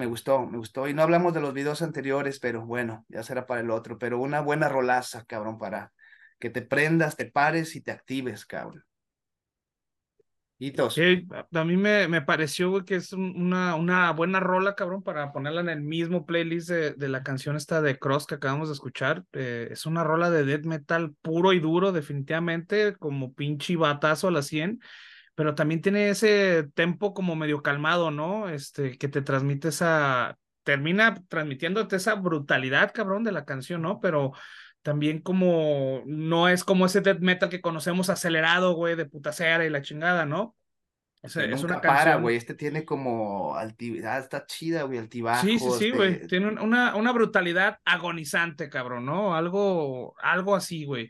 Me 0.00 0.06
gustó, 0.06 0.46
me 0.46 0.56
gustó. 0.56 0.88
Y 0.88 0.94
no 0.94 1.02
hablamos 1.02 1.34
de 1.34 1.42
los 1.42 1.52
videos 1.52 1.82
anteriores, 1.82 2.40
pero 2.40 2.64
bueno, 2.64 3.04
ya 3.10 3.22
será 3.22 3.46
para 3.46 3.60
el 3.60 3.70
otro. 3.70 3.98
Pero 3.98 4.18
una 4.18 4.40
buena 4.40 4.66
rolaza, 4.66 5.26
cabrón, 5.26 5.58
para 5.58 5.92
que 6.38 6.48
te 6.48 6.62
prendas, 6.62 7.16
te 7.16 7.26
pares 7.26 7.76
y 7.76 7.82
te 7.82 7.90
actives, 7.90 8.46
cabrón. 8.46 8.82
Sí, 10.88 11.26
a 11.52 11.64
mí 11.64 11.76
me, 11.76 12.08
me 12.08 12.22
pareció, 12.22 12.82
que 12.86 12.94
es 12.94 13.12
una, 13.12 13.74
una 13.74 14.10
buena 14.12 14.40
rola, 14.40 14.74
cabrón, 14.74 15.02
para 15.02 15.32
ponerla 15.32 15.60
en 15.60 15.68
el 15.68 15.82
mismo 15.82 16.24
playlist 16.24 16.70
de, 16.70 16.92
de 16.94 17.08
la 17.08 17.22
canción 17.22 17.56
esta 17.56 17.82
de 17.82 17.98
Cross 17.98 18.26
que 18.26 18.36
acabamos 18.36 18.68
de 18.68 18.74
escuchar. 18.74 19.24
Eh, 19.34 19.68
es 19.70 19.84
una 19.84 20.02
rola 20.02 20.30
de 20.30 20.44
death 20.46 20.64
metal 20.64 21.14
puro 21.20 21.52
y 21.52 21.60
duro, 21.60 21.92
definitivamente, 21.92 22.96
como 22.96 23.34
pinche 23.34 23.76
batazo 23.76 24.28
a 24.28 24.30
la 24.30 24.40
100, 24.40 24.80
pero 25.40 25.54
también 25.54 25.80
tiene 25.80 26.10
ese 26.10 26.68
tempo 26.74 27.14
como 27.14 27.34
medio 27.34 27.62
calmado, 27.62 28.10
¿no? 28.10 28.50
Este, 28.50 28.98
que 28.98 29.08
te 29.08 29.22
transmite 29.22 29.68
esa, 29.68 30.36
termina 30.64 31.14
transmitiéndote 31.28 31.96
esa 31.96 32.14
brutalidad, 32.14 32.92
cabrón, 32.92 33.24
de 33.24 33.32
la 33.32 33.46
canción, 33.46 33.80
¿no? 33.80 34.00
Pero 34.00 34.32
también 34.82 35.22
como 35.22 36.02
no 36.04 36.50
es 36.50 36.62
como 36.62 36.84
ese 36.84 37.00
death 37.00 37.20
metal 37.20 37.48
que 37.48 37.62
conocemos 37.62 38.10
acelerado, 38.10 38.74
güey, 38.74 38.96
de 38.96 39.06
putacera 39.06 39.64
y 39.64 39.70
la 39.70 39.80
chingada, 39.80 40.26
¿no? 40.26 40.56
es 41.22 41.36
una 41.64 41.80
para, 41.80 42.16
güey. 42.16 42.36
Este 42.36 42.52
tiene 42.52 42.84
como 42.84 43.56
altividad, 43.56 44.16
ah, 44.16 44.18
está 44.18 44.44
chida, 44.44 44.82
güey, 44.82 44.98
altibajos. 44.98 45.40
Sí, 45.40 45.58
sí, 45.58 45.70
sí, 45.78 45.90
güey. 45.90 46.26
Tiene 46.26 46.48
una, 46.48 46.96
una 46.96 47.12
brutalidad 47.12 47.78
agonizante, 47.86 48.68
cabrón, 48.68 49.06
¿no? 49.06 49.34
Algo, 49.34 50.14
algo 50.20 50.54
así, 50.54 50.84
güey 50.84 51.08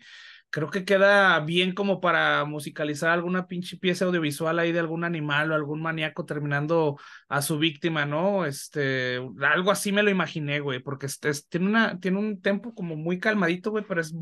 creo 0.51 0.68
que 0.68 0.84
queda 0.84 1.38
bien 1.40 1.72
como 1.74 2.01
para 2.01 2.44
musicalizar 2.44 3.11
alguna 3.11 3.46
pinche 3.46 3.76
pieza 3.76 4.05
audiovisual 4.05 4.59
ahí 4.59 4.72
de 4.72 4.80
algún 4.80 5.05
animal 5.05 5.51
o 5.51 5.55
algún 5.55 5.80
maníaco 5.80 6.26
terminando 6.26 6.98
a 7.28 7.40
su 7.40 7.59
víctima, 7.59 8.05
¿no? 8.05 8.44
Este, 8.44 9.20
algo 9.42 9.70
así 9.70 9.92
me 9.92 10.03
lo 10.03 10.11
imaginé, 10.11 10.61
güey, 10.61 10.80
porque 10.80 11.07
este, 11.07 11.30
tiene, 11.48 11.66
una, 11.68 11.98
tiene 12.01 12.18
un 12.18 12.42
tempo 12.42 12.74
como 12.74 12.96
muy 12.96 13.18
calmadito, 13.20 13.70
güey, 13.70 13.84
pero 13.86 14.01
es, 14.01 14.12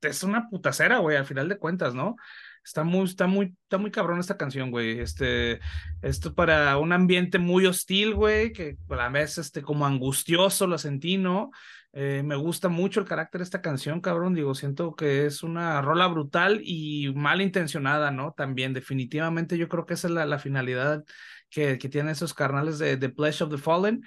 es 0.00 0.22
una 0.22 0.48
putacera, 0.48 0.98
güey, 0.98 1.16
al 1.16 1.26
final 1.26 1.48
de 1.48 1.58
cuentas, 1.58 1.94
¿no? 1.94 2.16
Está 2.64 2.84
muy, 2.84 3.04
está 3.04 3.26
muy, 3.26 3.56
está 3.64 3.76
muy 3.78 3.90
cabrón 3.90 4.20
esta 4.20 4.36
canción, 4.36 4.70
güey. 4.70 5.00
Este, 5.00 5.58
esto 6.00 6.32
para 6.32 6.78
un 6.78 6.92
ambiente 6.92 7.40
muy 7.40 7.66
hostil, 7.66 8.14
güey, 8.14 8.52
que 8.52 8.76
a 8.88 8.94
la 8.94 9.08
vez, 9.08 9.38
este, 9.38 9.62
como 9.62 9.84
angustioso 9.84 10.68
lo 10.68 10.78
sentí, 10.78 11.18
¿no? 11.18 11.50
Eh, 11.94 12.22
me 12.24 12.36
gusta 12.36 12.68
mucho 12.68 13.00
el 13.00 13.06
carácter 13.06 13.40
de 13.40 13.44
esta 13.44 13.60
canción, 13.60 14.00
cabrón. 14.00 14.34
Digo, 14.34 14.54
siento 14.54 14.96
que 14.96 15.26
es 15.26 15.42
una 15.42 15.82
rola 15.82 16.06
brutal 16.06 16.60
y 16.64 17.12
mal 17.14 17.42
intencionada, 17.42 18.10
¿no? 18.10 18.32
También, 18.32 18.72
definitivamente, 18.72 19.58
yo 19.58 19.68
creo 19.68 19.84
que 19.84 19.94
esa 19.94 20.08
es 20.08 20.14
la, 20.14 20.38
finalidad 20.38 21.04
que, 21.50 21.78
que 21.78 21.88
tienen 21.88 22.12
esos 22.12 22.32
carnales 22.34 22.78
de 22.78 22.96
The 22.96 23.10
Pledge 23.10 23.42
of 23.42 23.50
the 23.50 23.58
Fallen. 23.58 24.02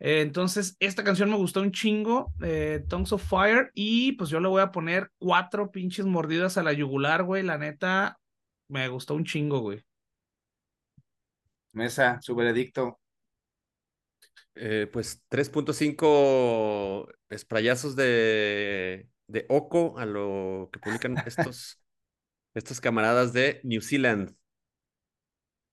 Eh, 0.00 0.20
entonces, 0.20 0.76
esta 0.80 1.02
canción 1.02 1.30
me 1.30 1.36
gustó 1.36 1.60
un 1.60 1.72
chingo, 1.72 2.32
eh, 2.42 2.84
Tongues 2.88 3.12
of 3.12 3.24
Fire, 3.28 3.70
y 3.74 4.12
pues 4.12 4.30
yo 4.30 4.40
le 4.40 4.48
voy 4.48 4.62
a 4.62 4.70
poner 4.70 5.10
cuatro 5.18 5.70
pinches 5.70 6.06
mordidas 6.06 6.56
a 6.56 6.62
la 6.62 6.72
yugular, 6.72 7.24
güey. 7.24 7.42
La 7.42 7.58
neta, 7.58 8.18
me 8.68 8.88
gustó 8.88 9.14
un 9.14 9.24
chingo, 9.24 9.60
güey. 9.60 9.82
Mesa, 11.72 12.20
su 12.20 12.34
veredicto. 12.34 13.00
Eh, 14.60 14.88
pues 14.92 15.22
3.5 15.28 17.08
esprayazos 17.30 17.94
de, 17.94 19.08
de 19.28 19.46
Oco 19.48 19.98
a 19.98 20.06
lo 20.06 20.68
que 20.72 20.80
publican 20.80 21.16
estos, 21.26 21.80
estos 22.54 22.80
camaradas 22.80 23.32
de 23.32 23.60
New 23.62 23.80
Zealand. 23.80 24.34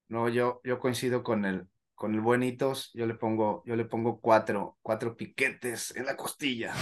No, 0.07 0.29
yo, 0.29 0.61
yo 0.63 0.79
coincido 0.79 1.23
con 1.23 1.45
el, 1.45 1.67
con 1.95 2.13
el 2.13 2.21
buenitos, 2.21 2.91
yo 2.93 3.07
le 3.07 3.15
pongo, 3.15 3.63
yo 3.65 3.75
le 3.75 3.85
pongo 3.85 4.21
cuatro, 4.21 4.77
cuatro 4.83 5.17
piquetes 5.17 5.95
en 5.95 6.05
la 6.05 6.15
costilla. 6.15 6.73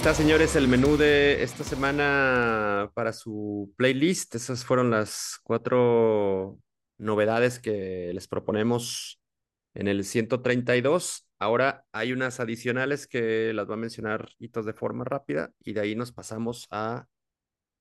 Está, 0.00 0.14
señores, 0.14 0.56
el 0.56 0.66
menú 0.66 0.96
de 0.96 1.42
esta 1.42 1.62
semana 1.62 2.90
para 2.94 3.12
su 3.12 3.70
playlist. 3.76 4.34
Esas 4.34 4.64
fueron 4.64 4.90
las 4.90 5.38
cuatro 5.42 6.58
novedades 6.96 7.58
que 7.58 8.10
les 8.14 8.26
proponemos 8.26 9.20
en 9.74 9.88
el 9.88 10.04
132. 10.04 11.28
Ahora 11.38 11.84
hay 11.92 12.14
unas 12.14 12.40
adicionales 12.40 13.06
que 13.06 13.52
las 13.52 13.68
va 13.68 13.74
a 13.74 13.76
mencionar 13.76 14.30
Hitos 14.38 14.64
de 14.64 14.72
forma 14.72 15.04
rápida 15.04 15.50
y 15.62 15.74
de 15.74 15.82
ahí 15.82 15.94
nos 15.94 16.12
pasamos 16.12 16.66
a 16.70 17.04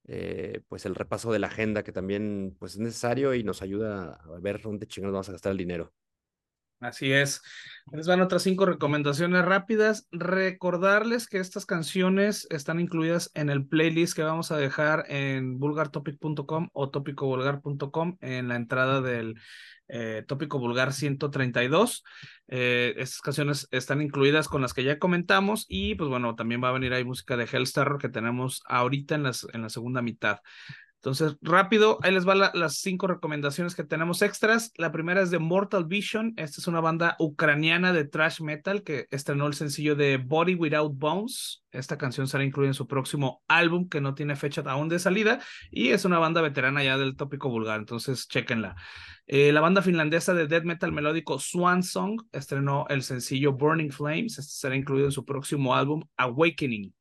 eh, 0.06 0.60
pues 0.68 0.86
el 0.86 0.96
repaso 0.96 1.32
de 1.32 1.40
la 1.40 1.48
agenda 1.48 1.84
que 1.84 1.94
también 1.94 2.54
pues 2.60 2.74
es 2.74 2.80
necesario 2.80 3.34
y 3.34 3.46
nos 3.46 3.62
ayuda 3.62 4.20
a 4.26 4.40
ver 4.42 4.62
dónde 4.62 4.88
chingados 4.88 5.14
vamos 5.14 5.30
a 5.30 5.32
gastar 5.32 5.54
el 5.54 5.58
dinero. 5.58 5.94
Así 6.80 7.12
es. 7.12 7.42
Les 7.92 8.08
van 8.08 8.22
otras 8.22 8.44
cinco 8.44 8.66
recomendaciones 8.66 9.44
rápidas. 9.44 10.08
Recordarles 10.12 11.28
que 11.28 11.40
estas 11.40 11.66
canciones 11.66 12.48
están 12.52 12.80
incluidas 12.80 13.32
en 13.34 13.50
el 13.50 13.66
playlist 13.66 14.16
que 14.16 14.24
vamos 14.24 14.52
a 14.52 14.58
dejar 14.58 15.04
en 15.10 15.60
vulgartopic.com 15.60 16.70
o 16.72 16.90
topicovulgar.com 16.90 18.18
en 18.22 18.48
la 18.48 18.56
entrada 18.56 19.02
del 19.02 19.36
eh, 19.90 20.24
tópico 20.26 20.58
vulgar 20.58 20.94
132. 20.94 22.04
Eh, 22.48 22.94
estas 22.98 23.22
canciones 23.22 23.68
están 23.72 24.02
incluidas 24.02 24.48
con 24.48 24.62
las 24.62 24.74
que 24.74 24.84
ya 24.84 25.00
comentamos 25.00 25.66
y 25.68 25.96
pues 25.96 26.10
bueno, 26.10 26.36
también 26.36 26.64
va 26.64 26.70
a 26.70 26.74
venir 26.74 26.94
ahí 26.94 27.04
música 27.04 27.36
de 27.36 27.48
Hellstar 27.52 27.98
que 28.00 28.08
tenemos 28.08 28.62
ahorita 28.68 29.16
en, 29.16 29.24
las, 29.24 29.48
en 29.52 29.64
la 29.64 29.70
segunda 29.70 30.02
mitad. 30.02 30.40
Entonces, 31.02 31.38
rápido, 31.42 31.98
ahí 32.02 32.14
les 32.14 32.26
van 32.26 32.40
las 32.40 32.80
cinco 32.80 33.08
recomendaciones 33.08 33.74
que 33.74 33.86
tenemos 33.86 34.22
extras. 34.22 34.74
La 34.76 34.92
primera 34.92 35.22
es 35.22 35.32
de 35.32 35.40
Mortal 35.40 35.86
Vision. 35.86 36.34
Esta 36.36 36.60
es 36.60 36.68
una 36.68 36.82
banda 36.82 37.16
ucraniana 37.20 37.94
de 37.94 38.04
thrash 38.04 38.42
metal 38.42 38.84
que 38.84 39.08
estrenó 39.10 39.48
el 39.48 39.54
sencillo 39.54 39.96
de 39.96 40.18
Body 40.18 40.56
Without 40.56 40.94
Bones. 40.98 41.64
Esta 41.72 41.98
canción 41.98 42.28
será 42.28 42.44
incluida 42.44 42.72
en 42.72 42.74
su 42.74 42.86
próximo 42.86 43.42
álbum 43.48 43.88
que 43.88 44.02
no 44.02 44.14
tiene 44.14 44.36
fecha 44.36 44.62
aún 44.66 44.90
de 44.90 45.00
salida 45.00 45.40
y 45.72 45.90
es 45.90 46.04
una 46.04 46.20
banda 46.20 46.42
veterana 46.42 46.84
ya 46.84 46.98
del 46.98 47.16
tópico 47.16 47.48
vulgar, 47.50 47.80
entonces 47.80 48.28
chequenla. 48.28 48.76
Eh, 49.26 49.54
la 49.54 49.62
banda 49.62 49.82
finlandesa 49.82 50.34
de 50.34 50.48
death 50.48 50.64
metal 50.64 50.92
melódico 50.92 51.40
Swan 51.40 51.84
Song 51.84 52.24
estrenó 52.32 52.88
el 52.90 53.04
sencillo 53.04 53.54
Burning 53.54 53.92
Flames. 53.92 54.38
Este 54.38 54.52
será 54.52 54.76
incluido 54.76 55.06
en 55.06 55.12
su 55.12 55.24
próximo 55.24 55.76
álbum 55.76 56.04
Awakening. 56.18 56.94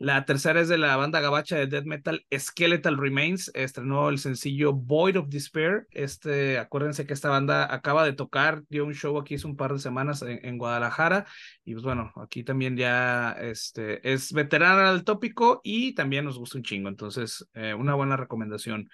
La 0.00 0.24
tercera 0.24 0.60
es 0.60 0.68
de 0.68 0.78
la 0.78 0.94
banda 0.96 1.18
gabacha 1.18 1.56
de 1.56 1.66
death 1.66 1.84
metal 1.84 2.24
Skeletal 2.32 2.96
Remains. 2.96 3.50
Estrenó 3.52 4.08
el 4.10 4.18
sencillo 4.18 4.72
Void 4.72 5.18
of 5.18 5.28
Despair. 5.28 5.88
Este, 5.90 6.56
acuérdense 6.58 7.04
que 7.04 7.14
esta 7.14 7.30
banda 7.30 7.74
acaba 7.74 8.04
de 8.04 8.12
tocar, 8.12 8.62
dio 8.68 8.84
un 8.84 8.94
show 8.94 9.18
aquí 9.18 9.34
hace 9.34 9.48
un 9.48 9.56
par 9.56 9.72
de 9.72 9.80
semanas 9.80 10.22
en, 10.22 10.56
Guadalajara. 10.56 11.26
Y 11.64 11.72
pues 11.72 11.82
bueno, 11.82 12.12
aquí 12.22 12.44
también 12.44 12.76
ya 12.76 13.32
este, 13.32 14.12
es 14.12 14.32
veterana 14.32 14.92
del 14.92 15.02
tópico 15.02 15.60
y 15.64 15.94
también 15.94 16.24
nos 16.24 16.38
gusta 16.38 16.58
un 16.58 16.64
chingo. 16.64 16.88
Entonces, 16.88 17.48
eh, 17.54 17.74
una 17.74 17.94
buena 17.94 18.16
recomendación. 18.16 18.88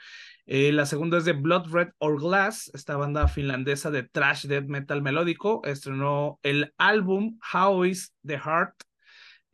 Eh, 0.46 0.72
la 0.72 0.86
segunda 0.86 1.18
es 1.18 1.26
de 1.26 1.32
Blood 1.32 1.70
Red 1.70 1.88
or 1.98 2.18
Glass, 2.18 2.70
esta 2.72 2.96
banda 2.96 3.28
finlandesa 3.28 3.90
de 3.90 4.05
trash 4.05 4.46
death 4.46 4.68
metal 4.68 5.02
melódico. 5.02 5.61
Estrenó 5.64 6.38
el 6.42 6.72
álbum 6.78 7.38
How 7.52 7.84
is 7.84 8.14
the 8.24 8.38
Heart 8.38 8.74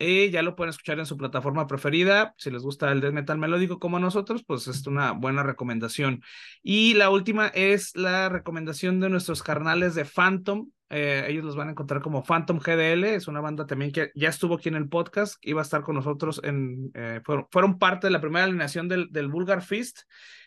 y 0.00 0.30
ya 0.30 0.40
lo 0.42 0.56
pueden 0.56 0.70
escuchar 0.70 0.98
en 0.98 1.04
su 1.04 1.18
plataforma 1.18 1.66
preferida. 1.66 2.34
Si 2.38 2.50
les 2.50 2.62
gusta 2.62 2.90
el 2.90 3.02
death 3.02 3.12
metal 3.12 3.38
melódico 3.38 3.78
como 3.78 3.98
nosotros, 3.98 4.42
pues 4.44 4.66
es 4.66 4.86
una 4.86 5.12
buena 5.12 5.42
recomendación. 5.42 6.22
Y 6.62 6.94
la 6.94 7.10
última 7.10 7.48
es 7.48 7.94
la 7.94 8.30
recomendación 8.30 8.98
de 8.98 9.10
nuestros 9.10 9.42
carnales 9.42 9.94
de 9.94 10.06
Phantom. 10.06 10.70
Eh, 10.88 11.26
ellos 11.28 11.44
los 11.44 11.54
van 11.54 11.68
a 11.68 11.72
encontrar 11.72 12.00
como 12.00 12.24
Phantom 12.24 12.58
GDL, 12.58 13.04
es 13.04 13.28
una 13.28 13.40
banda 13.40 13.66
también 13.66 13.92
que 13.92 14.10
ya 14.14 14.30
estuvo 14.30 14.56
aquí 14.56 14.70
en 14.70 14.74
el 14.74 14.88
podcast, 14.88 15.36
iba 15.42 15.60
a 15.60 15.62
estar 15.62 15.82
con 15.82 15.94
nosotros 15.94 16.40
en, 16.42 16.90
eh, 16.94 17.20
fueron, 17.24 17.78
parte 17.78 18.08
de 18.08 18.10
la 18.10 18.20
primera 18.20 18.46
alineación 18.46 18.88
del, 18.88 19.06
del 19.12 19.28
Vulgar 19.28 19.62
Fist, 19.62 20.00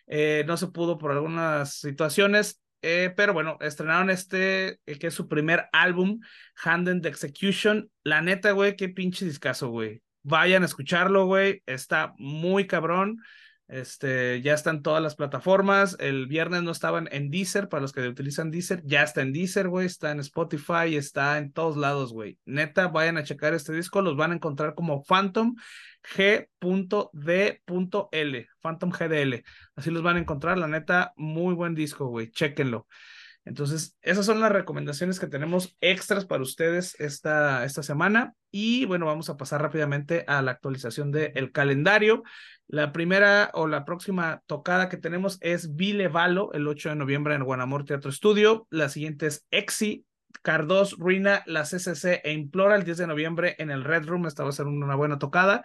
eh, 0.05 0.43
no 0.45 0.57
se 0.57 0.67
pudo 0.67 0.97
por 0.97 1.11
algunas 1.11 1.75
situaciones, 1.75 2.61
eh, 2.84 3.13
pero 3.15 3.34
bueno, 3.34 3.57
estrenaron 3.61 4.09
este, 4.09 4.79
eh, 4.86 4.99
que 4.99 5.07
es 5.07 5.13
su 5.13 5.27
primer 5.27 5.67
álbum, 5.71 6.19
Hand 6.63 7.01
the 7.01 7.07
Execution. 7.07 7.89
La 8.03 8.21
neta, 8.21 8.51
güey, 8.51 8.75
qué 8.75 8.89
pinche 8.89 9.25
discazo, 9.25 9.69
güey. 9.69 10.03
Vayan 10.21 10.63
a 10.63 10.65
escucharlo, 10.65 11.25
güey. 11.25 11.63
Está 11.65 12.13
muy 12.17 12.67
cabrón. 12.67 13.21
Este, 13.69 14.41
ya 14.41 14.53
están 14.53 14.81
todas 14.81 15.01
las 15.01 15.15
plataformas. 15.15 15.95
El 15.99 16.27
viernes 16.27 16.63
no 16.63 16.71
estaban 16.71 17.07
en 17.11 17.31
Deezer, 17.31 17.69
para 17.69 17.81
los 17.81 17.93
que 17.93 18.07
utilizan 18.07 18.51
Deezer. 18.51 18.84
Ya 18.86 19.01
está 19.03 19.21
en 19.21 19.31
Deezer, 19.31 19.69
güey. 19.69 19.86
Está 19.86 20.11
en 20.11 20.19
Spotify, 20.19 20.95
está 20.95 21.38
en 21.38 21.53
todos 21.53 21.77
lados, 21.77 22.11
güey. 22.11 22.38
Neta, 22.45 22.89
vayan 22.89 23.17
a 23.17 23.23
checar 23.23 23.53
este 23.53 23.73
disco. 23.73 24.01
Los 24.01 24.17
van 24.17 24.31
a 24.31 24.36
encontrar 24.36 24.75
como 24.75 25.03
Phantom 25.03 25.55
G.D.L, 26.03 26.47
Phantom 28.61 28.91
GDL. 28.91 29.43
Así 29.75 29.91
los 29.91 30.03
van 30.03 30.17
a 30.17 30.19
encontrar, 30.19 30.57
la 30.57 30.67
neta, 30.67 31.13
muy 31.15 31.53
buen 31.53 31.75
disco, 31.75 32.07
güey, 32.07 32.29
chéquenlo. 32.31 32.87
Entonces, 33.45 33.97
esas 34.01 34.25
son 34.25 34.39
las 34.39 34.51
recomendaciones 34.51 35.19
que 35.19 35.27
tenemos 35.27 35.75
extras 35.81 36.25
para 36.25 36.43
ustedes 36.43 36.97
esta, 36.99 37.65
esta 37.65 37.83
semana. 37.83 38.33
Y 38.51 38.85
bueno, 38.85 39.05
vamos 39.05 39.29
a 39.29 39.35
pasar 39.35 39.61
rápidamente 39.61 40.23
a 40.27 40.41
la 40.41 40.51
actualización 40.51 41.11
del 41.11 41.51
calendario. 41.51 42.23
La 42.67 42.93
primera 42.93 43.51
o 43.53 43.67
la 43.67 43.83
próxima 43.83 44.41
tocada 44.45 44.87
que 44.87 44.95
tenemos 44.95 45.39
es 45.41 45.75
Vile 45.75 46.07
Valo, 46.07 46.53
el 46.53 46.67
8 46.67 46.89
de 46.89 46.95
noviembre 46.95 47.35
en 47.35 47.43
Guanamor 47.43 47.83
Teatro 47.83 48.09
Estudio. 48.09 48.65
La 48.69 48.87
siguiente 48.87 49.27
es 49.27 49.45
Exi, 49.51 50.05
Cardos, 50.41 50.97
Ruina, 50.97 51.43
la 51.45 51.63
CCC 51.63 52.21
e 52.23 52.31
Implora 52.31 52.77
el 52.77 52.85
10 52.85 52.97
de 52.99 53.07
noviembre 53.07 53.55
en 53.59 53.71
el 53.71 53.83
Red 53.83 54.05
Room. 54.05 54.25
Esta 54.25 54.43
va 54.43 54.49
a 54.49 54.53
ser 54.53 54.67
una 54.67 54.95
buena 54.95 55.19
tocada. 55.19 55.63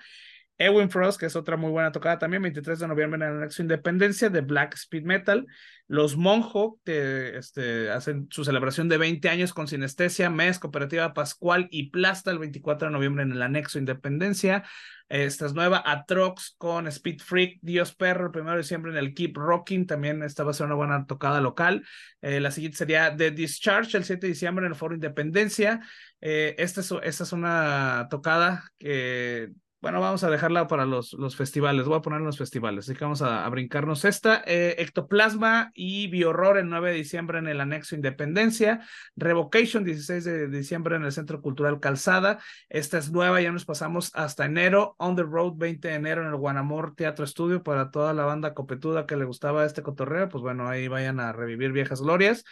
Ewin 0.58 0.90
Frost, 0.90 1.20
que 1.20 1.26
es 1.26 1.36
otra 1.36 1.56
muy 1.56 1.70
buena 1.70 1.92
tocada 1.92 2.18
también, 2.18 2.42
23 2.42 2.80
de 2.80 2.88
noviembre 2.88 3.16
en 3.22 3.30
el 3.30 3.36
Anexo 3.38 3.62
Independencia 3.62 4.28
de 4.28 4.40
Black 4.40 4.74
Speed 4.74 5.04
Metal. 5.04 5.46
Los 5.86 6.16
Monjo, 6.16 6.80
que 6.84 7.38
este, 7.38 7.90
hacen 7.90 8.26
su 8.30 8.44
celebración 8.44 8.88
de 8.88 8.98
20 8.98 9.28
años 9.28 9.54
con 9.54 9.68
Sinestesia, 9.68 10.28
MES, 10.28 10.58
Cooperativa 10.58 11.14
Pascual 11.14 11.68
y 11.70 11.90
Plasta 11.90 12.30
el 12.30 12.38
24 12.38 12.88
de 12.88 12.92
noviembre 12.92 13.22
en 13.22 13.32
el 13.32 13.40
Anexo 13.40 13.78
Independencia. 13.78 14.64
Esta 15.08 15.46
es 15.46 15.54
nueva, 15.54 15.82
Atrox 15.86 16.54
con 16.58 16.86
Speed 16.86 17.20
Freak, 17.20 17.58
Dios 17.62 17.94
Perro, 17.94 18.26
el 18.26 18.32
primero 18.32 18.56
de 18.56 18.62
diciembre 18.62 18.92
en 18.92 18.98
el 18.98 19.14
Keep 19.14 19.38
Rocking, 19.38 19.86
también 19.86 20.22
esta 20.22 20.44
va 20.44 20.50
a 20.50 20.54
ser 20.54 20.66
una 20.66 20.74
buena 20.74 21.06
tocada 21.06 21.40
local. 21.40 21.82
Eh, 22.20 22.40
la 22.40 22.50
siguiente 22.50 22.76
sería 22.76 23.16
The 23.16 23.30
Discharge, 23.30 23.96
el 23.96 24.04
7 24.04 24.26
de 24.26 24.32
diciembre 24.32 24.66
en 24.66 24.72
el 24.72 24.76
Foro 24.78 24.94
Independencia. 24.94 25.80
Eh, 26.20 26.56
esta, 26.58 26.82
es, 26.82 26.92
esta 27.02 27.24
es 27.24 27.32
una 27.32 28.08
tocada 28.10 28.64
que 28.78 29.52
bueno, 29.80 30.00
vamos 30.00 30.24
a 30.24 30.30
dejarla 30.30 30.66
para 30.66 30.86
los, 30.86 31.12
los 31.12 31.36
festivales. 31.36 31.86
Voy 31.86 31.98
a 31.98 32.02
poner 32.02 32.20
los 32.20 32.36
festivales. 32.36 32.84
Así 32.84 32.98
que 32.98 33.04
vamos 33.04 33.22
a, 33.22 33.48
brincarnos 33.48 34.04
esta. 34.04 34.42
Eh, 34.44 34.74
Ectoplasma 34.78 35.70
y 35.72 36.08
Biohorror 36.08 36.58
el 36.58 36.68
9 36.68 36.90
de 36.90 36.96
diciembre 36.96 37.38
en 37.38 37.46
el 37.46 37.60
Anexo 37.60 37.94
Independencia. 37.94 38.80
Revocation, 39.14 39.84
16 39.84 40.24
de 40.24 40.48
diciembre 40.48 40.96
en 40.96 41.04
el 41.04 41.12
Centro 41.12 41.40
Cultural 41.40 41.78
Calzada. 41.78 42.40
Esta 42.68 42.98
es 42.98 43.12
nueva, 43.12 43.40
ya 43.40 43.52
nos 43.52 43.64
pasamos 43.64 44.10
hasta 44.14 44.46
enero. 44.46 44.96
On 44.98 45.14
the 45.14 45.22
Road, 45.22 45.54
20 45.56 45.86
de 45.86 45.94
enero 45.94 46.22
en 46.22 46.28
el 46.28 46.36
Guanamor 46.36 46.96
Teatro 46.96 47.24
Estudio 47.24 47.62
para 47.62 47.92
toda 47.92 48.12
la 48.14 48.24
banda 48.24 48.54
copetuda 48.54 49.06
que 49.06 49.16
le 49.16 49.26
gustaba 49.26 49.64
este 49.64 49.84
cotorreo. 49.84 50.28
Pues 50.28 50.42
bueno, 50.42 50.68
ahí 50.68 50.88
vayan 50.88 51.20
a 51.20 51.32
revivir 51.32 51.70
viejas 51.70 52.02
glorias. 52.02 52.44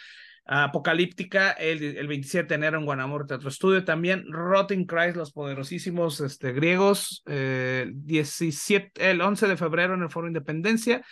Apocalíptica 0.49 1.51
el, 1.51 1.83
el, 1.83 2.07
27 2.07 2.47
de 2.47 2.55
enero 2.55 2.79
en 2.79 2.85
Guanamor 2.85 3.27
Teatro 3.27 3.49
Estudio. 3.49 3.83
También 3.83 4.25
Rotten 4.31 4.85
Christ, 4.85 5.17
los 5.17 5.33
poderosísimos 5.33 6.21
este, 6.21 6.53
griegos, 6.53 7.21
eh, 7.25 7.91
17, 7.93 9.11
el 9.11 9.19
11 9.19 9.47
de 9.47 9.57
febrero 9.57 9.95
en 9.95 10.03
el 10.03 10.09
Foro 10.09 10.27
Independencia. 10.27 11.03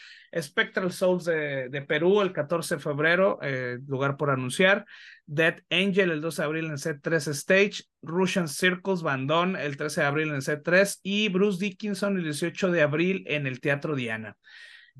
Spectral 0.41 0.91
Souls 0.91 1.25
de, 1.25 1.69
de 1.69 1.81
Perú 1.81 2.21
el 2.21 2.31
14 2.31 2.75
de 2.75 2.81
febrero, 2.81 3.39
eh, 3.41 3.77
lugar 3.85 4.15
por 4.15 4.29
anunciar. 4.29 4.85
Dead 5.25 5.57
Angel 5.69 6.11
el 6.11 6.21
12 6.21 6.41
de 6.41 6.45
abril 6.45 6.65
en 6.65 6.77
C3 6.77 7.27
Stage. 7.31 7.83
Russian 8.01 8.47
Circles 8.47 9.01
Bandón 9.01 9.57
el 9.57 9.75
13 9.75 10.01
de 10.01 10.07
abril 10.07 10.29
en 10.29 10.41
C3. 10.41 10.99
Y 11.03 11.27
Bruce 11.27 11.59
Dickinson 11.59 12.17
el 12.17 12.23
18 12.23 12.71
de 12.71 12.81
abril 12.81 13.23
en 13.27 13.47
el 13.47 13.59
Teatro 13.59 13.95
Diana. 13.95 14.37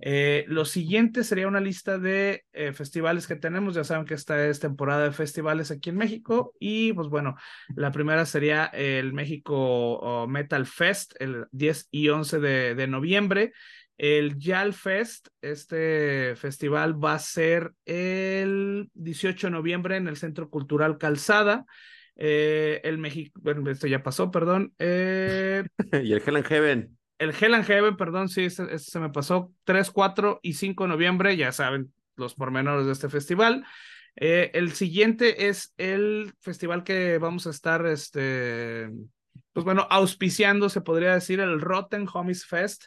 Eh, 0.02 0.46
lo 0.48 0.66
siguiente 0.66 1.24
sería 1.24 1.48
una 1.48 1.62
lista 1.62 1.98
de 1.98 2.44
eh, 2.54 2.74
festivales 2.74 3.28
que 3.28 3.36
tenemos. 3.36 3.76
Ya 3.76 3.84
saben 3.84 4.06
que 4.06 4.14
esta 4.14 4.46
es 4.48 4.60
temporada 4.60 5.06
de 5.06 5.12
festivales 5.12 5.72
aquí 5.72 5.90
en 5.90 5.98
México. 5.98 6.54
Y 6.60 6.94
pues 6.94 7.08
bueno, 7.08 7.36
la 7.76 7.92
primera 7.92 8.26
sería 8.26 8.66
el 8.66 9.14
México 9.14 9.56
oh, 9.56 10.28
Metal 10.28 10.66
Fest, 10.66 11.14
el 11.20 11.46
10 11.52 11.88
y 11.92 12.10
11 12.10 12.40
de, 12.40 12.76
de 12.76 12.88
noviembre. 12.88 13.54
El 13.98 14.38
YAL 14.38 14.74
Fest, 14.74 15.30
este 15.42 16.36
festival 16.36 17.02
va 17.02 17.14
a 17.14 17.20
ser 17.20 17.72
el 17.86 18.90
18 18.94 19.48
de 19.48 19.52
noviembre 19.52 19.96
en 19.96 20.10
el 20.10 20.18
Centro 20.18 20.50
Cultural 20.50 20.98
Calzada. 20.98 21.66
Eh, 22.18 22.82
el 22.84 22.98
México, 22.98 23.40
bueno, 23.42 23.70
esto 23.70 23.88
ya 23.88 24.04
pasó, 24.04 24.32
perdón. 24.32 24.74
y 24.80 24.84
el 24.84 26.22
Hell 26.26 26.36
and 26.36 26.46
Heaven 26.46 26.98
el 27.26 27.36
Hell 27.40 27.54
and 27.54 27.66
Heaven, 27.66 27.98
perdón, 27.98 28.30
sí, 28.30 28.50
se 28.50 29.00
me 29.00 29.10
pasó, 29.10 29.52
3, 29.66 29.92
4 29.92 30.40
y 30.42 30.54
5 30.54 30.84
de 30.84 30.90
noviembre, 30.90 31.36
ya 31.36 31.52
saben 31.52 31.92
los 32.16 32.34
pormenores 32.36 32.86
de 32.86 32.94
este 32.94 33.10
festival. 33.10 33.66
Eh, 34.16 34.52
el 34.54 34.72
siguiente 34.72 35.48
es 35.50 35.74
el 35.78 36.34
festival 36.40 36.84
que 36.84 37.18
vamos 37.18 37.48
a 37.48 37.50
estar, 37.50 37.86
este, 37.86 38.90
pues 39.52 39.66
bueno, 39.66 39.88
auspiciando, 39.90 40.70
se 40.70 40.82
podría 40.82 41.14
decir, 41.14 41.40
el 41.40 41.60
Rotten 41.60 42.08
Homies 42.12 42.46
Fest. 42.46 42.86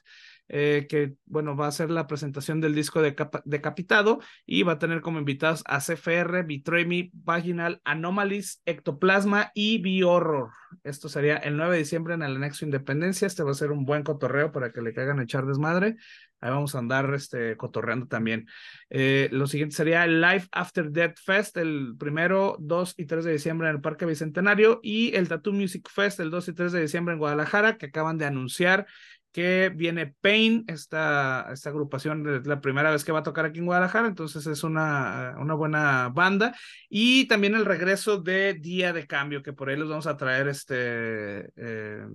Eh, 0.48 0.86
que 0.88 1.14
bueno, 1.26 1.56
va 1.56 1.66
a 1.66 1.72
ser 1.72 1.90
la 1.90 2.06
presentación 2.06 2.60
del 2.60 2.74
disco 2.74 3.02
de 3.02 3.14
Decapitado 3.44 4.20
y 4.46 4.62
va 4.62 4.72
a 4.72 4.78
tener 4.78 5.02
como 5.02 5.18
invitados 5.18 5.62
a 5.66 5.80
CFR, 5.80 6.42
Betray 6.42 7.10
Vaginal, 7.12 7.80
Anomalies, 7.84 8.62
Ectoplasma 8.64 9.50
y 9.54 9.80
B-Horror. 9.82 10.50
Esto 10.84 11.08
sería 11.08 11.36
el 11.36 11.56
9 11.56 11.72
de 11.72 11.78
diciembre 11.78 12.14
en 12.14 12.22
el 12.22 12.36
Anexo 12.36 12.64
Independencia. 12.64 13.26
Este 13.26 13.42
va 13.42 13.50
a 13.50 13.54
ser 13.54 13.72
un 13.72 13.84
buen 13.84 14.02
cotorreo 14.02 14.52
para 14.52 14.72
que 14.72 14.82
le 14.82 14.94
caigan 14.94 15.18
a 15.18 15.24
echar 15.24 15.46
desmadre. 15.46 15.96
Ahí 16.40 16.50
vamos 16.50 16.74
a 16.74 16.78
andar 16.78 17.12
este, 17.14 17.56
cotorreando 17.56 18.06
también. 18.06 18.46
Eh, 18.90 19.28
lo 19.32 19.46
siguiente 19.48 19.74
sería 19.74 20.04
el 20.04 20.20
Life 20.20 20.46
After 20.52 20.90
Death 20.90 21.18
Fest, 21.24 21.56
el 21.56 21.96
primero, 21.98 22.56
2 22.60 22.94
y 22.96 23.06
3 23.06 23.24
de 23.24 23.32
diciembre 23.32 23.68
en 23.68 23.76
el 23.76 23.80
Parque 23.80 24.06
Bicentenario, 24.06 24.78
y 24.82 25.14
el 25.16 25.26
Tattoo 25.26 25.52
Music 25.52 25.88
Fest, 25.92 26.20
el 26.20 26.30
2 26.30 26.48
y 26.48 26.52
3 26.52 26.72
de 26.72 26.80
diciembre 26.82 27.14
en 27.14 27.18
Guadalajara, 27.18 27.76
que 27.76 27.86
acaban 27.86 28.18
de 28.18 28.26
anunciar 28.26 28.86
que 29.32 29.70
viene 29.74 30.14
Pain, 30.20 30.64
esta, 30.68 31.48
esta 31.52 31.70
agrupación 31.70 32.26
es 32.28 32.46
la 32.46 32.60
primera 32.60 32.90
vez 32.90 33.04
que 33.04 33.12
va 33.12 33.20
a 33.20 33.22
tocar 33.22 33.44
aquí 33.44 33.58
en 33.58 33.66
Guadalajara, 33.66 34.08
entonces 34.08 34.46
es 34.46 34.64
una, 34.64 35.36
una 35.38 35.54
buena 35.54 36.08
banda. 36.08 36.54
Y 36.88 37.26
también 37.26 37.54
el 37.54 37.64
regreso 37.64 38.18
de 38.18 38.54
Día 38.54 38.92
de 38.92 39.06
Cambio, 39.06 39.42
que 39.42 39.52
por 39.52 39.68
ahí 39.68 39.76
les 39.76 39.88
vamos 39.88 40.06
a 40.06 40.16
traer 40.16 40.48
este, 40.48 41.50
eh, 41.56 42.06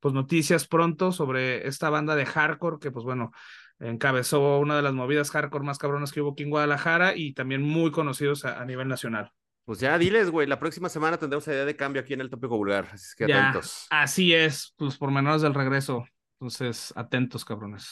pues 0.00 0.14
noticias 0.14 0.66
pronto 0.66 1.12
sobre 1.12 1.66
esta 1.66 1.90
banda 1.90 2.14
de 2.14 2.26
hardcore 2.26 2.78
que 2.80 2.90
pues 2.90 3.04
bueno, 3.04 3.32
encabezó 3.80 4.58
una 4.58 4.76
de 4.76 4.82
las 4.82 4.94
movidas 4.94 5.30
hardcore 5.30 5.64
más 5.64 5.78
cabronas 5.78 6.12
que 6.12 6.20
hubo 6.20 6.32
aquí 6.32 6.44
en 6.44 6.50
Guadalajara 6.50 7.16
y 7.16 7.34
también 7.34 7.62
muy 7.62 7.90
conocidos 7.90 8.44
a, 8.44 8.64
nivel 8.64 8.88
nacional. 8.88 9.32
Pues 9.64 9.80
ya 9.80 9.98
diles, 9.98 10.30
güey, 10.30 10.46
la 10.46 10.60
próxima 10.60 10.88
semana 10.88 11.18
tendremos 11.18 11.46
idea 11.48 11.64
de 11.64 11.74
cambio 11.74 12.00
aquí 12.00 12.14
en 12.14 12.20
el 12.20 12.30
tópico 12.30 12.56
vulgar, 12.56 12.88
así 12.92 13.16
que 13.16 13.24
atentos. 13.24 13.86
Así 13.90 14.32
es, 14.32 14.74
pues 14.76 14.96
por 14.96 15.10
menores 15.10 15.42
del 15.42 15.54
regreso. 15.54 16.06
Entonces, 16.38 16.92
atentos, 16.96 17.44
cabrones. 17.44 17.88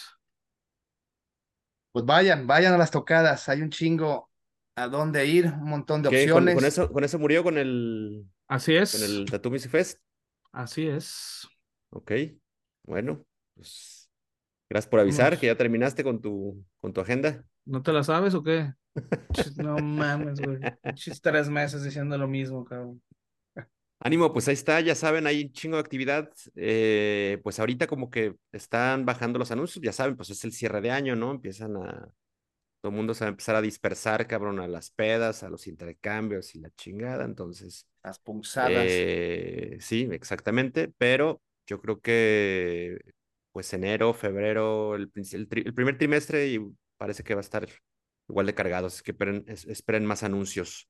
Pues 1.92 2.04
vayan, 2.04 2.46
vayan 2.46 2.74
a 2.74 2.78
las 2.78 2.90
tocadas. 2.90 3.48
Hay 3.48 3.62
un 3.62 3.70
chingo 3.70 4.30
a 4.76 4.88
dónde 4.88 5.26
ir, 5.26 5.46
un 5.46 5.68
montón 5.68 6.02
de 6.02 6.08
opciones. 6.08 6.54
¿Con, 6.54 6.64
eso, 6.64 6.90
¿Con 6.90 7.04
eso 7.04 7.18
murió 7.18 7.42
con 7.42 7.56
el. 7.56 8.26
Así 8.48 8.74
es. 8.74 8.92
Con 8.92 9.02
el 9.02 9.24
Tattoo 9.30 9.50
Music 9.50 9.70
Fest. 9.70 10.00
Así 10.52 10.86
es. 10.86 11.48
Ok. 11.90 12.12
Bueno, 12.84 13.24
pues. 13.54 14.10
Gracias 14.68 14.90
por 14.90 15.00
avisar 15.00 15.38
que 15.38 15.46
ya 15.46 15.56
terminaste 15.56 16.02
con 16.02 16.20
tu, 16.20 16.64
con 16.80 16.92
tu 16.92 17.00
agenda. 17.00 17.44
¿No 17.64 17.82
te 17.82 17.92
la 17.92 18.02
sabes 18.02 18.34
o 18.34 18.42
qué? 18.42 18.72
no 19.56 19.78
mames, 19.78 20.40
güey. 20.40 20.58
tres 21.22 21.48
meses 21.48 21.84
diciendo 21.84 22.18
lo 22.18 22.28
mismo, 22.28 22.64
cabrón. 22.64 23.00
Ánimo, 24.06 24.34
pues 24.34 24.46
ahí 24.48 24.54
está, 24.54 24.82
ya 24.82 24.94
saben, 24.94 25.26
hay 25.26 25.44
un 25.44 25.52
chingo 25.52 25.76
de 25.76 25.80
actividad. 25.80 26.30
Eh, 26.56 27.40
pues 27.42 27.58
ahorita 27.58 27.86
como 27.86 28.10
que 28.10 28.36
están 28.52 29.06
bajando 29.06 29.38
los 29.38 29.50
anuncios, 29.50 29.82
ya 29.82 29.92
saben, 29.92 30.14
pues 30.14 30.28
es 30.28 30.44
el 30.44 30.52
cierre 30.52 30.82
de 30.82 30.90
año, 30.90 31.16
¿no? 31.16 31.30
Empiezan 31.30 31.78
a, 31.78 32.12
todo 32.82 32.90
el 32.90 32.96
mundo 32.96 33.14
se 33.14 33.24
va 33.24 33.28
a 33.28 33.30
empezar 33.30 33.56
a 33.56 33.62
dispersar, 33.62 34.26
cabrón, 34.26 34.60
a 34.60 34.68
las 34.68 34.90
pedas, 34.90 35.42
a 35.42 35.48
los 35.48 35.66
intercambios 35.66 36.54
y 36.54 36.60
la 36.60 36.68
chingada, 36.76 37.24
entonces. 37.24 37.88
Las 38.02 38.18
punzadas. 38.18 38.84
Eh, 38.86 39.78
sí, 39.80 40.06
exactamente, 40.12 40.92
pero 40.98 41.40
yo 41.66 41.80
creo 41.80 42.02
que 42.02 42.98
pues 43.52 43.72
enero, 43.72 44.12
febrero, 44.12 44.96
el, 44.96 45.10
el, 45.14 45.48
primer 45.48 45.96
trimestre 45.96 46.48
y 46.48 46.60
parece 46.98 47.24
que 47.24 47.34
va 47.34 47.40
a 47.40 47.48
estar 47.48 47.66
igual 48.28 48.44
de 48.44 48.54
cargado, 48.54 48.88
así 48.88 49.02
que 49.02 49.12
esperen, 49.12 49.46
esperen 49.48 50.04
más 50.04 50.22
anuncios. 50.22 50.86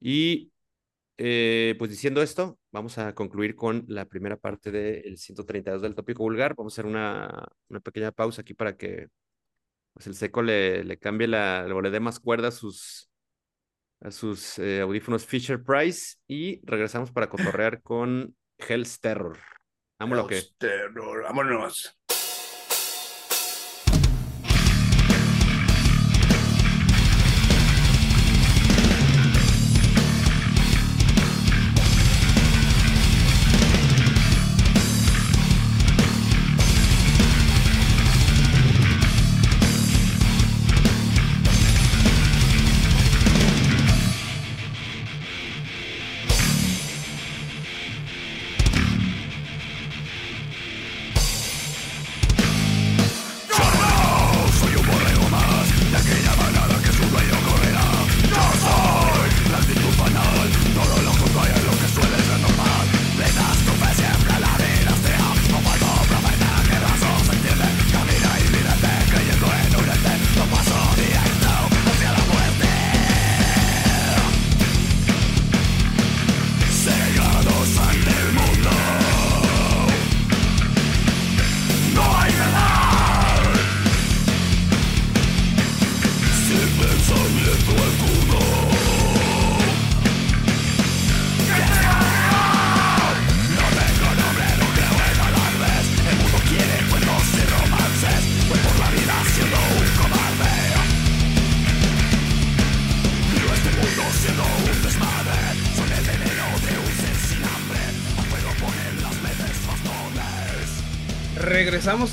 Y 0.00 0.52
eh, 1.18 1.74
pues 1.78 1.90
diciendo 1.90 2.20
esto, 2.22 2.58
vamos 2.72 2.98
a 2.98 3.14
concluir 3.14 3.56
con 3.56 3.84
la 3.88 4.04
primera 4.04 4.36
parte 4.36 4.70
del 4.70 5.16
132 5.16 5.82
del 5.82 5.94
tópico 5.94 6.22
vulgar. 6.22 6.54
Vamos 6.56 6.72
a 6.72 6.74
hacer 6.74 6.86
una, 6.86 7.48
pequeña 7.82 8.12
pausa 8.12 8.42
aquí 8.42 8.54
para 8.54 8.76
que 8.76 9.08
pues 9.94 10.06
el 10.06 10.14
seco 10.14 10.42
le, 10.42 10.98
cambie 10.98 11.26
la, 11.26 11.66
le 11.66 11.90
dé 11.90 12.00
más 12.00 12.20
cuerda 12.20 12.48
a 12.48 12.50
sus, 12.50 13.08
eh, 14.58 14.80
audífonos 14.82 15.24
Fisher 15.24 15.62
Price 15.62 16.16
y 16.26 16.60
regresamos 16.66 17.10
para 17.10 17.30
cotorrear 17.30 17.80
con 17.82 18.36
Hell's 18.58 19.00
Terror. 19.00 19.38
Hell's 20.34 20.54
Terror, 20.58 21.22
vámonos. 21.22 21.95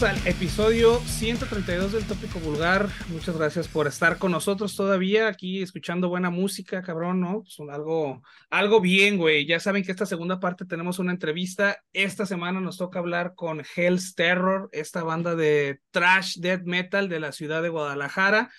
Al 0.01 0.27
episodio 0.27 0.99
132 1.01 1.93
del 1.93 2.03
Tópico 2.05 2.39
Vulgar. 2.39 2.89
Muchas 3.09 3.37
gracias 3.37 3.67
por 3.67 3.85
estar 3.85 4.17
con 4.17 4.31
nosotros 4.31 4.75
todavía 4.75 5.27
aquí 5.27 5.61
escuchando 5.61 6.09
buena 6.09 6.31
música, 6.31 6.81
cabrón, 6.81 7.21
¿no? 7.21 7.43
Pues 7.43 7.57
algo, 7.69 8.23
algo 8.49 8.81
bien, 8.81 9.17
güey. 9.17 9.45
Ya 9.45 9.59
saben 9.59 9.83
que 9.83 9.91
esta 9.91 10.07
segunda 10.07 10.39
parte 10.39 10.65
tenemos 10.65 10.97
una 10.97 11.11
entrevista. 11.11 11.77
Esta 11.93 12.25
semana 12.25 12.59
nos 12.59 12.77
toca 12.77 12.97
hablar 12.99 13.33
con 13.35 13.61
Hell's 13.75 14.15
Terror, 14.15 14.67
esta 14.71 15.03
banda 15.03 15.35
de 15.35 15.79
trash 15.91 16.37
death 16.39 16.63
metal 16.65 17.07
de 17.07 17.19
la 17.19 17.31
ciudad 17.31 17.61
de 17.61 17.69
Guadalajara 17.69 18.49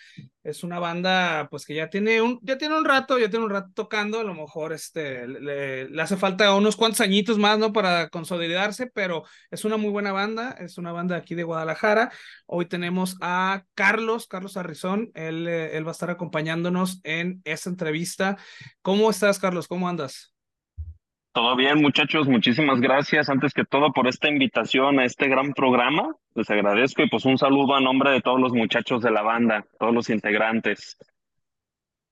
es 0.44 0.62
una 0.62 0.78
banda 0.78 1.48
pues 1.50 1.64
que 1.64 1.74
ya 1.74 1.88
tiene 1.88 2.20
un 2.20 2.38
ya 2.42 2.58
tiene 2.58 2.76
un 2.76 2.84
rato 2.84 3.18
ya 3.18 3.30
tiene 3.30 3.46
un 3.46 3.50
rato 3.50 3.70
tocando 3.74 4.20
a 4.20 4.24
lo 4.24 4.34
mejor 4.34 4.72
este 4.72 5.26
le, 5.26 6.00
hace 6.00 6.16
falta 6.16 6.54
unos 6.54 6.76
cuantos 6.76 7.00
añitos 7.00 7.38
más 7.38 7.58
no 7.58 7.72
para 7.72 8.10
consolidarse 8.10 8.86
pero 8.86 9.24
es 9.50 9.64
una 9.64 9.78
muy 9.78 9.90
buena 9.90 10.12
banda 10.12 10.54
es 10.60 10.78
una 10.78 10.92
banda 10.92 11.16
aquí 11.16 11.34
de 11.34 11.44
Guadalajara. 11.44 12.12
Hoy 12.46 12.66
tenemos 12.66 13.16
a 13.20 13.64
Carlos 13.74 14.26
Carlos 14.26 14.56
Arrizón 14.56 15.10
él, 15.14 15.48
eh, 15.48 15.76
él 15.76 15.86
va 15.86 15.90
a 15.90 15.92
estar 15.92 16.10
acompañándonos 16.10 17.00
en 17.04 17.40
esta 17.44 17.70
entrevista. 17.70 18.36
Cómo 18.82 19.10
estás 19.10 19.38
Carlos 19.38 19.66
cómo 19.66 19.88
andas 19.88 20.33
todo 21.34 21.56
bien, 21.56 21.82
muchachos, 21.82 22.28
muchísimas 22.28 22.80
gracias 22.80 23.28
antes 23.28 23.52
que 23.52 23.64
todo 23.64 23.92
por 23.92 24.06
esta 24.06 24.28
invitación 24.28 25.00
a 25.00 25.04
este 25.04 25.26
gran 25.28 25.52
programa. 25.52 26.14
Les 26.36 26.48
agradezco 26.48 27.02
y 27.02 27.10
pues 27.10 27.24
un 27.24 27.38
saludo 27.38 27.74
a 27.74 27.80
nombre 27.80 28.12
de 28.12 28.20
todos 28.20 28.40
los 28.40 28.52
muchachos 28.52 29.02
de 29.02 29.10
la 29.10 29.22
banda, 29.22 29.66
todos 29.80 29.92
los 29.92 30.10
integrantes. 30.10 30.96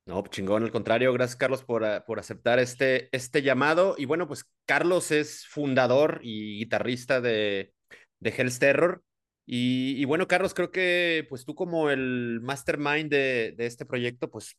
No, 0.07 0.25
chingón, 0.27 0.65
al 0.65 0.73
contrario, 0.73 1.13
gracias 1.13 1.37
Carlos 1.37 1.63
por, 1.63 1.85
ah, 1.85 2.05
por 2.05 2.19
aceptar 2.19 2.59
este, 2.59 3.09
este 3.17 3.43
llamado. 3.43 3.95
Y 3.97 4.07
bueno, 4.07 4.27
pues 4.27 4.45
Carlos 4.67 5.13
es 5.13 5.47
fundador 5.47 6.19
y 6.25 6.59
guitarrista 6.59 7.21
de, 7.21 7.73
de 8.19 8.35
Hell's 8.37 8.59
Terror. 8.59 9.05
Y, 9.47 9.95
y, 10.03 10.05
bueno, 10.05 10.27
Carlos, 10.27 10.53
creo 10.53 10.73
que 10.73 11.27
pues 11.29 11.45
tú 11.45 11.55
como 11.55 11.91
el 11.91 12.41
mastermind 12.43 13.09
de, 13.09 13.55
de 13.57 13.67
este 13.67 13.87
proyecto, 13.87 14.29
pues 14.29 14.57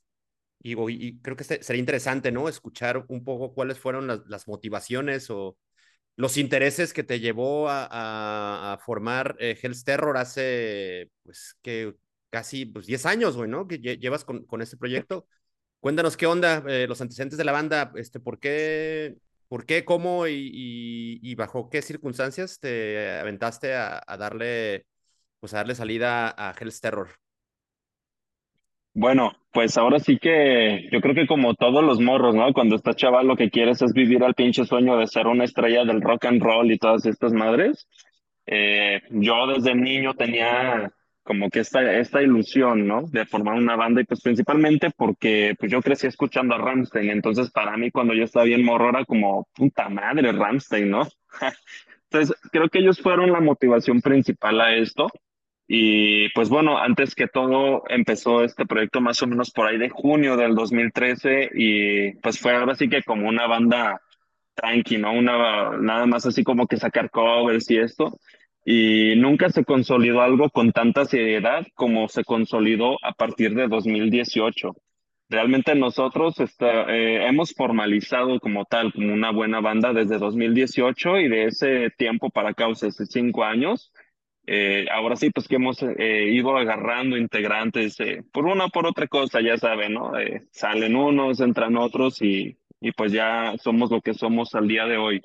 y, 0.64 1.20
creo 1.20 1.36
que 1.36 1.44
sería 1.44 1.80
interesante, 1.80 2.32
¿no? 2.32 2.48
Escuchar 2.50 3.06
un 3.10 3.24
poco 3.24 3.54
cuáles 3.54 3.80
fueron 3.80 4.08
las, 4.08 4.48
motivaciones 4.48 5.30
o 5.30 5.58
los 6.16 6.38
intereses 6.38 6.94
que 6.94 7.04
te 7.04 7.20
llevó 7.20 7.68
a, 7.70 8.80
formar 8.86 9.36
eh, 9.40 9.58
Hell's 9.62 9.84
Terror 9.84 10.18
hace, 10.18 11.12
pues, 11.24 11.58
que 11.62 11.96
casi 12.30 12.66
pues, 12.66 12.86
10 12.88 13.06
años, 13.06 13.38
güey, 13.38 13.50
¿no? 13.50 13.68
Que 13.68 13.80
llevas 13.80 14.26
con, 14.26 14.46
con 14.46 14.62
este 14.62 14.78
proyecto. 14.78 15.28
Cuéntanos 15.82 16.18
qué 16.18 16.28
onda, 16.28 16.64
eh, 16.68 16.88
los 16.88 17.02
antecedentes 17.02 17.38
de 17.38 17.44
la 17.44 17.52
banda, 17.52 17.92
este, 17.96 18.20
¿por 18.22 18.40
qué, 18.40 19.18
por 19.50 19.66
qué, 19.66 19.86
cómo 19.86 20.28
y, 20.28 21.36
bajo 21.36 21.70
qué 21.70 21.82
circunstancias 21.82 22.60
te 22.60 23.20
aventaste 23.20 23.76
a, 23.76 24.02
a, 24.08 24.18
darle, 24.18 24.86
pues, 25.40 25.54
a 25.54 25.58
darle 25.58 25.76
salida 25.76 26.34
a 26.38 26.56
Hell's 26.58 26.80
Terror? 26.82 27.23
Bueno, 28.96 29.34
pues 29.52 29.78
ahora 29.78 30.00
sí 30.00 30.18
que 30.18 30.88
yo 30.92 31.02
creo 31.02 31.16
que 31.16 31.28
como 31.28 31.56
todos 31.56 31.84
los 31.84 32.00
morros, 32.00 32.36
¿no? 32.36 32.54
Cuando 32.54 32.76
estás 32.76 32.96
chaval 32.96 33.28
lo 33.28 33.36
que 33.36 33.50
quieres 33.50 33.82
es 33.82 33.94
vivir 33.94 34.24
al 34.24 34.36
pinche 34.36 34.66
sueño 34.66 34.98
de 34.98 35.08
ser 35.08 35.28
una 35.28 35.46
estrella 35.46 35.84
del 35.84 36.02
rock 36.02 36.26
and 36.26 36.42
roll 36.42 36.72
y 36.72 36.78
todas 36.78 37.06
estas 37.06 37.34
madres. 37.34 37.88
Eh, 38.46 39.02
yo 39.10 39.48
desde 39.48 39.74
niño 39.74 40.14
tenía 40.14 40.92
como 41.24 41.50
que 41.50 41.60
esta, 41.60 41.98
esta 41.98 42.22
ilusión, 42.22 42.88
¿no? 42.88 43.04
De 43.08 43.26
formar 43.26 43.56
una 43.56 43.76
banda 43.76 44.02
y 44.02 44.04
pues 44.04 44.22
principalmente 44.22 44.92
porque 44.96 45.56
pues 45.58 45.72
yo 45.72 45.82
crecí 45.82 46.06
escuchando 46.06 46.54
a 46.54 46.58
Ramstein, 46.58 47.10
entonces 47.10 47.50
para 47.50 47.78
mí 47.78 47.92
cuando 47.92 48.14
yo 48.14 48.26
estaba 48.26 48.46
bien 48.46 48.64
morro 48.64 48.90
era 48.90 49.06
como 49.06 49.48
puta 49.56 49.90
madre 49.90 50.32
Ramstein, 50.34 50.90
¿no? 50.90 51.08
Entonces 52.12 52.36
creo 52.52 52.70
que 52.70 52.78
ellos 52.78 53.02
fueron 53.02 53.32
la 53.32 53.40
motivación 53.40 54.00
principal 54.00 54.62
a 54.62 54.76
esto. 54.76 55.10
Y 55.76 56.30
pues 56.34 56.50
bueno, 56.50 56.78
antes 56.78 57.16
que 57.16 57.28
todo 57.28 57.82
empezó 57.90 58.44
este 58.44 58.64
proyecto 58.64 59.02
más 59.02 59.20
o 59.24 59.28
menos 59.28 59.50
por 59.50 59.66
ahí 59.66 59.80
de 59.80 59.90
junio 59.90 60.38
del 60.38 60.54
2013 60.54 61.50
y 61.56 62.12
pues 62.18 62.38
fue 62.38 62.54
ahora 62.54 62.76
sí 62.76 62.88
que 62.88 63.02
como 63.02 63.28
una 63.28 63.48
banda 63.48 64.00
tranqui, 64.54 65.00
¿no? 65.00 65.14
Una, 65.14 65.72
nada 65.78 66.06
más 66.06 66.28
así 66.28 66.44
como 66.44 66.68
que 66.68 66.78
sacar 66.78 67.10
covers 67.10 67.72
y 67.72 67.78
esto. 67.78 68.20
Y 68.64 69.16
nunca 69.18 69.50
se 69.50 69.66
consolidó 69.66 70.22
algo 70.22 70.52
con 70.52 70.72
tanta 70.74 71.06
seriedad 71.06 71.66
como 71.74 72.08
se 72.08 72.24
consolidó 72.24 72.98
a 73.04 73.14
partir 73.14 73.56
de 73.56 73.68
2018. 73.68 74.76
Realmente 75.28 75.74
nosotros 75.74 76.36
eh, 76.40 77.26
hemos 77.28 77.52
formalizado 77.56 78.40
como 78.40 78.66
tal, 78.66 78.94
como 78.94 79.12
una 79.12 79.32
buena 79.32 79.60
banda 79.60 79.92
desde 79.92 80.20
2018 80.20 81.18
y 81.18 81.30
de 81.30 81.46
ese 81.46 81.90
tiempo 81.98 82.30
para 82.30 82.50
acá, 82.50 82.68
o 82.68 82.76
cinco 82.76 83.44
años, 83.44 83.92
eh, 84.46 84.86
ahora 84.92 85.16
sí, 85.16 85.30
pues 85.32 85.48
que 85.48 85.56
hemos 85.56 85.82
eh, 85.84 86.30
ido 86.32 86.58
agarrando 86.58 87.18
integrantes 87.18 88.00
eh, 88.00 88.24
por 88.32 88.46
una 88.46 88.66
o 88.66 88.70
por 88.70 88.86
otra 88.86 89.08
cosa, 89.08 89.42
ya 89.42 89.58
saben, 89.58 89.94
¿no? 89.94 90.12
salen 90.52 90.96
unos, 90.96 91.40
entran 91.40 91.78
otros 91.78 92.22
y, 92.22 92.58
y 92.82 92.92
pues 92.92 93.12
ya 93.12 93.56
somos 93.58 93.92
lo 93.92 94.02
que 94.02 94.14
somos 94.14 94.56
al 94.56 94.68
día 94.68 94.86
de 94.86 94.98
hoy. 94.98 95.22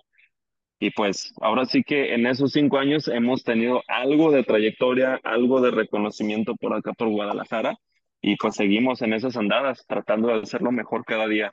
Y 0.81 0.91
pues 0.91 1.35
ahora 1.41 1.65
sí 1.67 1.83
que 1.83 2.15
en 2.15 2.27
esos 2.27 2.53
cinco 2.53 2.79
años 2.79 3.09
hemos 3.09 3.43
tenido 3.43 3.83
algo 3.89 4.31
de 4.31 4.45
trayectoria, 4.45 5.21
algo 5.25 5.61
de 5.61 5.73
reconocimiento 5.73 6.55
por 6.55 6.75
acá 6.75 6.93
por 6.93 7.09
Guadalajara 7.09 7.77
y 8.21 8.37
pues 8.37 8.55
seguimos 8.57 9.03
en 9.03 9.13
esas 9.13 9.37
andadas 9.37 9.85
tratando 9.87 10.29
de 10.29 10.41
hacerlo 10.43 10.71
mejor 10.73 11.05
cada 11.05 11.27
día. 11.27 11.53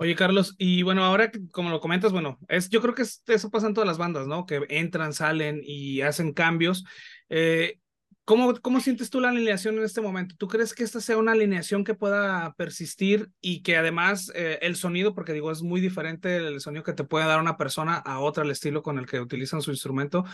Oye, 0.00 0.14
Carlos, 0.14 0.54
y 0.58 0.82
bueno, 0.84 1.04
ahora 1.04 1.32
como 1.50 1.70
lo 1.70 1.80
comentas, 1.80 2.12
bueno, 2.12 2.38
es, 2.48 2.68
yo 2.68 2.80
creo 2.80 2.94
que 2.94 3.02
eso 3.02 3.50
pasa 3.50 3.66
en 3.66 3.74
todas 3.74 3.88
las 3.88 3.98
bandas, 3.98 4.28
¿no? 4.28 4.46
Que 4.46 4.64
entran, 4.68 5.12
salen 5.12 5.60
y 5.64 6.02
hacen 6.02 6.32
cambios. 6.32 6.84
Eh, 7.28 7.80
¿cómo, 8.24 8.54
¿Cómo 8.60 8.78
sientes 8.78 9.10
tú 9.10 9.18
la 9.20 9.30
alineación 9.30 9.76
en 9.76 9.82
este 9.82 10.00
momento? 10.00 10.36
¿Tú 10.38 10.46
crees 10.46 10.72
que 10.72 10.84
esta 10.84 11.00
sea 11.00 11.18
una 11.18 11.32
alineación 11.32 11.82
que 11.82 11.94
pueda 11.94 12.54
persistir 12.54 13.28
y 13.40 13.62
que 13.64 13.76
además 13.76 14.30
eh, 14.36 14.60
el 14.62 14.76
sonido, 14.76 15.16
porque 15.16 15.32
digo, 15.32 15.50
es 15.50 15.62
muy 15.62 15.80
diferente 15.80 16.36
el 16.36 16.60
sonido 16.60 16.84
que 16.84 16.92
te 16.92 17.02
puede 17.02 17.26
dar 17.26 17.40
una 17.40 17.56
persona 17.56 17.96
a 17.96 18.20
otra, 18.20 18.44
el 18.44 18.52
estilo 18.52 18.84
con 18.84 19.00
el 19.00 19.06
que 19.06 19.18
utilizan 19.18 19.62
su 19.62 19.72
instrumento? 19.72 20.24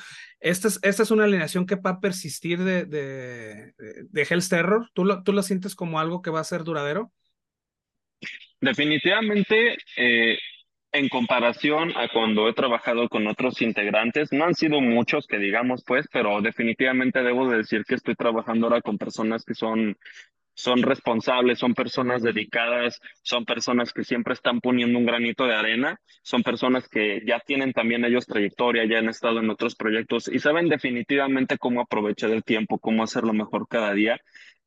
¿Esta 0.41 0.69
es, 0.69 0.79
esta 0.83 1.05
es 1.05 1.11
una 1.11 1.25
alineación 1.25 1.65
que 1.65 1.77
va 1.77 1.93
a 1.93 2.01
persistir 2.01 2.63
de, 2.65 2.85
de, 2.85 3.73
de 3.79 4.27
Hell's 4.29 4.51
Terror? 4.51 4.91
¿Tú 4.93 5.07
lo, 5.07 5.23
¿Tú 5.23 5.33
lo 5.33 5.43
sientes 5.43 5.75
como 5.75 6.01
algo 6.01 6.21
que 6.21 6.29
va 6.29 6.41
a 6.41 6.45
ser 6.45 6.65
duradero? 6.65 7.13
Definitivamente, 8.65 9.77
eh, 9.95 10.39
en 10.91 11.09
comparación 11.11 11.93
a 11.97 12.09
cuando 12.09 12.49
he 12.49 12.55
trabajado 12.55 13.11
con 13.11 13.27
otros 13.27 13.61
integrantes, 13.61 14.33
no 14.33 14.45
han 14.45 14.55
sido 14.55 14.81
muchos 14.81 15.27
que 15.27 15.39
digamos, 15.39 15.85
pues, 15.87 16.07
pero 16.11 16.41
definitivamente 16.41 17.23
debo 17.23 17.47
de 17.51 17.59
decir 17.59 17.85
que 17.85 17.97
estoy 17.97 18.15
trabajando 18.15 18.67
ahora 18.67 18.81
con 18.81 18.97
personas 18.97 19.45
que 19.45 19.55
son, 19.55 19.99
son 20.55 20.83
responsables, 20.83 21.59
son 21.59 21.75
personas 21.75 22.23
dedicadas, 22.23 22.99
son 23.23 23.45
personas 23.45 23.93
que 23.93 24.03
siempre 24.03 24.33
están 24.33 24.61
poniendo 24.61 24.99
un 24.99 25.05
granito 25.05 25.45
de 25.45 25.57
arena, 25.57 25.99
son 26.23 26.43
personas 26.43 26.89
que 26.89 27.21
ya 27.27 27.41
tienen 27.41 27.75
también 27.75 28.03
ellos 28.07 28.25
trayectoria, 28.27 28.87
ya 28.87 28.99
han 28.99 29.11
estado 29.11 29.41
en 29.41 29.51
otros 29.51 29.75
proyectos 29.75 30.29
y 30.29 30.39
saben 30.39 30.71
definitivamente 30.71 31.59
cómo 31.59 31.83
aprovechar 31.83 32.31
el 32.31 32.45
tiempo, 32.45 32.79
cómo 32.79 33.03
hacerlo 33.03 33.35
mejor 33.35 33.69
cada 33.69 33.93
día. 33.93 34.19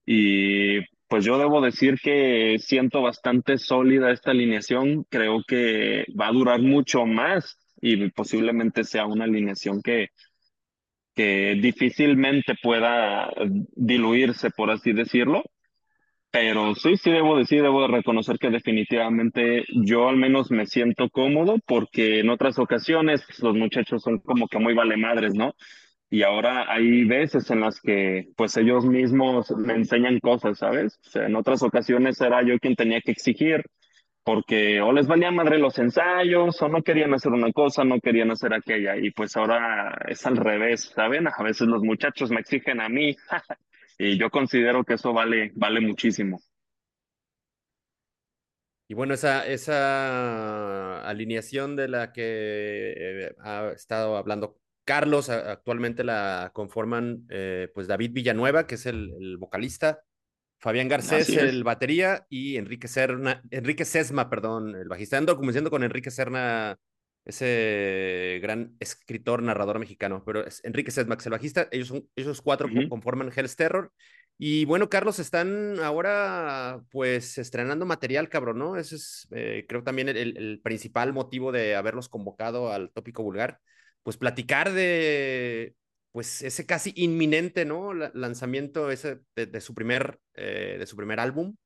Y 0.06 0.82
pues 1.08 1.26
yo 1.26 1.38
debo 1.38 1.62
decir 1.62 2.00
que 2.02 2.58
siento 2.60 3.02
bastante 3.02 3.58
sólida 3.58 4.12
esta 4.12 4.32
alineación. 4.32 5.06
Creo 5.10 5.42
que 5.48 6.06
va 6.20 6.28
a 6.28 6.32
durar 6.32 6.62
mucho 6.62 7.06
más 7.06 7.58
y 7.82 8.10
posiblemente 8.12 8.84
sea 8.84 9.06
una 9.06 9.26
alineación 9.26 9.82
que, 9.82 10.10
que 11.16 11.56
difícilmente 11.62 12.56
pueda 12.62 13.32
diluirse, 13.76 14.50
por 14.52 14.72
así 14.72 14.94
decirlo. 14.94 15.44
Pero 16.30 16.76
sí, 16.76 16.98
sí 16.98 17.10
debo 17.10 17.38
decir, 17.38 17.62
debo 17.62 17.82
de 17.84 17.88
reconocer 17.88 18.38
que 18.38 18.50
definitivamente 18.50 19.66
yo 19.86 20.10
al 20.10 20.18
menos 20.18 20.52
me 20.52 20.66
siento 20.66 21.10
cómodo 21.10 21.58
porque 21.66 22.20
en 22.20 22.30
otras 22.30 22.60
ocasiones 22.60 23.24
los 23.42 23.56
muchachos 23.56 24.04
son 24.04 24.20
como 24.20 24.48
que 24.48 24.60
muy 24.60 24.74
vale 24.74 24.98
madres, 24.98 25.34
¿no? 25.34 25.54
Y 26.10 26.24
ahora 26.24 26.72
hay 26.72 27.04
veces 27.06 27.50
en 27.52 27.62
las 27.62 27.82
que 27.82 28.30
pues 28.38 28.56
ellos 28.58 28.86
mismos 28.86 29.52
me 29.52 29.74
enseñan 29.74 30.20
cosas, 30.20 30.60
¿sabes? 30.60 30.98
O 31.06 31.10
sea, 31.10 31.26
en 31.26 31.36
otras 31.36 31.64
ocasiones 31.64 32.20
era 32.22 32.44
yo 32.44 32.58
quien 32.60 32.76
tenía 32.76 33.02
que 33.02 33.12
exigir 33.12 33.64
porque 34.24 34.82
o 34.82 34.92
les 34.92 35.08
valía 35.08 35.32
madre 35.32 35.58
los 35.58 35.80
ensayos 35.80 36.62
o 36.62 36.68
no 36.70 36.84
querían 36.84 37.14
hacer 37.14 37.32
una 37.32 37.52
cosa, 37.54 37.84
no 37.84 38.00
querían 38.00 38.32
hacer 38.32 38.54
aquella 38.54 38.98
y 38.98 39.12
pues 39.12 39.36
ahora 39.38 39.98
es 40.08 40.26
al 40.26 40.38
revés, 40.38 40.92
¿saben? 40.96 41.28
A 41.28 41.44
veces 41.44 41.68
los 41.68 41.82
muchachos 41.84 42.32
me 42.32 42.42
exigen 42.42 42.82
a 42.82 42.90
mí 42.90 43.16
y 43.98 44.18
yo 44.18 44.30
considero 44.30 44.84
que 44.84 44.96
eso 44.96 45.14
vale, 45.14 45.52
vale 45.56 45.82
muchísimo. 45.82 46.42
Y 48.90 48.94
bueno, 48.94 49.14
esa, 49.14 49.46
esa 49.46 51.02
alineación 51.08 51.76
de 51.76 51.88
la 51.90 52.14
que 52.14 52.94
eh, 52.98 53.36
ha 53.40 53.72
estado 53.76 54.16
hablando 54.16 54.58
Carlos 54.88 55.30
actualmente 55.30 56.06
la 56.06 56.52
conforman 56.54 57.26
eh, 57.30 57.70
pues 57.74 57.88
David 57.88 58.12
Villanueva, 58.14 58.66
que 58.68 58.76
es 58.76 58.86
el, 58.86 59.36
vocalista, 59.38 60.00
Fabián 60.60 60.88
Garcés, 60.88 61.28
el 61.28 61.66
batería, 61.66 62.26
y 62.30 62.56
Enrique 62.56 62.88
Serna, 62.88 63.44
Enrique 63.52 63.84
Sesma, 63.84 64.30
perdón, 64.30 64.76
el 64.76 64.88
bajista. 64.88 65.18
Ando 65.18 65.36
convenciendo 65.36 65.70
con 65.70 65.84
Enrique 65.84 66.10
Serna, 66.10 66.80
ese 67.26 68.40
gran 68.42 68.78
escritor, 68.80 69.44
narrador 69.44 69.78
mexicano, 69.78 70.24
pero 70.26 70.48
es 70.48 70.64
Enrique 70.64 70.92
Sesma, 70.92 71.18
que 71.18 71.20
es 71.20 71.26
el 71.26 71.34
bajista. 71.34 71.68
Ellos, 71.70 71.90
son, 71.90 72.08
ellos 72.16 72.42
cuatro 72.42 72.70
conforman 72.88 73.30
Hell's 73.36 73.58
Terror. 73.58 73.92
Y 74.38 74.64
bueno, 74.64 74.88
Carlos, 74.88 75.20
están 75.20 75.82
ahora 75.82 76.80
pues 76.92 77.38
estrenando 77.38 77.86
material, 77.86 78.30
cabrón, 78.30 78.60
¿no? 78.60 78.78
Ese 78.78 78.96
es, 78.96 79.28
eh, 79.32 79.66
creo, 79.68 79.84
también 79.84 80.08
el 80.08 80.62
principal 80.64 81.12
motivo 81.12 81.52
de 81.52 81.76
haberlos 81.76 82.08
convocado 82.08 82.72
al 82.72 82.90
tópico 82.92 83.22
vulgar 83.22 83.60
pues 84.08 84.16
platicar 84.16 84.72
de 84.72 85.76
pues 86.14 86.42
ese 86.42 86.66
casi 86.66 86.94
inminente, 86.96 87.66
¿no? 87.66 87.94
lanzamiento 87.94 88.90
ese 88.90 89.20
de, 89.36 89.60
su 89.60 89.76
primer, 89.76 90.18
eh, 90.34 90.78
de 90.80 90.86
su 90.86 90.96
primer 90.96 91.20
álbum. 91.20 91.58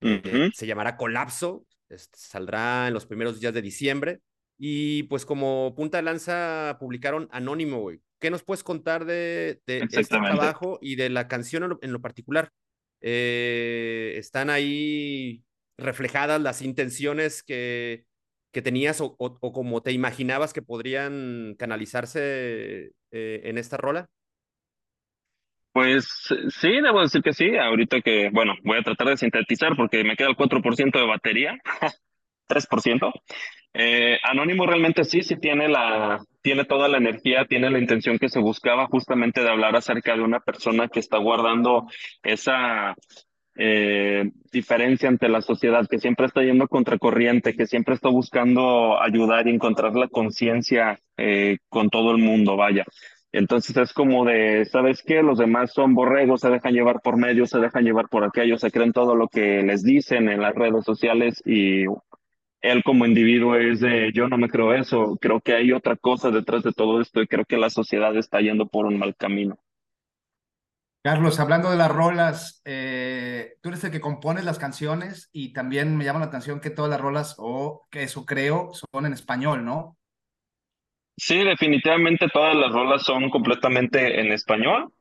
Eh, 0.00 0.48
se 0.54 0.66
llamará 0.66 0.96
Colapso, 0.96 1.66
saldrá 2.14 2.88
en 2.88 2.94
los 2.94 3.04
primeros 3.04 3.38
días 3.38 3.52
de 3.52 3.60
diciembre. 3.60 4.20
Y 4.56 5.02
pues 5.02 5.26
como 5.26 5.74
punta 5.76 5.98
de 5.98 6.04
lanza 6.04 6.78
publicaron 6.80 7.28
Anónimo, 7.32 7.80
güey. 7.80 8.00
¿Qué 8.18 8.30
nos 8.30 8.42
puedes 8.42 8.64
contar 8.64 9.04
de, 9.04 9.60
de 9.66 9.86
este 9.90 10.04
trabajo 10.04 10.78
y 10.80 10.96
de 10.96 11.10
la 11.10 11.28
canción 11.28 11.78
en 11.82 11.92
lo, 11.92 12.00
particular? 12.00 12.50
Eh, 13.02 14.14
están 14.16 14.48
ahí 14.48 15.44
reflejadas 15.76 16.40
las 16.40 16.62
intenciones 16.62 17.42
que 17.42 18.06
que 18.52 18.62
tenías 18.62 19.00
o, 19.00 19.16
como 19.40 19.82
te 19.82 19.92
imaginabas 19.92 20.52
que 20.52 20.62
podrían 20.62 21.54
canalizarse 21.58 22.92
eh, 23.10 23.40
en 23.44 23.58
esta 23.58 23.76
rola? 23.76 24.08
Pues 25.72 26.08
sí, 26.48 26.80
debo 26.80 27.02
decir 27.02 27.22
que 27.22 27.32
sí. 27.32 27.56
Ahorita 27.56 28.00
que, 28.00 28.30
bueno, 28.32 28.54
voy 28.64 28.78
a 28.78 28.82
tratar 28.82 29.08
de 29.08 29.16
sintetizar 29.16 29.76
porque 29.76 30.02
me 30.02 30.16
queda 30.16 30.28
el 30.28 30.36
4% 30.36 30.98
de 30.98 31.06
batería, 31.06 31.56
3%. 32.48 33.12
Eh, 33.74 34.18
Anónimo 34.24 34.66
realmente 34.66 35.04
sí, 35.04 35.22
sí 35.22 35.36
tiene 35.36 35.68
la, 35.68 36.18
tiene 36.42 36.64
toda 36.64 36.88
la 36.88 36.96
energía, 36.96 37.44
tiene 37.44 37.70
la 37.70 37.78
intención 37.78 38.18
que 38.18 38.28
se 38.28 38.40
buscaba 38.40 38.86
justamente 38.86 39.42
de 39.42 39.50
hablar 39.50 39.76
acerca 39.76 40.16
de 40.16 40.22
una 40.22 40.40
persona 40.40 40.88
que 40.88 41.00
está 41.00 41.18
guardando 41.18 41.86
esa, 42.22 42.96
eh, 43.60 44.30
diferencia 44.52 45.08
ante 45.08 45.28
la 45.28 45.42
sociedad, 45.42 45.86
que 45.88 45.98
siempre 45.98 46.26
está 46.26 46.42
yendo 46.42 46.68
contracorriente, 46.68 47.56
que 47.56 47.66
siempre 47.66 47.96
está 47.96 48.08
buscando 48.08 49.02
ayudar 49.02 49.48
y 49.48 49.50
encontrar 49.50 49.96
la 49.96 50.06
conciencia 50.06 51.00
eh, 51.16 51.58
con 51.68 51.90
todo 51.90 52.12
el 52.12 52.18
mundo, 52.18 52.56
vaya. 52.56 52.84
Entonces 53.32 53.76
es 53.76 53.92
como 53.92 54.24
de, 54.24 54.64
¿sabes 54.64 55.02
qué? 55.02 55.22
Los 55.22 55.38
demás 55.38 55.72
son 55.72 55.94
borregos, 55.94 56.40
se 56.40 56.50
dejan 56.50 56.72
llevar 56.72 57.00
por 57.02 57.18
medios, 57.18 57.50
se 57.50 57.58
dejan 57.58 57.84
llevar 57.84 58.08
por 58.08 58.24
aquello, 58.24 58.56
se 58.58 58.70
creen 58.70 58.92
todo 58.92 59.16
lo 59.16 59.28
que 59.28 59.62
les 59.62 59.82
dicen 59.82 60.28
en 60.28 60.40
las 60.40 60.54
redes 60.54 60.84
sociales 60.84 61.42
y 61.44 61.84
él 62.60 62.82
como 62.84 63.06
individuo 63.06 63.56
es 63.56 63.80
de, 63.80 64.12
yo 64.14 64.28
no 64.28 64.38
me 64.38 64.48
creo 64.48 64.72
eso, 64.72 65.18
creo 65.20 65.40
que 65.40 65.54
hay 65.54 65.72
otra 65.72 65.96
cosa 65.96 66.30
detrás 66.30 66.62
de 66.62 66.72
todo 66.72 67.00
esto 67.00 67.20
y 67.20 67.26
creo 67.26 67.44
que 67.44 67.56
la 67.56 67.70
sociedad 67.70 68.16
está 68.16 68.40
yendo 68.40 68.66
por 68.66 68.86
un 68.86 68.98
mal 68.98 69.14
camino. 69.16 69.58
Carlos, 71.10 71.40
hablando 71.40 71.70
de 71.70 71.78
las 71.78 71.90
rolas, 71.90 72.60
eh, 72.66 73.54
tú 73.62 73.70
eres 73.70 73.82
el 73.82 73.90
que 73.90 73.98
compones 73.98 74.44
las 74.44 74.58
canciones 74.58 75.30
y 75.32 75.54
también 75.54 75.96
me 75.96 76.04
llama 76.04 76.18
la 76.18 76.26
atención 76.26 76.60
que 76.60 76.68
todas 76.68 76.90
las 76.90 77.00
rolas, 77.00 77.34
o 77.38 77.86
que 77.90 78.02
eso 78.02 78.26
creo, 78.26 78.72
son 78.74 79.06
en 79.06 79.14
español, 79.14 79.64
¿no? 79.64 79.96
Sí, 81.16 81.38
definitivamente 81.38 82.28
todas 82.30 82.54
las 82.54 82.70
rolas 82.70 83.04
son 83.04 83.30
completamente 83.30 84.20
en 84.20 84.32
español 84.32 84.92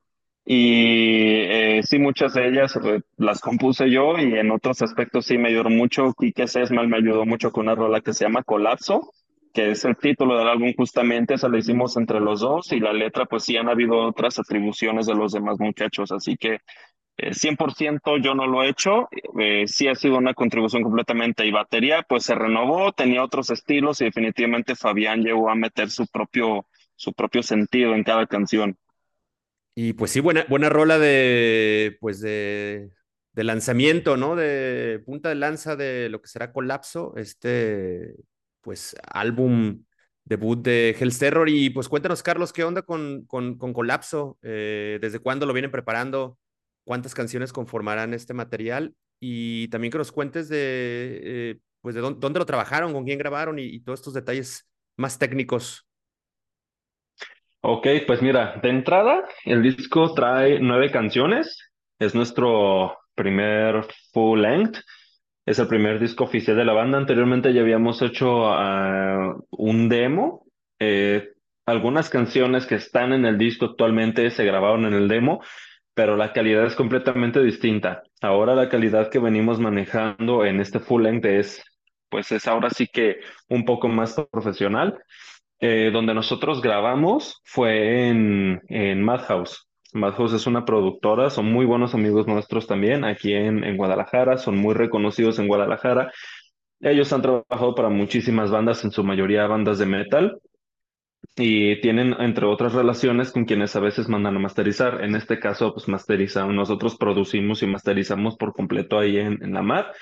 y 0.45 1.41
eh, 1.41 1.81
sí, 1.83 1.99
muchas 1.99 2.35
de 2.35 2.47
ellas 2.47 2.79
eh, 2.81 3.01
las 3.17 3.41
compuse 3.41 3.91
yo 3.91 4.17
y 4.17 4.33
en 4.33 4.51
otros 4.51 4.81
aspectos 4.81 5.25
sí 5.25 5.37
me 5.37 5.49
ayudó 5.49 5.69
mucho. 5.69 6.13
Quique 6.17 6.47
Sesmal 6.47 6.87
me 6.87 6.99
ayudó 6.99 7.25
mucho 7.25 7.51
con 7.51 7.65
una 7.65 7.75
rola 7.75 7.99
que 7.99 8.13
se 8.13 8.23
llama 8.23 8.43
Colapso 8.43 9.11
que 9.53 9.71
es 9.71 9.85
el 9.85 9.97
título 9.97 10.37
del 10.37 10.47
álbum 10.47 10.73
justamente, 10.75 11.33
esa 11.33 11.47
lo 11.47 11.57
hicimos 11.57 11.97
entre 11.97 12.19
los 12.19 12.41
dos 12.41 12.71
y 12.71 12.79
la 12.79 12.93
letra 12.93 13.25
pues 13.25 13.43
sí 13.43 13.57
han 13.57 13.69
habido 13.69 13.97
otras 14.07 14.39
atribuciones 14.39 15.05
de 15.05 15.15
los 15.15 15.31
demás 15.31 15.59
muchachos, 15.59 16.11
así 16.11 16.37
que 16.37 16.59
100% 17.17 18.17
eh, 18.17 18.21
yo 18.21 18.35
no 18.35 18.45
lo 18.47 18.63
he 18.63 18.69
hecho, 18.69 19.09
eh, 19.39 19.67
sí 19.67 19.87
ha 19.87 19.95
sido 19.95 20.17
una 20.17 20.33
contribución 20.33 20.83
completamente 20.83 21.45
y 21.45 21.51
batería 21.51 22.05
pues 22.07 22.23
se 22.23 22.35
renovó, 22.35 22.91
tenía 22.91 23.23
otros 23.23 23.49
estilos 23.49 24.01
y 24.01 24.05
definitivamente 24.05 24.75
Fabián 24.75 25.23
llegó 25.23 25.49
a 25.49 25.55
meter 25.55 25.89
su 25.89 26.05
propio, 26.07 26.67
su 26.95 27.13
propio 27.13 27.41
sentido 27.41 27.95
en 27.95 28.03
cada 28.03 28.27
canción. 28.27 28.77
Y 29.73 29.93
pues 29.93 30.11
sí, 30.11 30.19
buena, 30.19 30.45
buena 30.49 30.69
rola 30.69 30.97
de, 30.97 31.97
pues 31.99 32.19
de, 32.19 32.89
de 33.33 33.43
lanzamiento, 33.43 34.17
¿no? 34.17 34.35
De 34.35 34.99
punta 35.05 35.29
de 35.29 35.35
lanza 35.35 35.75
de 35.75 36.09
lo 36.09 36.21
que 36.21 36.27
será 36.27 36.51
Colapso, 36.51 37.13
este 37.15 38.15
pues 38.67 38.97
álbum 39.13 39.85
debut 40.25 40.61
de 40.61 40.93
Hell's 40.99 41.17
Terror. 41.17 41.47
Y 41.47 41.69
pues 41.69 41.87
cuéntanos, 41.87 42.21
Carlos, 42.21 42.51
¿qué 42.51 42.65
onda 42.65 42.81
con, 42.81 43.25
con, 43.25 43.57
con 43.57 43.71
Colapso? 43.71 44.37
Eh, 44.41 44.99
¿Desde 44.99 45.19
cuándo 45.19 45.45
lo 45.45 45.53
vienen 45.53 45.71
preparando? 45.71 46.37
¿Cuántas 46.83 47.15
canciones 47.15 47.53
conformarán 47.53 48.13
este 48.13 48.33
material? 48.33 48.93
Y 49.21 49.69
también 49.69 49.89
que 49.89 49.99
nos 49.99 50.11
cuentes 50.11 50.49
de, 50.49 51.21
eh, 51.23 51.57
pues 51.79 51.95
de 51.95 52.01
dónde, 52.01 52.39
lo 52.39 52.45
trabajaron, 52.45 52.91
con 52.91 53.05
quién 53.05 53.17
grabaron 53.17 53.57
y, 53.57 53.79
todos 53.79 54.01
estos 54.01 54.13
detalles 54.13 54.69
más 54.97 55.17
técnicos. 55.17 55.87
Ok, 57.61 57.87
pues 58.05 58.21
mira, 58.21 58.59
de 58.61 58.67
entrada, 58.67 59.23
el 59.45 59.63
disco 59.63 60.13
trae 60.13 60.59
nueve 60.59 60.91
canciones. 60.91 61.57
Es 61.99 62.13
nuestro 62.13 62.97
primer 63.15 63.87
full 64.11 64.41
length. 64.41 64.79
Es 65.47 65.59
el 65.59 65.69
primer 65.69 65.97
disco 65.97 66.25
oficial 66.25 66.57
de 66.57 66.65
la 66.65 66.73
banda. 66.73 66.97
Anteriormente 66.97 67.53
ya 67.53 67.61
habíamos 67.61 68.01
hecho 68.01 68.47
ah, 68.47 69.33
un 69.51 69.87
demo. 69.87 70.45
Eh, 70.77 71.29
algunas 71.65 72.09
canciones 72.09 72.65
que 72.65 72.75
están 72.75 73.13
en 73.13 73.25
el 73.25 73.37
disco 73.37 73.63
actualmente 73.63 74.29
se 74.29 74.43
grabaron 74.43 74.85
en 74.85 74.93
el 74.93 75.07
demo, 75.07 75.41
pero 75.93 76.17
la 76.17 76.33
calidad 76.33 76.65
es 76.65 76.75
completamente 76.75 77.41
distinta. 77.41 78.03
Ahora 78.21 78.55
la 78.55 78.67
calidad 78.67 79.09
que 79.09 79.19
venimos 79.19 79.57
manejando 79.57 80.43
en 80.43 80.59
este 80.59 80.79
full 80.79 81.03
length 81.03 81.25
es, 81.25 81.63
pues 82.09 82.29
es 82.33 82.45
ahora 82.45 82.69
sí 82.69 82.87
que 82.87 83.21
un 83.47 83.63
poco 83.63 83.87
más 83.87 84.15
profesional. 84.29 84.99
Eh, 85.59 85.89
donde 85.91 86.13
nosotros 86.13 86.61
grabamos 86.61 87.41
fue 87.45 88.09
en, 88.09 88.61
en 88.67 89.01
Madhouse. 89.01 89.66
Madhouse 89.93 90.33
es 90.33 90.47
una 90.47 90.65
productora, 90.65 91.29
son 91.29 91.51
muy 91.51 91.65
buenos 91.65 91.93
amigos 91.93 92.27
nuestros 92.27 92.67
también 92.67 93.03
aquí 93.03 93.33
en, 93.33 93.63
en 93.63 93.77
Guadalajara, 93.77 94.37
son 94.37 94.57
muy 94.57 94.73
reconocidos 94.73 95.39
en 95.39 95.47
Guadalajara. 95.47 96.11
Ellos 96.79 97.11
han 97.13 97.21
trabajado 97.21 97.73
para 97.75 97.89
muchísimas 97.89 98.51
bandas, 98.51 98.83
en 98.83 98.91
su 98.91 99.03
mayoría 99.03 99.47
bandas 99.47 99.79
de 99.79 99.85
metal, 99.85 100.39
y 101.35 101.79
tienen, 101.81 102.15
entre 102.19 102.45
otras 102.45 102.73
relaciones, 102.73 103.31
con 103.31 103.45
quienes 103.45 103.75
a 103.75 103.79
veces 103.79 104.09
mandan 104.09 104.35
a 104.35 104.39
masterizar. 104.39 105.03
En 105.03 105.15
este 105.15 105.39
caso, 105.39 105.73
pues 105.73 105.87
masterizamos, 105.87 106.53
nosotros 106.53 106.97
producimos 106.97 107.63
y 107.63 107.67
masterizamos 107.67 108.37
por 108.37 108.53
completo 108.53 108.99
ahí 108.99 109.17
en, 109.17 109.43
en 109.43 109.53
la 109.53 109.61
mar. 109.61 109.93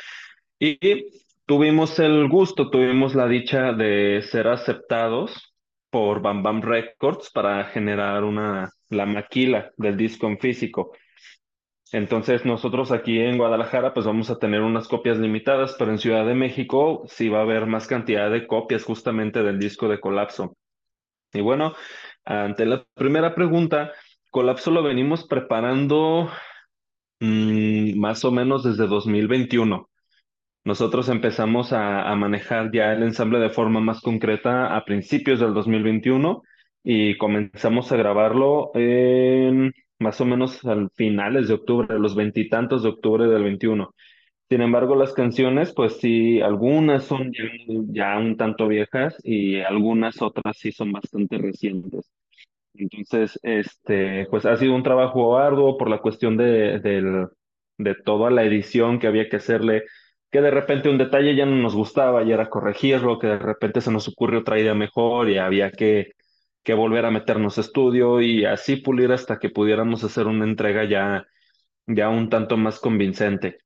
Y 0.60 0.78
tuvimos 1.46 2.00
el 2.00 2.28
gusto, 2.30 2.70
tuvimos 2.70 3.16
la 3.16 3.28
dicha 3.28 3.74
de 3.74 4.22
ser 4.24 4.48
aceptados 4.48 5.55
por 5.96 6.22
Bam 6.22 6.44
Bam 6.44 6.62
Records 6.62 7.32
para 7.32 7.64
generar 7.64 8.26
una, 8.26 8.70
la 8.90 9.06
maquila 9.06 9.72
del 9.78 9.96
disco 9.96 10.28
en 10.28 10.38
físico. 10.38 10.92
Entonces 11.94 12.44
nosotros 12.44 12.92
aquí 12.92 13.18
en 13.18 13.38
Guadalajara 13.38 13.94
pues 13.94 14.06
vamos 14.06 14.30
a 14.30 14.38
tener 14.38 14.60
unas 14.62 14.90
copias 14.90 15.18
limitadas, 15.20 15.74
pero 15.80 15.92
en 15.92 15.98
Ciudad 15.98 16.26
de 16.26 16.36
México 16.36 17.06
sí 17.08 17.30
va 17.30 17.40
a 17.40 17.44
haber 17.44 17.66
más 17.66 17.88
cantidad 17.88 18.30
de 18.30 18.46
copias 18.46 18.84
justamente 18.84 19.42
del 19.42 19.58
disco 19.58 19.88
de 19.88 20.02
Colapso. 20.02 20.58
Y 21.32 21.40
bueno, 21.40 21.74
ante 22.26 22.66
la 22.66 22.86
primera 22.94 23.34
pregunta, 23.34 23.94
Colapso 24.32 24.72
lo 24.72 24.84
venimos 24.84 25.26
preparando 25.26 26.30
mmm, 27.22 27.98
más 27.98 28.26
o 28.26 28.32
menos 28.32 28.66
desde 28.66 28.86
2021. 28.86 29.90
Nosotros 30.66 31.10
empezamos 31.10 31.74
a, 31.74 32.10
a, 32.10 32.16
manejar 32.16 32.72
ya 32.74 32.92
el 32.92 33.04
ensamble 33.04 33.40
de 33.40 33.50
forma 33.50 33.80
más 33.80 34.02
concreta 34.02 34.76
a 34.76 34.84
principios 34.84 35.40
del 35.40 35.54
2021 35.54 36.42
y 36.84 37.18
comenzamos 37.18 37.92
a 37.92 37.98
grabarlo 37.98 38.72
en 38.74 39.74
más 40.00 40.20
o 40.22 40.26
menos 40.26 40.64
al 40.66 40.90
finales 40.96 41.48
de 41.48 41.54
octubre, 41.56 42.00
los 42.00 42.16
veintitantos 42.16 42.84
de 42.84 42.90
octubre 42.90 43.28
del 43.28 43.44
21. 43.44 43.94
Sin 44.50 44.62
embargo, 44.62 44.96
las 44.96 45.14
canciones, 45.14 45.74
pues 45.74 45.98
sí, 46.00 46.42
algunas 46.42 47.06
son 47.06 47.32
ya, 47.92 48.18
un 48.18 48.38
tanto 48.38 48.68
viejas 48.68 49.20
y 49.24 49.62
algunas 49.62 50.22
otras 50.22 50.58
sí 50.58 50.72
son 50.72 50.92
bastante 50.92 51.38
recientes. 51.38 52.12
Entonces, 52.76 53.40
este, 53.44 54.28
pues 54.30 54.46
ha 54.46 54.58
sido 54.58 54.76
un 54.76 54.84
trabajo 54.84 55.38
arduo 55.38 55.78
por 55.78 55.90
la 55.90 56.00
cuestión 56.00 56.38
de, 56.38 56.80
de, 56.80 57.28
de 57.78 57.96
toda 57.96 58.30
la 58.30 58.44
edición 58.44 59.00
que 59.00 59.08
había 59.08 59.30
que 59.30 59.38
hacerle, 59.38 59.84
que 60.32 60.42
de 60.42 60.52
repente 60.52 60.90
un 60.90 60.98
detalle 60.98 61.36
ya 61.36 61.46
no 61.46 61.56
nos 61.56 61.76
gustaba 61.76 62.24
y 62.24 62.32
era 62.32 62.50
corregirlo, 62.50 63.20
que 63.20 63.28
de 63.28 63.40
repente 63.40 63.82
se 63.82 63.92
nos 63.92 64.08
ocurrió 64.08 64.40
otra 64.42 64.60
idea 64.60 64.74
mejor 64.74 65.30
y 65.30 65.38
había 65.38 65.72
que 65.72 66.16
que 66.66 66.74
volver 66.74 67.06
a 67.06 67.12
meternos 67.12 67.58
a 67.58 67.62
estudio 67.62 68.22
y 68.22 68.44
así 68.44 68.78
pulir 68.78 69.12
hasta 69.12 69.38
que 69.38 69.52
pudiéramos 69.52 70.04
hacer 70.04 70.26
una 70.26 70.46
entrega 70.46 70.84
ya, 70.84 71.24
ya 71.86 72.10
un 72.10 72.28
tanto 72.28 72.58
más 72.58 72.80
convincente. 72.80 73.60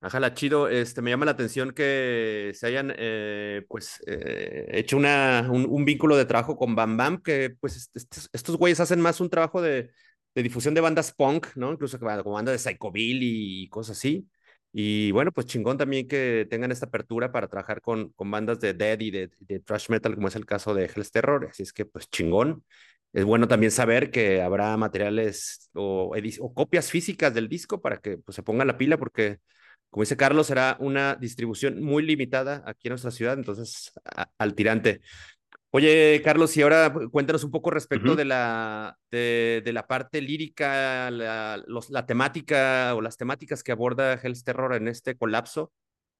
Ajá, 0.00 0.32
chido. 0.34 0.68
Este, 0.68 1.02
me 1.02 1.10
llama 1.10 1.24
la 1.24 1.32
atención 1.32 1.72
que 1.72 2.52
se 2.54 2.66
hayan 2.68 2.94
eh, 2.96 3.64
pues 3.68 4.00
eh, 4.06 4.66
hecho 4.70 4.96
una, 4.96 5.48
un, 5.50 5.84
vínculo 5.84 6.16
de 6.16 6.24
trabajo 6.24 6.56
con 6.56 6.76
Bam 6.76 6.96
Bam, 6.96 7.20
que 7.20 7.56
pues 7.60 7.90
estos, 7.94 8.30
estos 8.32 8.56
güeyes 8.56 8.78
hacen 8.78 9.00
más 9.00 9.20
un 9.20 9.28
trabajo 9.28 9.60
de, 9.60 9.90
de, 10.34 10.42
difusión 10.42 10.74
de 10.74 10.80
bandas 10.80 11.12
punk, 11.12 11.48
¿no? 11.56 11.72
Incluso 11.72 11.98
como 11.98 12.32
banda 12.32 12.52
de 12.52 12.58
Psychobilly 12.58 13.64
y 13.64 13.68
cosas 13.68 13.98
así. 13.98 14.28
Y 14.72 15.10
bueno, 15.12 15.32
pues 15.32 15.46
chingón 15.46 15.76
también 15.78 16.08
que 16.08 16.46
tengan 16.48 16.72
esta 16.72 16.86
apertura 16.86 17.30
para 17.30 17.48
trabajar 17.48 17.82
con, 17.82 18.10
con 18.12 18.30
bandas 18.30 18.58
de 18.60 18.72
dead 18.74 19.00
y 19.00 19.10
de, 19.10 19.30
de 19.40 19.60
thrash 19.60 19.90
metal, 19.90 20.14
como 20.14 20.28
es 20.28 20.36
el 20.36 20.46
caso 20.46 20.74
de 20.74 20.86
Hell's 20.86 21.10
Terror. 21.10 21.46
Así 21.50 21.62
es 21.62 21.72
que, 21.72 21.84
pues 21.84 22.08
chingón. 22.10 22.64
Es 23.12 23.24
bueno 23.24 23.46
también 23.46 23.70
saber 23.70 24.10
que 24.10 24.40
habrá 24.40 24.74
materiales 24.78 25.68
o, 25.74 26.14
o 26.40 26.54
copias 26.54 26.90
físicas 26.90 27.34
del 27.34 27.48
disco 27.48 27.82
para 27.82 27.98
que 27.98 28.16
pues, 28.18 28.34
se 28.36 28.42
ponga 28.42 28.64
la 28.64 28.78
pila, 28.78 28.96
porque, 28.96 29.38
como 29.90 30.02
dice 30.02 30.16
Carlos, 30.16 30.46
será 30.46 30.78
una 30.80 31.16
distribución 31.16 31.82
muy 31.82 32.02
limitada 32.02 32.62
aquí 32.66 32.88
en 32.88 32.92
nuestra 32.92 33.10
ciudad, 33.10 33.34
entonces 33.34 33.92
al 34.38 34.54
tirante. 34.54 35.02
Oye, 35.74 36.20
Carlos, 36.22 36.54
y 36.58 36.60
ahora 36.62 36.92
cuéntanos 37.10 37.44
un 37.44 37.50
poco 37.50 37.70
respecto 37.70 38.10
uh 38.10 38.12
-huh. 38.12 38.16
de, 38.16 38.24
la, 38.26 38.98
de, 39.10 39.62
de, 39.64 39.72
la 39.72 39.86
parte 39.86 40.20
lírica, 40.20 41.10
la, 41.10 41.62
los, 41.66 41.88
la, 41.88 42.04
temática 42.04 42.94
o 42.94 43.00
las 43.00 43.16
temáticas 43.16 43.62
que 43.62 43.72
aborda 43.72 44.20
Hell's 44.22 44.44
Terror 44.44 44.74
en 44.74 44.86
este 44.88 45.16
colapso, 45.16 45.72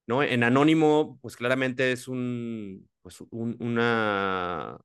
¿no? 0.07 0.23
En 0.23 0.43
Anónimo, 0.43 1.19
pues 1.21 1.35
claramente 1.35 1.91
es 1.91 2.07
un, 2.07 2.89
pues 3.03 3.21
un, 3.29 3.55
una, 3.59 4.79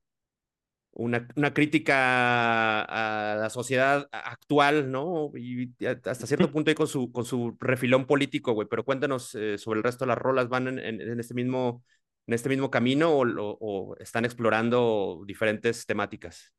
una, 0.92 1.28
una, 1.36 1.54
crítica 1.54 2.82
a 2.82 3.36
la 3.36 3.48
sociedad 3.48 4.06
actual, 4.12 4.90
¿no? 4.90 5.32
Y 5.34 5.72
hasta 5.80 6.26
cierto 6.26 6.52
punto 6.52 6.70
ahí 6.70 6.74
con 6.74 6.88
su, 6.88 7.10
con 7.10 7.24
su 7.24 7.56
refilón 7.58 8.06
político, 8.06 8.52
güey, 8.52 8.68
pero 8.68 8.84
cuéntanos 8.84 9.34
eh, 9.34 9.56
sobre 9.56 9.78
el 9.78 9.84
resto 9.84 10.04
de 10.04 10.08
las 10.10 10.18
rolas, 10.18 10.50
¿van 10.50 10.68
en, 10.68 10.78
en, 10.78 11.00
en 11.00 11.20
este 11.20 11.32
mismo 11.32 11.82
en 12.28 12.34
este 12.34 12.50
mismo 12.50 12.70
camino 12.70 13.10
o, 13.10 13.24
o, 13.60 13.96
están 13.96 14.24
explorando 14.26 15.22
diferentes 15.26 15.86
temáticas? 15.86 16.52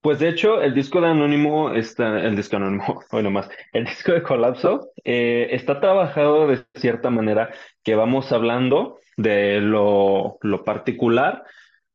Pues 0.00 0.20
de 0.20 0.28
hecho, 0.28 0.62
el 0.62 0.74
disco 0.74 1.00
de 1.00 1.08
Anónimo 1.08 1.72
está, 1.74 2.20
el 2.20 2.36
disco 2.36 2.56
Anónimo, 2.56 3.02
bueno 3.10 3.30
más, 3.30 3.50
el 3.72 3.84
disco 3.84 4.12
de 4.12 4.22
Colapso 4.22 4.92
eh, 5.04 5.48
está 5.50 5.80
trabajado 5.80 6.46
de 6.46 6.64
cierta 6.74 7.10
manera 7.10 7.50
que 7.82 7.96
vamos 7.96 8.30
hablando 8.32 9.00
de 9.16 9.60
lo, 9.60 10.38
lo 10.40 10.64
particular 10.64 11.44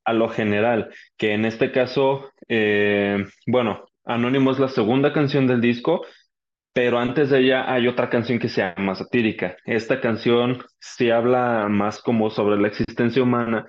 a 0.03 0.13
lo 0.13 0.29
general, 0.29 0.89
que 1.17 1.33
en 1.33 1.45
este 1.45 1.71
caso, 1.71 2.31
eh, 2.47 3.25
bueno, 3.45 3.85
Anónimo 4.05 4.51
es 4.51 4.59
la 4.59 4.69
segunda 4.69 5.11
canción 5.11 5.47
del 5.47 5.59
disco, 5.59 6.05
pero 6.77 6.99
antes 6.99 7.31
de 7.31 7.39
ella 7.39 7.73
hay 7.73 7.87
otra 7.87 8.07
canción 8.07 8.37
que 8.37 8.49
se 8.49 8.61
llama 8.61 8.93
Satírica. 8.93 9.57
Esta 9.65 9.99
canción 9.99 10.63
sí 10.79 11.09
habla 11.09 11.65
más 11.71 11.99
como 12.03 12.29
sobre 12.29 12.61
la 12.61 12.67
existencia 12.67 13.23
humana, 13.23 13.65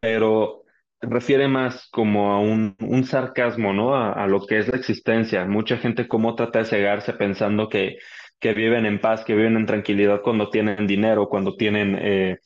pero 0.00 0.62
refiere 1.00 1.48
más 1.48 1.88
como 1.90 2.30
a 2.32 2.38
un, 2.38 2.76
sarcasmo, 3.06 3.72
¿no? 3.72 3.96
A, 3.96 4.12
a, 4.12 4.28
lo 4.28 4.46
que 4.46 4.58
es 4.58 4.68
la 4.68 4.76
existencia. 4.76 5.44
Mucha 5.46 5.78
gente 5.78 6.06
como 6.06 6.36
trata 6.36 6.60
de 6.60 6.66
cegarse 6.66 7.14
pensando 7.14 7.68
que, 7.68 7.96
que 8.38 8.54
viven 8.54 8.86
en 8.86 9.00
paz, 9.00 9.24
que 9.24 9.34
viven 9.34 9.56
en 9.56 9.66
tranquilidad 9.66 10.20
cuando 10.22 10.48
tienen 10.48 10.86
dinero, 10.86 11.28
cuando 11.28 11.56
tienen, 11.56 11.98
eh, 12.00 12.38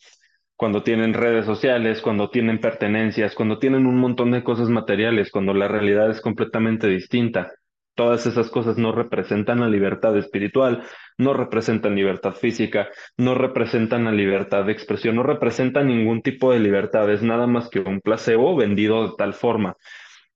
cuando 0.57 0.83
tienen 0.83 1.13
redes 1.13 1.45
sociales, 1.45 2.01
cuando 2.01 2.31
tienen 2.31 2.61
pertenencias, 2.61 3.35
cuando 3.35 3.59
tienen 3.59 3.85
un 3.85 3.99
montón 3.99 4.31
de 4.31 4.43
cosas 4.43 4.71
materiales, 4.71 5.31
cuando 5.31 5.53
la 5.53 5.69
realidad 5.69 6.11
es 6.11 6.23
completamente 6.23 6.87
distinta. 6.89 7.53
Todas 7.99 8.27
esas 8.27 8.49
cosas 8.49 8.79
no 8.79 8.93
representan 8.93 9.59
la 9.59 9.67
libertad 9.67 10.17
espiritual, 10.17 10.85
no 11.17 11.35
representan 11.35 11.97
libertad 11.97 12.33
física, 12.33 12.89
no 13.17 13.35
representan 13.35 14.05
la 14.05 14.13
libertad 14.13 14.65
de 14.67 14.71
expresión, 14.71 15.17
no 15.17 15.25
representan 15.25 15.89
ningún 15.89 16.23
tipo 16.23 16.53
de 16.53 16.61
libertad, 16.61 17.11
es 17.11 17.25
nada 17.25 17.49
más 17.49 17.69
que 17.69 17.81
un 17.81 18.01
placebo 18.01 18.55
vendido 18.55 19.09
de 19.09 19.15
tal 19.19 19.35
forma. 19.35 19.77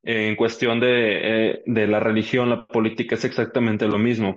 En 0.03 0.35
cuestión 0.35 0.81
de, 0.81 1.51
eh, 1.51 1.63
de 1.65 1.87
la 1.87 2.01
religión, 2.01 2.51
la 2.51 2.67
política 2.67 3.15
es 3.15 3.25
exactamente 3.25 3.87
lo 3.87 3.99
mismo. 3.99 4.35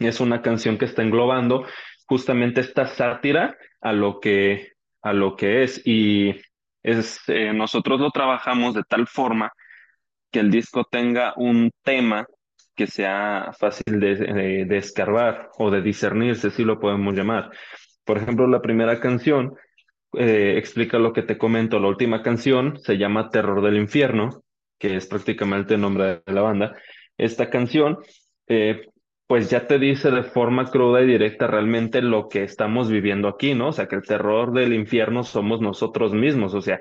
Es 0.00 0.18
una 0.18 0.42
canción 0.42 0.78
que 0.78 0.86
está 0.86 1.04
englobando 1.04 1.64
justamente 2.06 2.60
esta 2.60 2.88
sátira 2.88 3.56
a 3.80 3.92
lo 3.92 4.18
que, 4.18 4.72
a 5.02 5.12
lo 5.12 5.36
que 5.36 5.62
es 5.62 5.80
y 5.86 6.34
es, 6.82 7.20
eh, 7.28 7.52
nosotros 7.52 8.00
lo 8.00 8.10
trabajamos 8.10 8.74
de 8.74 8.82
tal 8.82 9.06
forma 9.06 9.52
que 10.32 10.40
el 10.40 10.50
disco 10.50 10.82
tenga 10.90 11.34
un 11.36 11.70
tema 11.84 12.26
que 12.78 12.86
sea 12.86 13.50
fácil 13.58 13.98
de, 13.98 14.64
de, 14.64 14.76
escarbar 14.76 15.50
o 15.58 15.68
de 15.68 15.82
discernir, 15.82 16.36
si 16.36 16.62
lo 16.62 16.78
podemos 16.78 17.12
llamar. 17.12 17.50
Por 18.04 18.18
ejemplo, 18.18 18.46
la 18.46 18.62
primera 18.62 19.00
canción 19.00 19.56
eh, 20.12 20.54
explica 20.56 20.96
lo 20.96 21.12
que 21.12 21.22
te 21.22 21.36
comento. 21.36 21.80
La 21.80 21.88
última 21.88 22.22
canción 22.22 22.78
se 22.78 22.96
llama 22.96 23.30
Terror 23.30 23.62
del 23.62 23.78
Infierno, 23.78 24.44
que 24.78 24.94
es 24.94 25.08
prácticamente 25.08 25.74
el 25.74 25.80
nombre 25.80 26.22
de 26.24 26.32
la 26.32 26.40
banda. 26.40 26.76
Esta 27.16 27.50
canción, 27.50 27.98
eh, 28.46 28.86
pues 29.26 29.50
ya 29.50 29.66
te 29.66 29.80
dice 29.80 30.12
de 30.12 30.22
forma 30.22 30.70
cruda 30.70 31.02
y 31.02 31.06
directa 31.06 31.48
realmente 31.48 32.00
lo 32.00 32.28
que 32.28 32.44
estamos 32.44 32.88
viviendo 32.88 33.26
aquí, 33.26 33.54
¿no? 33.56 33.70
O 33.70 33.72
sea, 33.72 33.88
que 33.88 33.96
el 33.96 34.02
terror 34.02 34.52
del 34.52 34.72
infierno 34.72 35.24
somos 35.24 35.60
nosotros 35.60 36.14
mismos, 36.14 36.54
o 36.54 36.60
sea, 36.60 36.80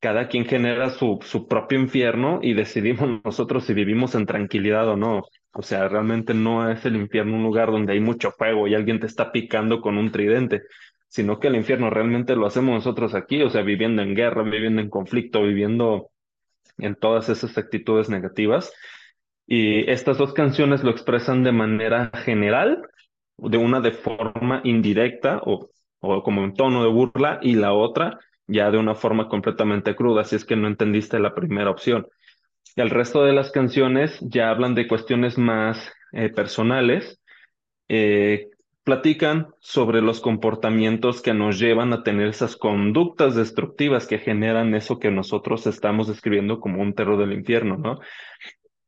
cada 0.00 0.28
quien 0.28 0.44
genera 0.44 0.90
su, 0.90 1.18
su 1.22 1.48
propio 1.48 1.78
infierno 1.78 2.40
y 2.42 2.54
decidimos 2.54 3.20
nosotros 3.24 3.64
si 3.64 3.74
vivimos 3.74 4.14
en 4.14 4.26
tranquilidad 4.26 4.88
o 4.88 4.96
no. 4.96 5.24
O 5.52 5.62
sea, 5.62 5.88
realmente 5.88 6.34
no 6.34 6.70
es 6.70 6.84
el 6.84 6.96
infierno 6.96 7.36
un 7.36 7.42
lugar 7.42 7.70
donde 7.70 7.94
hay 7.94 8.00
mucho 8.00 8.30
fuego 8.32 8.68
y 8.68 8.74
alguien 8.74 9.00
te 9.00 9.06
está 9.06 9.32
picando 9.32 9.80
con 9.80 9.96
un 9.96 10.12
tridente, 10.12 10.62
sino 11.08 11.40
que 11.40 11.48
el 11.48 11.56
infierno 11.56 11.88
realmente 11.88 12.36
lo 12.36 12.46
hacemos 12.46 12.74
nosotros 12.74 13.14
aquí, 13.14 13.42
o 13.42 13.48
sea, 13.48 13.62
viviendo 13.62 14.02
en 14.02 14.14
guerra, 14.14 14.42
viviendo 14.42 14.82
en 14.82 14.90
conflicto, 14.90 15.42
viviendo 15.42 16.10
en 16.78 16.94
todas 16.94 17.30
esas 17.30 17.56
actitudes 17.56 18.10
negativas. 18.10 18.72
Y 19.46 19.88
estas 19.90 20.18
dos 20.18 20.34
canciones 20.34 20.82
lo 20.82 20.90
expresan 20.90 21.42
de 21.42 21.52
manera 21.52 22.10
general, 22.24 22.82
de 23.38 23.56
una 23.56 23.80
de 23.80 23.92
forma 23.92 24.60
indirecta 24.64 25.40
o, 25.44 25.70
o 26.00 26.22
como 26.22 26.42
un 26.42 26.54
tono 26.54 26.82
de 26.82 26.90
burla, 26.90 27.38
y 27.42 27.54
la 27.54 27.72
otra 27.72 28.18
ya 28.46 28.70
de 28.70 28.78
una 28.78 28.94
forma 28.94 29.28
completamente 29.28 29.94
cruda, 29.94 30.24
si 30.24 30.36
es 30.36 30.44
que 30.44 30.56
no 30.56 30.68
entendiste 30.68 31.18
la 31.18 31.34
primera 31.34 31.70
opción. 31.70 32.06
El 32.76 32.90
resto 32.90 33.24
de 33.24 33.32
las 33.32 33.50
canciones 33.50 34.18
ya 34.20 34.50
hablan 34.50 34.74
de 34.74 34.86
cuestiones 34.86 35.38
más 35.38 35.92
eh, 36.12 36.28
personales, 36.28 37.20
eh, 37.88 38.48
platican 38.84 39.48
sobre 39.58 40.00
los 40.00 40.20
comportamientos 40.20 41.20
que 41.20 41.34
nos 41.34 41.58
llevan 41.58 41.92
a 41.92 42.04
tener 42.04 42.28
esas 42.28 42.56
conductas 42.56 43.34
destructivas 43.34 44.06
que 44.06 44.18
generan 44.18 44.74
eso 44.74 45.00
que 45.00 45.10
nosotros 45.10 45.66
estamos 45.66 46.06
describiendo 46.06 46.60
como 46.60 46.80
un 46.80 46.94
terror 46.94 47.18
del 47.18 47.32
infierno, 47.32 47.76
¿no? 47.76 47.98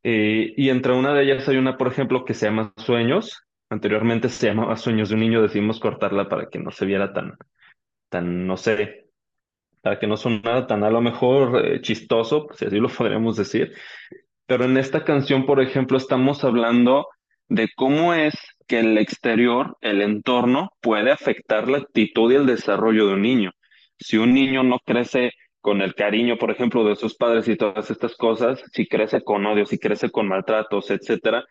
Eh, 0.04 0.54
y 0.56 0.68
entre 0.68 0.92
una 0.92 1.12
de 1.14 1.24
ellas 1.24 1.48
hay 1.48 1.56
una, 1.56 1.76
por 1.76 1.88
ejemplo, 1.88 2.24
que 2.24 2.34
se 2.34 2.46
llama 2.46 2.72
Sueños. 2.76 3.42
Anteriormente 3.70 4.28
se 4.28 4.46
llamaba 4.46 4.76
Sueños 4.76 5.08
de 5.08 5.16
un 5.16 5.20
niño, 5.22 5.42
decimos 5.42 5.80
cortarla 5.80 6.28
para 6.28 6.48
que 6.48 6.60
no 6.60 6.70
se 6.70 6.86
viera 6.86 7.12
tan, 7.12 7.36
tan, 8.08 8.46
no 8.46 8.56
sé, 8.56 9.07
que 9.98 10.06
no 10.06 10.16
sonara 10.16 10.66
tan 10.66 10.84
a 10.84 10.90
lo 10.90 11.00
mejor 11.00 11.64
eh, 11.64 11.80
chistoso, 11.80 12.48
si 12.54 12.66
así 12.66 12.78
lo 12.78 12.88
podríamos 12.96 13.36
decir. 13.36 13.72
Pero 14.46 14.64
en 14.64 14.76
esta 14.76 15.04
canción, 15.04 15.46
por 15.46 15.60
ejemplo, 15.60 15.98
estamos 15.98 16.44
hablando 16.44 17.06
de 17.48 17.68
cómo 17.76 18.14
es 18.14 18.34
que 18.66 18.80
el 18.80 18.98
exterior, 18.98 19.76
el 19.80 20.02
entorno, 20.02 20.70
puede 20.80 21.10
afectar 21.10 21.68
la 21.68 21.78
actitud 21.78 22.32
y 22.32 22.36
el 22.36 22.46
desarrollo 22.46 23.06
de 23.08 23.14
un 23.14 23.22
niño. 23.22 23.52
Si 23.98 24.18
un 24.18 24.34
niño 24.34 24.62
no 24.62 24.78
crece 24.84 25.32
con 25.60 25.80
el 25.82 25.94
cariño, 25.94 26.36
por 26.38 26.50
ejemplo, 26.50 26.84
de 26.84 26.96
sus 26.96 27.16
padres 27.16 27.48
y 27.48 27.56
todas 27.56 27.90
estas 27.90 28.14
cosas, 28.16 28.62
si 28.72 28.86
crece 28.86 29.22
con 29.22 29.44
odio, 29.46 29.66
si 29.66 29.78
crece 29.78 30.10
con 30.10 30.28
maltratos, 30.28 30.90
etcétera, 30.90 31.44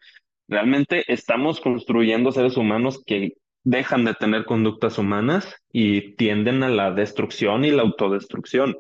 realmente 0.47 1.03
estamos 1.07 1.59
construyendo 1.59 2.31
seres 2.31 2.57
humanos 2.57 3.03
que 3.05 3.33
dejan 3.68 4.05
de 4.05 4.13
tener 4.13 4.45
conductas 4.45 4.97
humanas 4.97 5.61
y 5.74 6.15
tienden 6.15 6.63
a 6.63 6.70
la 6.70 6.91
destrucción 6.91 7.65
y 7.65 7.72
la 7.72 7.82
autodestrucción. 7.82 8.78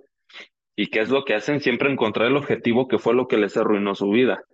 ¿Y 0.77 0.87
qué 0.87 1.01
es 1.01 1.09
lo 1.09 1.25
que 1.25 1.35
hacen? 1.35 1.59
Siempre 1.59 1.91
encontrar 1.91 2.27
el 2.27 2.37
objetivo 2.37 2.87
que 2.87 2.97
fue 2.97 3.13
lo 3.13 3.27
que 3.27 3.35
les 3.37 3.57
arruinó 3.57 3.95
su 3.95 4.09
vida. 4.09 4.45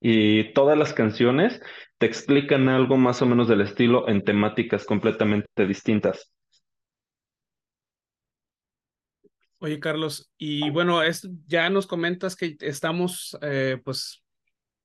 Y 0.00 0.52
todas 0.52 0.78
las 0.78 0.92
canciones 0.92 1.60
te 1.98 2.06
explican 2.06 2.68
algo 2.68 2.96
más 2.96 3.22
o 3.22 3.26
menos 3.26 3.48
del 3.48 3.62
estilo 3.62 4.08
en 4.08 4.22
temáticas 4.22 4.84
completamente 4.84 5.66
distintas. 5.66 6.30
Oye, 9.58 9.80
Carlos, 9.80 10.30
y 10.38 10.70
bueno, 10.70 11.02
es, 11.02 11.28
ya 11.46 11.70
nos 11.70 11.88
comentas 11.88 12.36
que 12.36 12.56
estamos 12.60 13.36
eh, 13.42 13.80
pues 13.82 14.23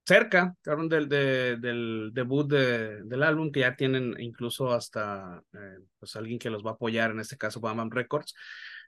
cerca, 0.09 0.55
cabrón, 0.63 0.89
del, 0.89 1.07
del 1.07 2.09
debut 2.13 2.49
de, 2.49 3.03
del 3.03 3.21
álbum, 3.21 3.51
que 3.51 3.59
ya 3.59 3.75
tienen 3.75 4.15
incluso 4.19 4.71
hasta 4.71 5.43
eh, 5.53 5.77
pues 5.99 6.15
alguien 6.15 6.39
que 6.39 6.49
los 6.49 6.65
va 6.65 6.71
a 6.71 6.73
apoyar, 6.73 7.11
en 7.11 7.19
este 7.19 7.37
caso 7.37 7.59
Bam 7.59 7.91
Records. 7.91 8.33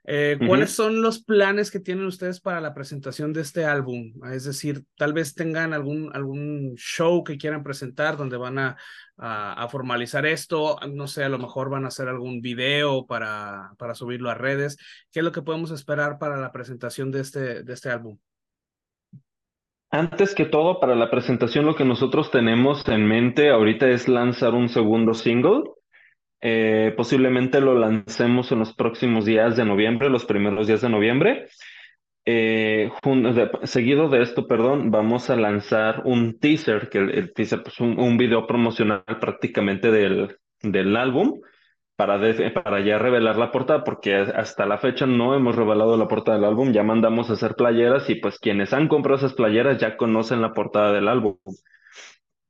Eh, 0.04 0.36
¿Cuáles 0.48 0.72
son 0.72 1.00
los 1.00 1.22
planes 1.22 1.70
que 1.70 1.78
tienen 1.78 2.06
ustedes 2.06 2.40
para 2.40 2.60
la 2.60 2.74
presentación 2.74 3.32
de 3.32 3.42
este 3.42 3.64
álbum? 3.64 4.12
Es 4.32 4.42
decir, 4.42 4.84
tal 4.96 5.12
vez 5.12 5.32
tengan 5.36 5.72
algún, 5.72 6.10
algún 6.12 6.74
show 6.76 7.22
que 7.22 7.38
quieran 7.38 7.62
presentar 7.62 8.16
donde 8.16 8.36
van 8.36 8.58
a, 8.58 8.76
a, 9.16 9.68
formalizar 9.68 10.26
esto. 10.26 10.76
No 10.92 11.06
sé, 11.06 11.22
a 11.22 11.28
lo 11.28 11.38
mejor 11.38 11.70
van 11.70 11.84
a 11.84 11.88
hacer 11.88 12.08
algún 12.08 12.40
video 12.40 13.06
para, 13.06 13.70
para 13.78 13.94
subirlo 13.94 14.28
a 14.28 14.34
redes. 14.34 14.76
¿Qué 15.12 15.20
es 15.20 15.24
lo 15.24 15.30
que 15.30 15.42
podemos 15.42 15.70
esperar 15.70 16.18
para 16.18 16.36
la 16.36 16.50
presentación 16.50 17.12
de 17.12 17.20
este, 17.20 17.62
de 17.62 17.72
este 17.72 17.90
álbum? 17.90 18.18
Antes 19.94 20.34
que 20.34 20.46
todo, 20.46 20.80
para 20.80 20.94
la 20.94 21.10
presentación 21.10 21.66
lo 21.66 21.76
que 21.76 21.84
nosotros 21.84 22.30
tenemos 22.30 22.88
en 22.88 23.06
mente 23.06 23.50
ahorita 23.50 23.90
es 23.90 24.08
lanzar 24.08 24.54
un 24.54 24.70
segundo 24.70 25.12
single. 25.12 25.64
Eh, 26.40 26.94
posiblemente 26.96 27.60
lo 27.60 27.78
lancemos 27.78 28.50
en 28.52 28.60
los 28.60 28.72
próximos 28.72 29.26
días 29.26 29.54
de 29.54 29.66
noviembre, 29.66 30.08
los 30.08 30.24
primeros 30.24 30.66
días 30.66 30.80
de 30.80 30.88
noviembre. 30.88 31.46
Eh, 32.24 32.90
seguido 33.64 34.08
de 34.08 34.22
esto, 34.22 34.48
perdón, 34.48 34.90
vamos 34.90 35.28
a 35.28 35.36
lanzar 35.36 36.00
un 36.06 36.38
teaser, 36.38 36.88
que 36.88 36.96
el, 36.96 37.34
teaser, 37.34 37.62
pues 37.62 37.78
un, 37.78 38.00
un, 38.00 38.16
video 38.16 38.46
promocional 38.46 39.04
prácticamente 39.20 39.90
del, 39.90 40.38
del 40.62 40.96
álbum 40.96 41.38
para, 42.06 42.52
para 42.64 42.80
ya 42.80 42.98
revelar 42.98 43.36
la 43.36 43.52
portada, 43.52 43.84
porque 43.84 44.14
hasta 44.14 44.66
la 44.66 44.78
fecha 44.78 45.06
no 45.06 45.36
hemos 45.36 45.54
revelado 45.54 45.96
la 45.96 46.08
portada 46.08 46.36
del 46.36 46.46
álbum, 46.46 46.72
ya 46.72 46.82
mandamos 46.82 47.30
a 47.30 47.34
hacer 47.34 47.54
playeras 47.54 48.10
y 48.10 48.16
pues 48.16 48.38
quienes 48.40 48.72
han 48.72 48.88
comprado 48.88 49.18
esas 49.18 49.34
playeras 49.34 49.78
ya 49.78 49.96
conocen 49.96 50.42
la 50.42 50.52
portada 50.52 50.92
del 50.92 51.06
álbum. 51.06 51.36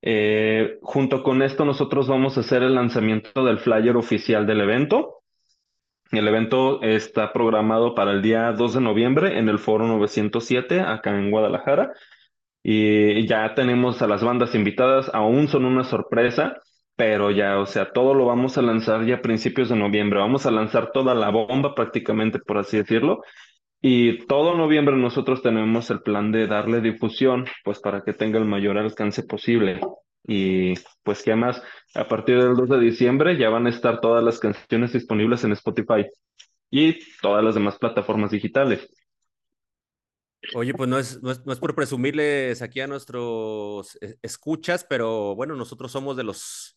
Eh, 0.01 0.79
junto 0.83 1.23
con 1.23 1.43
esto 1.43 1.65
nosotros 1.65 2.09
vamos 2.09 2.37
a 2.37 2.41
hacer 2.41 2.63
el 2.63 2.75
lanzamiento 2.75 3.45
del 3.45 3.59
flyer 3.59 3.97
oficial 3.97 4.47
del 4.47 4.63
evento. 4.63 5.19
El 6.11 6.27
evento 6.29 6.83
está 6.83 7.33
programado 7.33 7.95
para 7.95 8.13
el 8.13 8.23
día 8.23 8.53
2 8.53 8.75
de 8.75 8.81
noviembre 8.81 9.39
en 9.39 9.49
el 9.49 9.59
Foro 9.59 9.87
907 9.87 10.81
acá 10.81 11.11
en 11.11 11.31
Guadalajara. 11.31 11.93
Y 12.63 13.27
ya 13.27 13.55
tenemos 13.55 14.01
a 14.01 14.07
las 14.07 14.25
bandas 14.25 14.55
invitadas, 14.55 15.11
aún 15.13 15.49
son 15.49 15.65
una 15.67 15.85
sorpresa 15.85 16.57
pero 16.97 17.31
ya, 17.31 17.59
o 17.59 17.67
sea, 17.67 17.93
todo 17.93 18.15
lo 18.15 18.27
vamos 18.27 18.59
a 18.59 18.63
lanzar 18.63 19.05
ya 19.05 19.17
a 19.17 19.23
principios 19.23 19.69
de 19.69 19.77
noviembre. 19.77 20.19
Vamos 20.19 20.47
a 20.47 20.51
lanzar 20.51 20.93
toda 20.93 21.15
la 21.15 21.31
bomba 21.31 21.75
prácticamente, 21.75 22.39
por 22.39 22.59
así 22.59 22.77
decirlo. 22.77 23.23
Y 23.81 24.27
todo 24.27 24.57
noviembre 24.57 24.97
nosotros 24.97 25.43
tenemos 25.43 25.91
el 25.91 26.03
plan 26.03 26.31
de 26.31 26.47
darle 26.47 26.81
difusión, 26.81 27.47
pues 27.65 27.81
para 27.81 28.03
que 28.03 28.13
tenga 28.13 28.39
el 28.39 28.45
mayor 28.45 28.79
alcance 28.79 29.25
posible. 29.25 29.81
Y 30.25 30.75
pues 31.03 31.23
que 31.23 31.33
además, 31.33 31.61
a 31.95 32.07
partir 32.07 32.41
del 32.41 32.55
2 32.55 32.69
de 32.69 32.79
diciembre 32.79 33.37
ya 33.37 33.49
van 33.49 33.67
a 33.67 33.71
estar 33.71 34.01
todas 34.01 34.23
las 34.23 34.39
canciones 34.39 34.93
disponibles 34.93 35.43
en 35.43 35.53
Spotify 35.53 36.07
y 36.71 36.99
todas 37.21 37.43
las 37.43 37.55
demás 37.55 37.77
plataformas 37.79 38.31
digitales. 38.31 38.89
Oye, 40.55 40.75
pues 40.75 40.89
no 40.89 40.99
es, 40.99 41.23
no 41.23 41.31
es, 41.31 41.45
no 41.45 41.53
es 41.53 41.59
por 41.59 41.75
presumirles 41.75 42.63
aquí 42.63 42.81
a 42.81 42.87
nuestros 42.87 43.97
eh, 44.01 44.17
escuchas, 44.23 44.85
pero 44.89 45.35
bueno, 45.35 45.55
nosotros 45.55 45.91
somos 45.93 46.17
de 46.17 46.25
los 46.25 46.77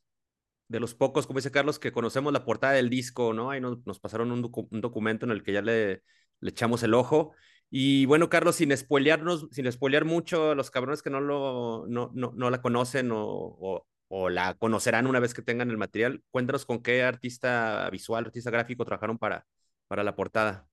de 0.67 0.79
los 0.79 0.95
pocos, 0.95 1.27
como 1.27 1.39
dice 1.39 1.51
Carlos, 1.51 1.79
que 1.79 1.91
conocemos 1.91 2.33
la 2.33 2.45
portada 2.45 2.73
del 2.73 2.89
disco, 2.89 3.33
¿no? 3.33 3.51
Ahí 3.51 3.61
nos, 3.61 3.85
nos 3.85 3.99
pasaron 3.99 4.31
un, 4.31 4.41
documento 4.41 5.25
en 5.25 5.31
el 5.31 5.43
que 5.43 5.53
ya 5.53 5.61
le, 5.61 6.03
le, 6.39 6.49
echamos 6.49 6.83
el 6.83 6.93
ojo. 6.93 7.33
Y 7.69 8.05
bueno, 8.05 8.29
Carlos, 8.29 8.55
sin 8.55 8.75
spoilearnos, 8.75 9.47
sin 9.51 9.71
spoilear 9.71 10.05
mucho, 10.05 10.55
los 10.55 10.71
cabrones 10.71 11.01
que 11.01 11.09
no, 11.09 11.19
lo, 11.21 11.85
no, 11.87 12.11
no, 12.13 12.33
no 12.35 12.49
la 12.49 12.61
conocen 12.61 13.11
o, 13.11 13.85
o, 14.07 14.29
la 14.29 14.53
conocerán 14.55 15.07
una 15.07 15.19
vez 15.19 15.33
que 15.33 15.41
tengan 15.41 15.69
el 15.69 15.77
material, 15.77 16.21
cuéntanos 16.31 16.65
con 16.65 16.81
qué 16.81 17.03
artista 17.03 17.89
visual, 17.91 18.25
artista 18.25 18.49
gráfico 18.51 18.85
trabajaron 18.85 19.17
para, 19.17 19.45
para 19.87 20.03
la 20.03 20.15
portada. 20.15 20.67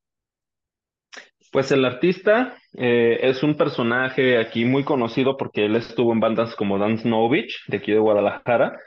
Pues 1.51 1.71
el 1.71 1.85
artista 1.85 2.57
eh, 2.73 3.19
es 3.23 3.43
un 3.43 3.59
personaje 3.59 4.39
aquí 4.39 4.65
muy 4.65 4.85
conocido 4.85 5.37
porque 5.37 5.67
él 5.67 5.77
estuvo 5.77 6.13
en 6.13 6.21
bandas 6.21 6.55
como 6.57 6.79
Dance 6.79 7.07
Novich, 7.07 7.67
de 7.67 7.77
aquí 7.77 7.93
de 7.93 7.99
Guadalajara, 7.99 8.79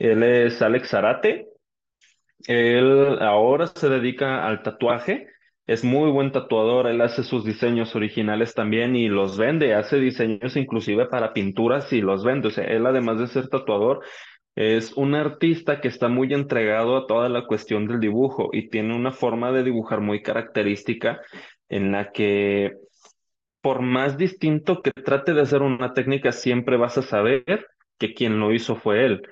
él 0.00 0.22
es 0.22 0.62
Alex 0.62 0.88
Zarate. 0.88 1.46
Él 2.46 3.18
ahora 3.20 3.66
se 3.66 3.90
dedica 3.90 4.46
al 4.46 4.62
tatuaje. 4.62 5.28
Es 5.66 5.84
muy 5.84 6.10
buen 6.10 6.32
tatuador. 6.32 6.86
Él 6.86 7.02
hace 7.02 7.22
sus 7.22 7.44
diseños 7.44 7.94
originales 7.94 8.54
también 8.54 8.96
y 8.96 9.08
los 9.08 9.36
vende. 9.36 9.74
Hace 9.74 10.00
diseños 10.00 10.56
inclusive 10.56 11.06
para 11.06 11.34
pinturas 11.34 11.92
y 11.92 12.00
los 12.00 12.24
vende. 12.24 12.48
O 12.48 12.50
sea, 12.50 12.64
él 12.64 12.86
además 12.86 13.20
de 13.20 13.26
ser 13.26 13.48
tatuador, 13.48 14.00
es 14.56 14.94
un 14.94 15.14
artista 15.14 15.82
que 15.82 15.88
está 15.88 16.08
muy 16.08 16.32
entregado 16.32 16.96
a 16.96 17.06
toda 17.06 17.28
la 17.28 17.46
cuestión 17.46 17.86
del 17.86 18.00
dibujo 18.00 18.48
y 18.52 18.70
tiene 18.70 18.96
una 18.96 19.12
forma 19.12 19.52
de 19.52 19.64
dibujar 19.64 20.00
muy 20.00 20.22
característica 20.22 21.20
en 21.68 21.92
la 21.92 22.10
que 22.10 22.72
por 23.60 23.82
más 23.82 24.16
distinto 24.16 24.80
que 24.80 24.92
trate 24.92 25.34
de 25.34 25.42
hacer 25.42 25.60
una 25.60 25.92
técnica, 25.92 26.32
siempre 26.32 26.78
vas 26.78 26.96
a 26.96 27.02
saber 27.02 27.66
que 27.98 28.14
quien 28.14 28.40
lo 28.40 28.52
hizo 28.54 28.76
fue 28.76 29.04
él. 29.04 29.22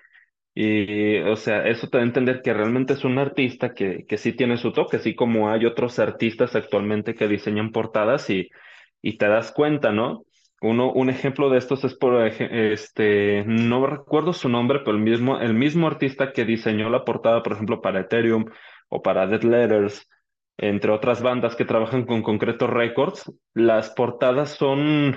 Y, 0.61 1.18
o 1.20 1.36
sea, 1.36 1.68
eso 1.68 1.88
te 1.88 1.98
da 1.98 2.02
a 2.02 2.06
entender 2.06 2.42
que 2.42 2.52
realmente 2.52 2.94
es 2.94 3.04
un 3.04 3.18
artista 3.18 3.74
que, 3.74 4.04
que 4.09 4.16
sí 4.18 4.32
tiene 4.32 4.56
su 4.56 4.72
toque, 4.72 4.96
así 4.96 5.14
como 5.14 5.50
hay 5.50 5.64
otros 5.66 6.00
artistas 6.00 6.56
actualmente 6.56 7.14
que 7.14 7.28
diseñan 7.28 7.70
portadas 7.70 8.28
y, 8.28 8.48
y 9.00 9.18
te 9.18 9.28
das 9.28 9.52
cuenta, 9.52 9.92
¿no? 9.92 10.24
Uno, 10.61 10.90
un 10.92 11.11
ejemplo 11.11 11.48
de 11.48 11.59
estos 11.59 11.84
es 11.84 11.94
por, 11.94 12.26
este, 12.26 13.44
no 13.46 13.86
recuerdo 13.86 14.32
su 14.32 14.48
nombre, 14.48 14.80
pero 14.80 14.96
el 14.96 15.02
mismo, 15.04 15.38
el 15.38 15.54
mismo 15.54 15.86
artista 15.86 16.32
que 16.32 16.44
diseñó 16.44 16.90
la 16.90 17.04
portada, 17.04 17.44
por 17.44 17.52
ejemplo, 17.52 17.80
para 17.80 18.00
Ethereum 18.00 18.46
o 18.88 19.00
para 19.00 19.28
Dead 19.28 19.44
Letters, 19.44 20.09
entre 20.56 20.90
otras 20.90 21.22
bandas 21.22 21.54
que 21.54 21.66
trabajan 21.66 22.04
con 22.04 22.22
Concreto 22.22 22.66
Records, 22.66 23.32
las 23.54 23.90
portadas 23.90 24.56
son, 24.56 25.16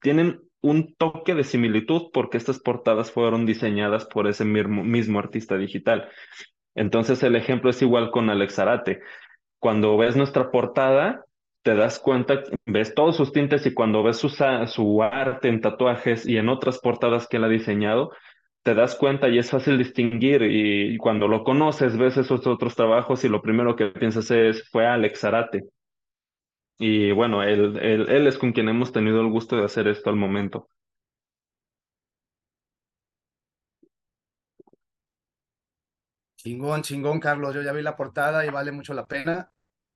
tienen 0.00 0.42
un 0.62 0.94
toque 0.94 1.34
de 1.34 1.44
similitud 1.44 2.10
porque 2.12 2.36
estas 2.36 2.58
portadas 2.60 3.10
fueron 3.10 3.46
diseñadas 3.46 4.04
por 4.04 4.28
ese 4.28 4.44
mismo, 4.44 4.84
mismo 4.84 5.18
artista 5.18 5.56
digital. 5.56 6.08
Entonces 6.74 7.22
el 7.22 7.36
ejemplo 7.36 7.70
es 7.70 7.82
igual 7.82 8.10
con 8.10 8.30
Alex 8.30 8.58
Arate. 8.58 9.00
Cuando 9.58 9.96
ves 9.96 10.16
nuestra 10.16 10.50
portada, 10.50 11.24
te 11.62 11.74
das 11.74 11.98
cuenta, 11.98 12.42
ves 12.66 12.94
todos 12.94 13.16
sus 13.16 13.32
tintes 13.32 13.66
y 13.66 13.74
cuando 13.74 14.02
ves 14.02 14.16
su, 14.16 14.28
su 14.28 15.02
arte 15.02 15.48
en 15.48 15.60
tatuajes 15.60 16.26
y 16.26 16.38
en 16.38 16.48
otras 16.48 16.78
portadas 16.78 17.28
que 17.28 17.36
él 17.36 17.44
ha 17.44 17.48
diseñado, 17.48 18.12
te 18.62 18.74
das 18.74 18.94
cuenta 18.94 19.28
y 19.28 19.38
es 19.38 19.50
fácil 19.50 19.78
distinguir 19.78 20.42
y, 20.42 20.96
cuando 20.98 21.28
lo 21.28 21.44
conoces 21.44 21.96
ves 21.96 22.16
esos 22.16 22.46
otros 22.46 22.76
trabajos 22.76 23.24
y 23.24 23.28
lo 23.28 23.42
primero 23.42 23.76
que 23.76 23.86
piensas 23.86 24.30
es 24.30 24.68
fue 24.70 24.86
Alex 24.86 25.24
Arate. 25.24 25.64
Y 26.82 27.12
bueno, 27.12 27.42
él, 27.42 27.78
él, 27.82 28.08
él 28.08 28.26
es 28.26 28.38
con 28.38 28.52
quien 28.52 28.70
hemos 28.70 28.90
tenido 28.90 29.20
el 29.20 29.28
gusto 29.28 29.54
de 29.54 29.66
hacer 29.66 29.86
esto 29.86 30.08
al 30.08 30.16
momento. 30.16 30.70
Chingón, 36.36 36.80
chingón, 36.80 37.20
Carlos. 37.20 37.54
Yo 37.54 37.60
ya 37.60 37.72
vi 37.72 37.82
la 37.82 37.98
portada 37.98 38.46
y 38.46 38.48
vale 38.48 38.72
mucho 38.72 38.94
la 38.94 39.04
pena. 39.04 39.52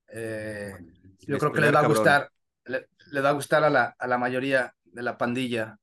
Eh, 0.08 0.74
yo 1.20 1.38
creo 1.38 1.52
que 1.52 1.62
les 1.62 1.74
va 1.74 1.80
a 1.80 1.86
gustar, 1.86 2.30
le, 2.66 3.20
va 3.22 3.30
a 3.30 3.32
gustar 3.32 3.64
a 3.64 3.70
la, 3.70 3.96
a 3.98 4.06
la 4.06 4.18
mayoría 4.18 4.74
de 4.84 5.02
la 5.02 5.16
pandilla. 5.16 5.78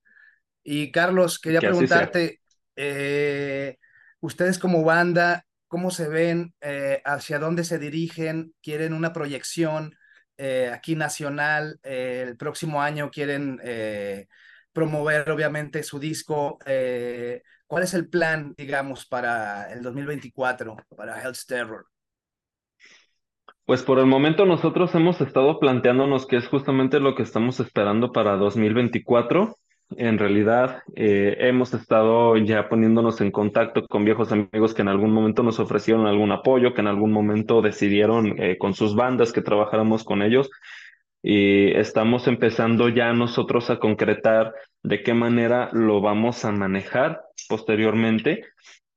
Y 0.64 0.92
Carlos, 0.92 1.40
quería 1.40 1.62
preguntarte, 1.62 2.42
eh, 2.76 3.80
ustedes 4.20 4.60
como 4.60 4.84
banda, 4.84 5.48
¿cómo 5.68 5.90
se 5.90 6.08
ven? 6.08 6.54
Eh, 6.62 7.02
¿Hacia 7.06 7.40
dónde 7.40 7.64
se 7.64 7.80
dirigen? 7.80 8.54
¿Quieren 8.62 8.94
una 8.94 9.14
proyección 9.14 9.96
aquí 10.74 10.96
nacional? 10.96 11.80
el 11.84 12.38
próximo 12.38 12.82
año 12.82 13.10
quieren 13.12 13.60
promover 14.74 15.30
obviamente 15.30 15.84
su 15.84 16.00
disco. 16.00 16.58
¿Cuál 17.68 17.84
es 17.84 17.94
el 17.94 18.10
plan, 18.10 18.54
digamos, 18.58 19.06
para 19.06 19.72
el 19.72 19.82
2024, 19.82 20.76
para 20.96 21.22
Health 21.22 21.46
Terror? 21.48 21.86
Pues 23.66 23.84
por 23.84 24.00
el 24.00 24.06
momento 24.06 24.46
nosotros 24.46 24.94
hemos 24.96 25.22
estado 25.22 25.58
planteándonos 25.60 26.26
que 26.26 26.36
es 26.36 26.48
justamente 26.48 27.00
lo 27.00 27.16
que 27.16 27.24
estamos 27.24 27.60
esperando 27.62 28.12
para 28.12 28.36
2024. 28.36 29.58
En 29.98 30.18
realidad, 30.18 30.84
eh, 30.96 31.36
hemos 31.40 31.74
estado 31.74 32.38
ya 32.38 32.70
poniéndonos 32.70 33.20
en 33.20 33.32
contacto 33.32 33.86
con 33.88 34.06
viejos 34.06 34.32
amigos 34.32 34.74
que 34.74 34.82
en 34.82 34.88
algún 34.88 35.12
momento 35.12 35.44
nos 35.44 35.60
ofrecieron 35.60 36.08
algún 36.08 36.32
apoyo, 36.32 36.74
que 36.74 36.82
en 36.82 36.88
algún 36.88 37.12
momento 37.12 37.62
decidieron 37.62 38.42
eh, 38.42 38.58
con 38.58 38.74
sus 38.74 38.96
bandas 38.96 39.34
que 39.34 39.42
trabajáramos 39.42 40.04
con 40.04 40.22
ellos. 40.22 40.50
Y 41.22 41.72
estamos 41.74 42.28
empezando 42.28 42.90
ya 42.90 43.14
nosotros 43.14 43.70
a 43.70 43.80
concretar 43.80 44.54
de 44.82 45.04
qué 45.04 45.14
manera 45.14 45.70
lo 45.74 46.02
vamos 46.02 46.46
a 46.46 46.52
manejar 46.52 47.22
posteriormente 47.50 48.44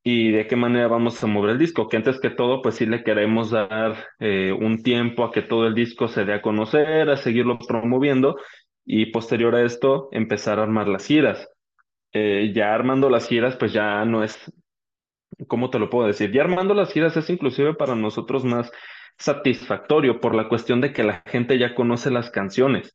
y 0.02 0.30
de 0.30 0.46
qué 0.46 0.54
manera 0.54 0.86
vamos 0.86 1.22
a 1.22 1.26
mover 1.26 1.52
el 1.52 1.58
disco, 1.58 1.88
que 1.88 1.96
antes 1.96 2.20
que 2.20 2.30
todo, 2.30 2.62
pues 2.62 2.76
sí 2.76 2.86
le 2.86 3.02
queremos 3.02 3.50
dar 3.50 3.96
eh, 4.20 4.52
un 4.52 4.82
tiempo 4.82 5.24
a 5.24 5.32
que 5.32 5.42
todo 5.42 5.66
el 5.66 5.74
disco 5.74 6.08
se 6.08 6.24
dé 6.24 6.34
a 6.34 6.42
conocer, 6.42 7.08
a 7.10 7.16
seguirlo 7.16 7.58
promoviendo 7.58 8.36
y 8.84 9.06
posterior 9.06 9.54
a 9.54 9.62
esto 9.64 10.08
empezar 10.12 10.58
a 10.58 10.62
armar 10.64 10.88
las 10.88 11.06
giras. 11.06 11.48
Eh, 12.12 12.52
ya 12.54 12.74
armando 12.74 13.10
las 13.10 13.28
giras, 13.28 13.56
pues 13.56 13.72
ya 13.72 14.04
no 14.04 14.22
es, 14.22 14.38
¿cómo 15.48 15.70
te 15.70 15.78
lo 15.78 15.90
puedo 15.90 16.06
decir? 16.06 16.32
Ya 16.32 16.42
armando 16.42 16.74
las 16.74 16.92
giras 16.92 17.16
es 17.16 17.28
inclusive 17.30 17.74
para 17.74 17.94
nosotros 17.94 18.44
más 18.44 18.70
satisfactorio 19.18 20.20
por 20.20 20.34
la 20.34 20.48
cuestión 20.48 20.80
de 20.80 20.92
que 20.92 21.04
la 21.04 21.22
gente 21.26 21.58
ya 21.58 21.74
conoce 21.74 22.10
las 22.10 22.30
canciones. 22.30 22.94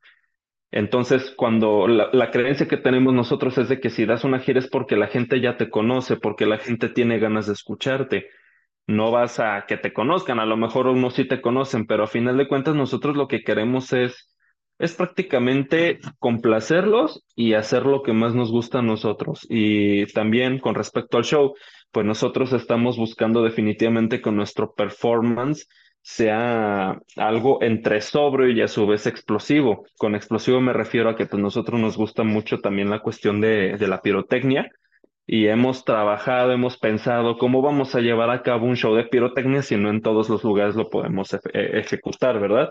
Entonces, 0.72 1.34
cuando 1.36 1.88
la, 1.88 2.32
creencia 2.32 2.68
que 2.68 2.78
tenemos 2.78 3.14
nosotros 3.14 3.58
es 3.58 3.70
de 3.70 3.80
que 3.80 3.90
si 3.90 4.06
das 4.06 4.24
una 4.24 4.40
gira 4.40 4.60
es 4.60 4.68
porque 4.70 4.96
la 4.96 5.08
gente 5.08 5.42
ya 5.42 5.58
te 5.58 5.70
conoce, 5.70 6.18
porque 6.18 6.46
la 6.46 6.60
gente 6.60 6.90
tiene 6.90 7.18
ganas 7.20 7.48
de 7.48 7.54
escucharte. 7.54 8.28
No 8.88 9.12
vas 9.12 9.40
a 9.40 9.66
que 9.68 9.78
te 9.78 9.94
conozcan, 9.94 10.40
a 10.40 10.46
lo 10.46 10.58
mejor 10.58 10.88
unos 10.88 11.16
sí 11.16 11.26
te 11.26 11.42
conocen, 11.42 11.88
pero 11.88 12.04
a 12.04 12.08
final 12.08 12.38
de 12.38 12.48
cuentas 12.48 12.76
nosotros 12.76 13.18
lo 13.18 13.28
que 13.28 13.44
queremos 13.44 13.94
es, 13.94 14.36
es 14.80 14.96
prácticamente 14.96 16.00
complacerlos 16.20 17.24
y 17.36 17.54
hacer 17.54 17.86
lo 17.86 18.02
que 18.02 18.14
más 18.14 18.34
nos 18.34 18.52
gusta 18.52 18.80
a 18.80 18.82
nosotros. 18.82 19.46
Y 19.50 20.06
también 20.14 20.60
con 20.60 20.74
respecto 20.74 21.18
al 21.18 21.26
show, 21.26 21.54
pues 21.92 22.06
nosotros 22.06 22.54
estamos 22.54 22.98
buscando 22.98 23.44
definitivamente 23.44 24.22
con 24.22 24.36
nuestro 24.36 24.74
performance 24.74 25.68
sea 26.02 26.98
algo 27.18 27.62
entre 27.62 28.02
sobrio 28.02 28.50
y 28.50 28.62
a 28.62 28.68
su 28.68 28.88
vez 28.88 29.06
explosivo. 29.06 29.86
Con 29.98 30.16
explosivo 30.16 30.62
me 30.62 30.74
refiero 30.74 31.10
a 31.10 31.16
que 31.16 31.26
pues 31.26 31.42
nosotros 31.42 31.80
nos 31.80 31.98
gusta 31.98 32.24
mucho 32.24 32.60
también 32.60 32.90
la 32.90 33.02
cuestión 33.02 33.42
de, 33.42 33.78
de 33.78 33.88
la 33.88 34.02
pirotecnia 34.02 34.70
y 35.28 35.48
hemos 35.48 35.86
trabajado, 35.86 36.54
hemos 36.54 36.78
pensado 36.78 37.38
cómo 37.38 37.62
vamos 37.62 37.94
a 37.94 38.00
llevar 38.00 38.32
a 38.32 38.42
cabo 38.42 38.66
un 38.66 38.76
show 38.76 38.96
de 38.96 39.04
pirotecnia 39.04 39.62
si 39.62 39.76
no 39.78 39.90
en 39.90 40.02
todos 40.02 40.30
los 40.30 40.44
lugares 40.44 40.76
lo 40.76 40.90
podemos 40.90 41.34
e, 41.34 41.40
ejecutar, 41.54 42.40
¿verdad? 42.40 42.70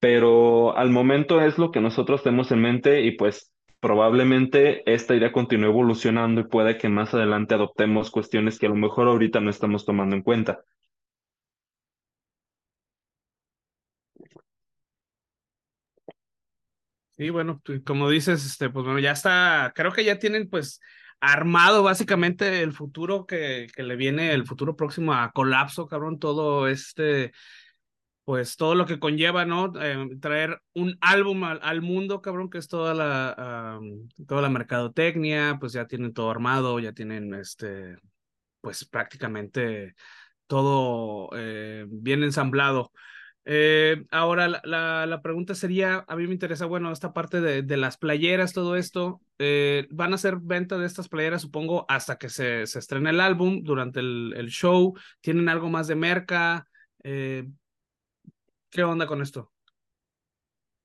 Pero 0.00 0.76
al 0.76 0.90
momento 0.90 1.40
es 1.40 1.58
lo 1.58 1.70
que 1.70 1.80
nosotros 1.80 2.22
tenemos 2.22 2.50
en 2.52 2.60
mente 2.60 3.02
y 3.02 3.12
pues 3.16 3.52
probablemente 3.80 4.82
esta 4.92 5.14
idea 5.14 5.32
continúe 5.32 5.66
evolucionando 5.68 6.40
y 6.40 6.44
puede 6.48 6.78
que 6.78 6.88
más 6.88 7.14
adelante 7.14 7.54
adoptemos 7.54 8.10
cuestiones 8.10 8.58
que 8.58 8.66
a 8.66 8.70
lo 8.70 8.76
mejor 8.76 9.08
ahorita 9.08 9.40
no 9.40 9.50
estamos 9.50 9.84
tomando 9.84 10.16
en 10.16 10.22
cuenta. 10.22 10.60
Sí, 17.16 17.30
bueno, 17.30 17.62
como 17.86 18.10
dices, 18.10 18.44
este, 18.44 18.68
pues 18.68 18.84
bueno, 18.84 18.98
ya 19.00 19.12
está, 19.12 19.72
creo 19.74 19.90
que 19.90 20.04
ya 20.04 20.18
tienen 20.18 20.50
pues 20.50 20.80
armado 21.18 21.82
básicamente 21.82 22.60
el 22.62 22.74
futuro 22.74 23.24
que, 23.24 23.68
que 23.74 23.82
le 23.82 23.96
viene, 23.96 24.32
el 24.34 24.46
futuro 24.46 24.76
próximo 24.76 25.14
a 25.14 25.32
colapso, 25.32 25.86
cabrón, 25.86 26.18
todo 26.18 26.68
este, 26.68 27.32
pues 28.26 28.56
todo 28.56 28.74
lo 28.74 28.86
que 28.86 28.98
conlleva, 28.98 29.44
¿no? 29.44 29.72
Eh, 29.80 30.18
traer 30.20 30.60
un 30.74 30.98
álbum 31.00 31.44
al, 31.44 31.80
mundo, 31.80 32.20
cabrón, 32.20 32.50
que 32.50 32.58
es 32.58 32.66
toda 32.66 32.92
la, 32.92 33.78
toda 34.26 34.42
la 34.42 34.48
mercadotecnia, 34.48 35.58
pues 35.60 35.72
ya 35.72 35.86
tienen 35.86 36.12
todo 36.12 36.28
armado, 36.32 36.80
ya 36.80 36.92
tienen, 36.92 37.34
este, 37.34 37.96
pues 38.60 38.84
prácticamente 38.84 39.94
todo 40.48 41.30
eh, 41.36 41.86
bien 41.88 42.24
ensamblado. 42.24 42.90
Eh, 43.44 44.04
ahora, 44.10 44.48
la, 44.64 45.06
la, 45.06 45.22
pregunta 45.22 45.54
sería, 45.54 46.04
a 46.08 46.16
mí 46.16 46.26
me 46.26 46.32
interesa, 46.32 46.66
bueno, 46.66 46.90
esta 46.90 47.12
parte 47.12 47.40
de, 47.40 47.62
de 47.62 47.76
las 47.76 47.96
playeras, 47.96 48.52
todo 48.52 48.74
esto, 48.74 49.20
¿van 49.90 50.10
a 50.10 50.16
hacer 50.16 50.38
venta 50.42 50.78
de 50.78 50.86
estas 50.86 51.08
playeras, 51.08 51.42
supongo, 51.42 51.86
hasta 51.88 52.18
que 52.18 52.28
se, 52.28 52.66
se 52.66 52.80
estrene 52.80 53.10
el 53.10 53.20
álbum, 53.20 53.62
durante 53.62 54.00
el, 54.00 54.34
el, 54.36 54.48
show? 54.48 54.94
¿Tienen 55.20 55.48
algo 55.48 55.70
más 55.70 55.86
de 55.86 55.94
merca? 55.94 56.66
Eh, 57.04 57.46
¿Qué 58.76 58.84
onda 58.84 59.06
con 59.06 59.22
esto? 59.22 59.50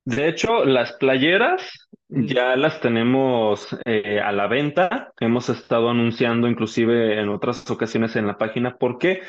De 0.05 0.29
hecho, 0.29 0.63
las 0.63 0.93
playeras 0.93 1.89
mm. 2.07 2.23
ya 2.23 2.55
las 2.55 2.79
tenemos 2.79 3.67
a 3.73 4.31
la 4.31 4.47
venta. 4.47 5.11
Hemos 5.19 5.49
estado 5.49 5.89
anunciando 5.89 6.47
inclusive 6.47 7.19
en 7.19 7.27
otras 7.27 7.69
ocasiones 7.69 8.15
en 8.15 8.27
la 8.27 8.37
página. 8.37 8.77
¿Por 8.77 8.97
qué? 8.97 9.23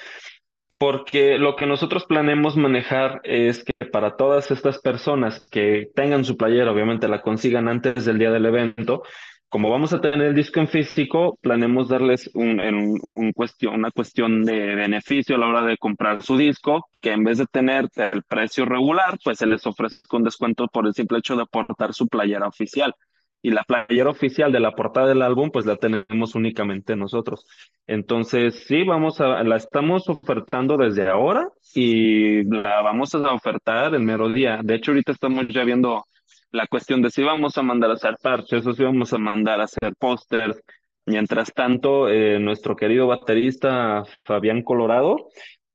porque 0.83 1.39
lo 1.39 1.55
que 1.55 1.65
nosotros 1.65 2.07
planeamos 2.07 2.57
manejar 2.57 3.21
es 3.23 3.63
que 3.63 3.87
para 3.87 4.17
todas 4.17 4.51
estas 4.51 4.81
personas 4.81 5.47
que 5.49 5.89
tengan 5.95 6.25
su 6.25 6.37
playera, 6.37 6.73
obviamente 6.73 7.07
la 7.07 7.23
consigan 7.23 7.69
antes 7.69 8.05
del 8.05 8.19
día 8.19 8.33
del 8.33 8.47
evento, 8.47 9.05
como 9.53 9.69
vamos 9.69 9.93
a 9.93 10.01
tener 10.01 10.23
el 10.23 10.35
disco 10.35 10.61
en 10.61 10.69
físico, 10.69 11.39
planeamos 11.43 11.91
darles 11.91 12.31
un, 12.33 12.99
cuestión, 13.35 13.75
una 13.75 13.91
cuestión 13.91 14.45
de 14.45 14.75
beneficio 14.75 15.37
a 15.37 15.39
la 15.39 15.47
hora 15.47 15.63
de 15.67 15.77
comprar 15.77 16.23
su 16.23 16.39
disco, 16.39 16.89
que 17.03 17.13
en 17.13 17.23
vez 17.23 17.37
de 17.37 17.45
tener 17.45 17.87
el 17.97 18.23
precio 18.23 18.65
regular, 18.65 19.19
pues 19.23 19.37
se 19.37 19.47
les 19.47 19.67
ofrece 19.67 20.01
un 20.11 20.25
descuento 20.25 20.69
por 20.69 20.87
el 20.87 20.95
simple 20.95 21.19
hecho 21.19 21.37
de 21.37 21.43
aportar 21.43 21.93
su 21.93 22.09
playera 22.09 22.49
oficial 22.49 22.95
y 23.43 23.51
la 23.51 23.63
playera 23.65 24.09
oficial 24.09 24.53
de 24.53 24.61
la 24.61 24.73
portada 24.73 25.09
del 25.09 25.21
álbum, 25.21 25.51
pues 25.51 25.67
la 25.67 25.77
tenemos 25.77 26.35
únicamente 26.35 26.97
nosotros. 26.97 27.47
Entonces, 27.87 28.65
sí, 28.67 28.85
vamos 28.85 29.21
a, 29.21 29.43
la 29.45 29.57
estamos 29.57 30.09
ofertando 30.09 30.79
desde 30.79 31.11
ahora 31.11 31.47
y 31.75 32.43
la 32.45 32.81
vamos 32.81 33.15
a 33.15 33.35
ofertar 33.35 33.95
el 33.95 34.01
mero 34.01 34.31
día. 34.31 34.61
De 34.65 34.77
hecho, 34.77 34.93
ahorita 34.93 35.13
estamos 35.13 35.47
ya 35.49 35.63
viendo 35.65 36.07
la 36.53 36.67
cuestión 36.67 37.03
de 37.03 37.11
si 37.11 37.23
vamos 37.23 37.59
a 37.59 37.63
mandar 37.63 37.91
a 37.91 37.95
hacer 37.95 38.17
parches 38.23 38.67
o 38.67 38.73
si 38.73 38.85
vamos 38.85 39.13
a 39.13 39.19
mandar 39.19 39.61
a 39.61 39.65
hacer 39.65 39.95
pósters. 39.99 40.61
Mientras 41.07 41.53
tanto, 41.53 42.09
eh, 42.09 42.39
nuestro 42.39 42.77
querido 42.77 43.09
baterista 43.09 44.05
Fabián 44.25 44.63
Colorado, 44.63 45.29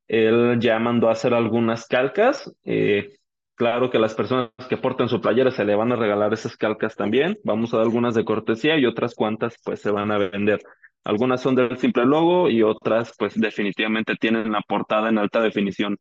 él 0.07 0.57
ya 0.59 0.79
mandó 0.79 1.09
a 1.09 1.13
hacer 1.13 1.33
algunas 1.33 1.87
calcas. 1.87 2.51
Eh, 2.63 3.17
Claro 3.57 3.89
que 3.89 3.97
las 3.97 4.13
personas 4.13 4.51
que 4.69 4.77
porten 4.77 5.09
su 5.09 5.19
playera 5.19 5.49
se 5.49 5.65
le 5.65 5.73
van 5.73 5.91
a 5.91 5.95
regalar 5.95 6.31
esas 6.31 6.55
calcas 6.55 6.95
también. 6.95 7.39
Vamos 7.43 7.73
a 7.73 7.77
dar 7.77 7.87
algunas 7.87 8.13
de 8.13 8.23
cortesía 8.23 8.77
y 8.77 8.85
otras 8.85 9.15
cuantas 9.15 9.57
pues 9.63 9.81
se 9.81 9.89
van 9.89 10.11
a 10.11 10.19
vender. 10.19 10.59
Algunas 11.03 11.41
son 11.41 11.55
del 11.55 11.75
simple 11.79 12.05
logo 12.05 12.51
y 12.51 12.61
otras 12.61 13.15
pues 13.17 13.33
definitivamente 13.33 14.13
tienen 14.15 14.51
la 14.51 14.61
portada 14.61 15.09
en 15.09 15.17
alta 15.17 15.41
definición. 15.41 15.97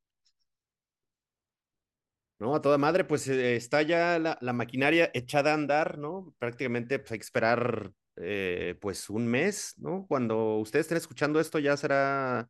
No, 2.39 2.55
a 2.55 2.61
toda 2.61 2.77
madre, 2.77 3.05
pues 3.05 3.27
eh, 3.29 3.57
está 3.57 3.83
ya 3.83 4.19
la, 4.19 4.37
la, 4.41 4.53
maquinaria 4.53 5.11
echada 5.15 5.53
a 5.53 5.55
andar, 5.55 5.97
¿no? 5.97 6.35
Prácticamente 6.39 6.99
pues 6.99 7.13
hay 7.13 7.19
que 7.19 7.25
esperar 7.25 7.93
eh, 8.17 8.77
pues 8.81 9.11
un 9.11 9.27
mes, 9.27 9.75
¿no? 9.77 10.07
Cuando 10.09 10.57
ustedes 10.57 10.85
estén 10.85 10.99
escuchando 10.99 11.39
esto 11.39 11.59
ya 11.59 11.77
será 11.77 12.49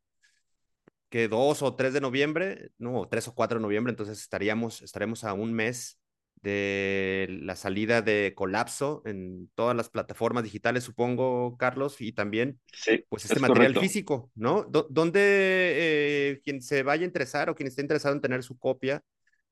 que 1.09 1.29
2 1.29 1.63
o 1.63 1.75
3 1.75 1.93
de 1.93 2.01
noviembre, 2.01 2.71
no, 2.79 3.09
3 3.09 3.29
o 3.29 3.35
4 3.35 3.59
de 3.59 3.63
noviembre, 3.63 3.91
entonces 3.91 4.21
estaríamos, 4.21 4.83
estaremos 4.83 5.25
a 5.25 5.33
un 5.33 5.53
mes 5.53 5.99
de 6.43 7.27
la 7.43 7.57
salida 7.57 8.03
de 8.03 8.33
Colapso 8.37 9.03
en 9.07 9.51
todas 9.55 9.77
las 9.77 9.89
plataformas 9.89 10.45
digitales, 10.45 10.85
supongo, 10.85 11.57
Carlos, 11.57 12.01
y 12.01 12.13
también 12.13 12.61
sí, 12.73 13.05
pues 13.09 13.25
este 13.25 13.41
material 13.41 13.73
correcto. 13.73 13.81
físico, 13.81 14.31
¿no? 14.35 14.65
D 14.65 14.85
¿Dónde 14.91 15.21
eh, 15.21 16.41
quien 16.45 16.63
se 16.63 16.83
vaya 16.83 17.03
a 17.03 17.07
interesar 17.07 17.51
o 17.51 17.55
quien 17.55 17.67
esté 17.67 17.83
interesado 17.83 18.15
en 18.15 18.21
tener 18.21 18.43
su 18.43 18.59
copia, 18.59 19.03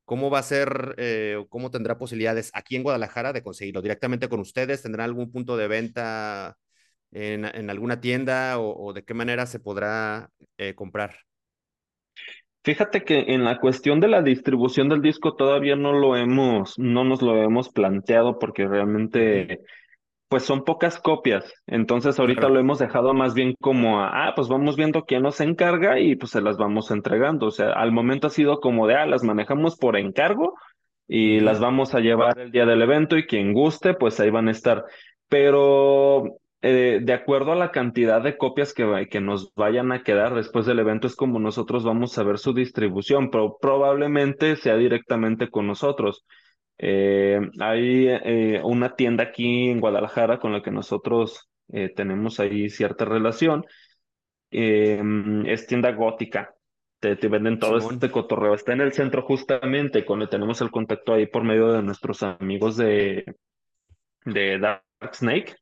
cómo 0.04 0.30
va 0.30 0.38
a 0.40 0.42
ser 0.42 0.94
eh, 0.98 1.44
cómo 1.48 1.70
tendrá 1.70 1.98
posibilidades 1.98 2.50
aquí 2.54 2.76
en 2.76 2.82
Guadalajara 2.82 3.32
de 3.32 3.42
conseguirlo 3.42 3.82
directamente 3.82 4.28
con 4.28 4.40
ustedes? 4.40 4.82
¿Tendrán 4.82 5.06
algún 5.06 5.32
punto 5.32 5.56
de 5.56 5.68
venta 5.68 6.56
en, 7.12 7.44
en 7.44 7.70
alguna 7.70 8.00
tienda 8.00 8.58
o, 8.58 8.88
o, 8.88 8.92
de 8.92 9.04
qué 9.04 9.14
manera 9.14 9.46
se 9.46 9.60
podrá 9.60 10.30
eh, 10.58 10.74
comprar? 10.74 11.16
Fíjate 12.64 13.04
que 13.04 13.34
en 13.34 13.44
la 13.44 13.60
cuestión 13.60 14.00
de 14.00 14.08
la 14.08 14.22
distribución 14.22 14.88
del 14.88 15.02
disco 15.02 15.36
todavía 15.36 15.76
no 15.76 15.92
lo 15.92 16.16
hemos, 16.16 16.78
no 16.78 17.04
nos 17.04 17.20
lo 17.20 17.42
hemos 17.42 17.68
planteado 17.68 18.38
porque 18.38 18.66
realmente, 18.66 19.60
pues 20.34 20.42
son 20.46 20.64
pocas 20.64 20.98
copias. 20.98 21.54
Entonces 21.68 22.18
ahorita 22.18 22.40
Claro. 22.40 22.54
lo 22.54 22.60
hemos 22.60 22.80
dejado 22.80 23.14
más 23.14 23.34
bien 23.34 23.54
como 23.60 24.00
a, 24.00 24.26
ah, 24.26 24.32
pues 24.34 24.48
vamos 24.48 24.74
viendo 24.76 25.04
quién 25.04 25.22
nos 25.22 25.40
encarga 25.40 26.00
y 26.00 26.16
pues 26.16 26.32
se 26.32 26.40
las 26.40 26.56
vamos 26.56 26.90
entregando. 26.90 27.46
O 27.46 27.50
sea, 27.52 27.70
al 27.70 27.92
momento 27.92 28.26
ha 28.26 28.30
sido 28.30 28.58
como 28.58 28.88
de, 28.88 28.96
ah, 28.96 29.06
las 29.06 29.22
manejamos 29.22 29.76
por 29.76 29.96
encargo 29.96 30.54
y 31.06 31.38
las 31.38 31.60
vamos 31.60 31.94
a 31.94 32.00
llevar 32.00 32.36
el 32.40 32.50
día 32.50 32.66
del 32.66 32.82
evento 32.82 33.16
y 33.16 33.26
quien 33.28 33.52
guste, 33.52 33.94
pues 33.94 34.18
ahí 34.18 34.30
van 34.30 34.48
a 34.48 34.50
estar. 34.50 34.84
Pero 35.28 36.24
eh, 36.62 36.98
de 37.00 37.12
acuerdo 37.12 37.52
a 37.52 37.56
la 37.56 37.70
cantidad 37.70 38.20
de 38.20 38.36
copias 38.36 38.74
que, 38.74 39.06
que 39.08 39.20
nos 39.20 39.54
vayan 39.54 39.92
a 39.92 40.02
quedar 40.02 40.34
después 40.34 40.66
del 40.66 40.80
evento, 40.80 41.06
es 41.06 41.14
como 41.14 41.38
nosotros 41.38 41.84
vamos 41.84 42.18
a 42.18 42.24
ver 42.24 42.38
su 42.38 42.52
distribución, 42.54 43.30
pero 43.30 43.56
probablemente 43.60 44.56
sea 44.56 44.74
directamente 44.76 45.48
con 45.48 45.68
nosotros. 45.68 46.24
Eh, 46.78 47.40
hay 47.60 48.08
eh, 48.08 48.60
una 48.64 48.94
tienda 48.96 49.24
aquí 49.24 49.68
en 49.70 49.80
Guadalajara 49.80 50.38
con 50.38 50.52
la 50.52 50.62
que 50.62 50.70
nosotros 50.70 51.48
eh, 51.72 51.90
tenemos 51.94 52.40
ahí 52.40 52.68
cierta 52.68 53.04
relación. 53.04 53.64
eh, 54.50 55.02
es 55.46 55.66
tienda 55.66 55.92
gótica. 55.92 56.54
Te, 57.00 57.16
te 57.16 57.28
venden 57.28 57.58
todo 57.58 57.80
Simón. 57.80 57.94
este 57.94 58.10
cotorreo. 58.10 58.54
Está 58.54 58.72
en 58.72 58.80
el 58.80 58.92
centro 58.92 59.22
justamente, 59.22 60.04
con 60.04 60.26
tenemos 60.28 60.60
el 60.62 60.70
contacto 60.70 61.12
ahí 61.12 61.26
por 61.26 61.44
medio 61.44 61.72
de 61.72 61.82
nuestros 61.82 62.22
amigos 62.22 62.76
de, 62.76 63.24
de 64.24 64.58
Dark 64.58 64.82
Snake. 65.12 65.54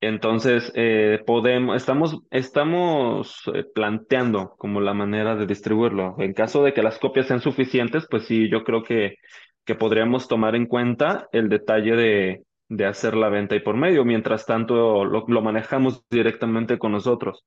Entonces, 0.00 0.72
eh, 0.74 1.20
podemos, 1.26 1.76
estamos, 1.76 2.18
estamos 2.30 3.42
eh, 3.54 3.64
planteando 3.74 4.54
como 4.58 4.80
la 4.80 4.94
manera 4.94 5.36
de 5.36 5.46
distribuirlo. 5.46 6.16
En 6.18 6.32
caso 6.32 6.62
de 6.64 6.72
que 6.72 6.82
las 6.82 6.98
copias 6.98 7.26
sean 7.26 7.40
suficientes, 7.40 8.06
pues 8.10 8.24
sí, 8.24 8.48
yo 8.50 8.64
creo 8.64 8.82
que, 8.82 9.16
que 9.66 9.74
podríamos 9.74 10.28
tomar 10.28 10.54
en 10.54 10.66
cuenta 10.66 11.28
el 11.32 11.48
detalle 11.48 11.96
de, 11.96 12.44
de 12.68 12.84
hacer 12.86 13.14
la 13.14 13.28
venta 13.28 13.56
y 13.56 13.60
por 13.60 13.76
medio. 13.76 14.04
Mientras 14.04 14.46
tanto, 14.46 15.04
lo, 15.04 15.26
lo 15.26 15.42
manejamos 15.42 16.04
directamente 16.08 16.78
con 16.78 16.92
nosotros. 16.92 17.44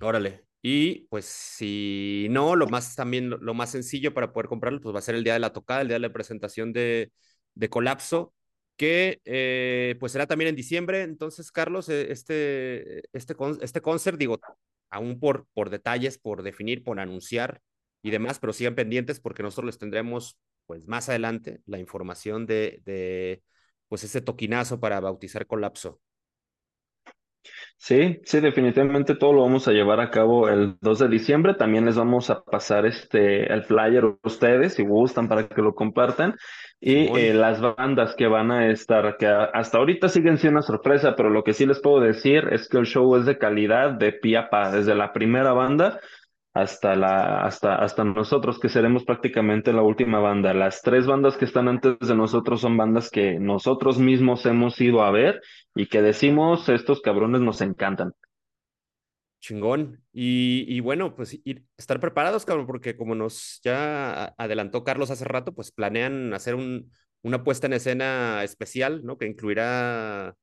Órale. 0.00 0.42
Y 0.62 1.06
pues 1.08 1.26
si 1.26 2.26
no, 2.30 2.56
lo 2.56 2.66
más 2.66 2.96
también, 2.96 3.30
lo, 3.30 3.54
más 3.54 3.70
sencillo 3.70 4.12
para 4.12 4.32
poder 4.32 4.48
comprarlo, 4.48 4.80
pues 4.80 4.94
va 4.94 4.98
a 4.98 5.02
ser 5.02 5.14
el 5.14 5.24
día 5.24 5.34
de 5.34 5.38
la 5.38 5.52
tocada, 5.52 5.82
el 5.82 5.88
día 5.88 5.96
de 5.96 6.00
la 6.00 6.12
presentación 6.12 6.72
de, 6.72 7.12
de 7.54 7.68
Colapso, 7.70 8.34
que 8.76 9.20
eh, 9.24 9.96
pues 10.00 10.12
será 10.12 10.26
también 10.26 10.48
en 10.48 10.56
diciembre. 10.56 11.02
Entonces, 11.02 11.52
Carlos, 11.52 11.88
eh, 11.90 12.10
este, 12.10 13.02
este, 13.16 13.34
este 13.62 13.80
concert, 13.80 14.18
digo, 14.18 14.40
aún 14.90 15.20
por, 15.20 15.46
por 15.52 15.70
detalles, 15.70 16.18
por 16.18 16.42
definir, 16.42 16.82
por 16.82 17.00
anunciar 17.00 17.60
y 18.02 18.10
demás, 18.10 18.38
pero 18.38 18.52
sigan 18.52 18.74
pendientes 18.74 19.20
porque 19.20 19.42
nosotros 19.42 19.66
les 19.66 19.78
tendremos 19.78 20.38
pues 20.70 20.86
más 20.86 21.08
adelante 21.08 21.62
la 21.66 21.80
información 21.80 22.46
de, 22.46 22.80
de 22.84 23.42
pues 23.88 24.04
ese 24.04 24.20
toquinazo 24.20 24.78
para 24.78 25.00
bautizar 25.00 25.44
Colapso. 25.48 26.00
Sí, 27.76 28.20
sí, 28.24 28.38
definitivamente 28.38 29.16
todo 29.16 29.32
lo 29.32 29.42
vamos 29.42 29.66
a 29.66 29.72
llevar 29.72 29.98
a 29.98 30.12
cabo 30.12 30.48
el 30.48 30.76
2 30.80 31.00
de 31.00 31.08
diciembre. 31.08 31.54
También 31.54 31.86
les 31.86 31.96
vamos 31.96 32.30
a 32.30 32.44
pasar 32.44 32.86
este 32.86 33.52
el 33.52 33.64
flyer 33.64 34.04
a 34.04 34.16
ustedes 34.22 34.74
si 34.74 34.84
gustan 34.84 35.26
para 35.26 35.48
que 35.48 35.60
lo 35.60 35.74
compartan. 35.74 36.36
Y 36.78 37.08
eh, 37.18 37.34
las 37.34 37.60
bandas 37.60 38.14
que 38.14 38.28
van 38.28 38.52
a 38.52 38.70
estar, 38.70 39.16
que 39.16 39.26
hasta 39.26 39.78
ahorita 39.78 40.08
siguen 40.08 40.38
siendo 40.38 40.58
una 40.60 40.66
sorpresa, 40.66 41.16
pero 41.16 41.30
lo 41.30 41.42
que 41.42 41.52
sí 41.52 41.66
les 41.66 41.80
puedo 41.80 41.98
decir 41.98 42.46
es 42.52 42.68
que 42.68 42.78
el 42.78 42.86
show 42.86 43.16
es 43.16 43.26
de 43.26 43.38
calidad 43.38 43.94
de 43.94 44.12
pie 44.12 44.36
a 44.36 44.50
pa, 44.50 44.70
desde 44.70 44.94
la 44.94 45.12
primera 45.12 45.52
banda 45.52 45.98
hasta 46.52 46.96
la, 46.96 47.42
hasta, 47.42 47.76
hasta 47.76 48.04
nosotros, 48.04 48.58
que 48.58 48.68
seremos 48.68 49.04
prácticamente 49.04 49.72
la 49.72 49.82
última 49.82 50.18
banda. 50.18 50.52
Las 50.54 50.82
tres 50.82 51.06
bandas 51.06 51.36
que 51.36 51.44
están 51.44 51.68
antes 51.68 51.98
de 52.00 52.14
nosotros 52.14 52.60
son 52.60 52.76
bandas 52.76 53.10
que 53.10 53.38
nosotros 53.38 53.98
mismos 53.98 54.44
hemos 54.46 54.80
ido 54.80 55.02
a 55.02 55.10
ver 55.10 55.40
y 55.74 55.86
que 55.86 56.02
decimos, 56.02 56.68
estos 56.68 57.00
cabrones 57.00 57.40
nos 57.40 57.60
encantan. 57.60 58.12
Chingón. 59.40 60.02
Y, 60.12 60.66
y 60.68 60.80
bueno, 60.80 61.14
pues 61.14 61.40
ir, 61.44 61.64
estar 61.78 61.98
preparados, 61.98 62.44
cabrón, 62.44 62.66
porque 62.66 62.96
como 62.96 63.14
nos 63.14 63.60
ya 63.64 64.34
adelantó 64.36 64.84
Carlos 64.84 65.10
hace 65.10 65.24
rato, 65.24 65.54
pues 65.54 65.72
planean 65.72 66.34
hacer 66.34 66.54
un, 66.54 66.90
una 67.22 67.42
puesta 67.42 67.66
en 67.66 67.72
escena 67.74 68.42
especial, 68.44 69.02
¿no? 69.04 69.16
Que 69.16 69.26
incluirá 69.26 70.34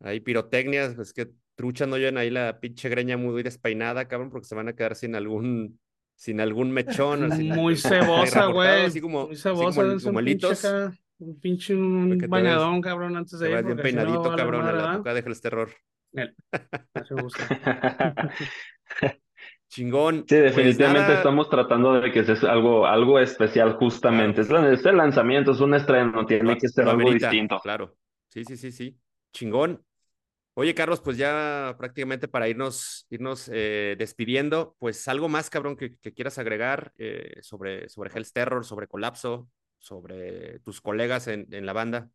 ahí 0.00 0.20
pirotecnias, 0.20 0.94
pues 0.94 1.12
que 1.14 1.30
trucha 1.54 1.86
no 1.86 1.96
lleven 1.98 2.18
ahí 2.18 2.30
la 2.30 2.58
pinche 2.60 2.88
greña 2.88 3.16
muy 3.16 3.42
despeinada, 3.42 4.06
cabrón, 4.08 4.30
porque 4.30 4.46
se 4.46 4.54
van 4.54 4.68
a 4.68 4.74
quedar 4.74 4.96
sin 4.96 5.14
algún, 5.14 5.78
sin 6.16 6.40
algún 6.40 6.70
mechón, 6.72 7.30
sin 7.32 7.48
Muy 7.48 7.76
cebosa, 7.76 8.46
güey. 8.46 8.86
así 8.86 9.00
como, 9.00 9.26
Muy 9.26 9.34
así 9.34 9.42
cebosa, 9.42 9.80
como, 9.80 9.88
dense 9.90 10.06
como 10.06 10.18
un 10.18 10.24
pinche 10.24 10.46
acá, 10.52 10.92
un 11.18 11.40
pinche 11.40 11.74
un 11.74 12.18
bañadón, 12.28 12.80
cabrón, 12.80 13.16
antes 13.16 13.38
te 13.38 13.44
de 13.44 13.50
ir, 13.50 13.56
bien 13.64 13.68
si 13.68 13.76
no 13.76 13.82
peinadito, 13.82 14.22
vale 14.22 14.36
cabrón, 14.36 14.62
a 14.62 14.66
la 14.66 14.72
¿verdad? 14.72 14.96
tocada 14.98 15.20
de 15.22 15.30
el 15.30 15.40
terror. 15.40 15.70
No 16.12 17.22
gusta. 17.22 18.30
Chingón. 19.68 20.18
Sí, 20.28 20.36
Pues 20.36 20.54
definitivamente 20.54 21.00
nada, 21.08 21.14
estamos 21.16 21.50
tratando 21.50 22.00
de 22.00 22.12
que 22.12 22.22
sea 22.24 22.52
algo, 22.52 22.86
algo 22.86 23.18
especial 23.18 23.72
justamente. 23.74 24.42
Es, 24.42 24.48
claro. 24.48 24.68
la- 24.68 24.74
es 24.74 24.86
el 24.86 24.96
lanzamiento, 24.96 25.50
es 25.52 25.60
un 25.60 25.74
estreno, 25.74 26.24
tiene 26.26 26.56
que 26.56 26.68
ser 26.68 26.84
lo 26.84 26.92
algo 26.92 27.02
amerita, 27.02 27.30
distinto. 27.30 27.58
claro. 27.60 27.96
Sí, 28.28 28.44
sí, 28.44 28.56
sí, 28.56 28.70
sí. 28.70 28.96
Chingón. 29.32 29.82
Oye, 30.56 30.72
Carlos, 30.74 31.00
pues 31.00 31.16
ya 31.16 31.74
prácticamente 31.76 32.28
para 32.28 32.48
irnos, 32.48 33.06
irnos 33.10 33.50
eh, 33.52 33.96
despidiendo, 33.98 34.76
pues 34.78 35.08
algo 35.08 35.28
más, 35.28 35.50
cabrón, 35.50 35.76
que, 35.76 35.96
quieras 35.96 36.38
agregar 36.38 36.92
eh, 36.96 37.38
sobre, 37.42 37.88
sobre 37.88 38.10
Hell's 38.14 38.32
Terror, 38.32 38.64
sobre 38.64 38.86
Colapso, 38.86 39.48
sobre 39.78 40.60
tus 40.60 40.80
colegas 40.80 41.26
en, 41.26 41.48
en 41.50 41.66
la 41.66 41.72
banda. 41.72 42.08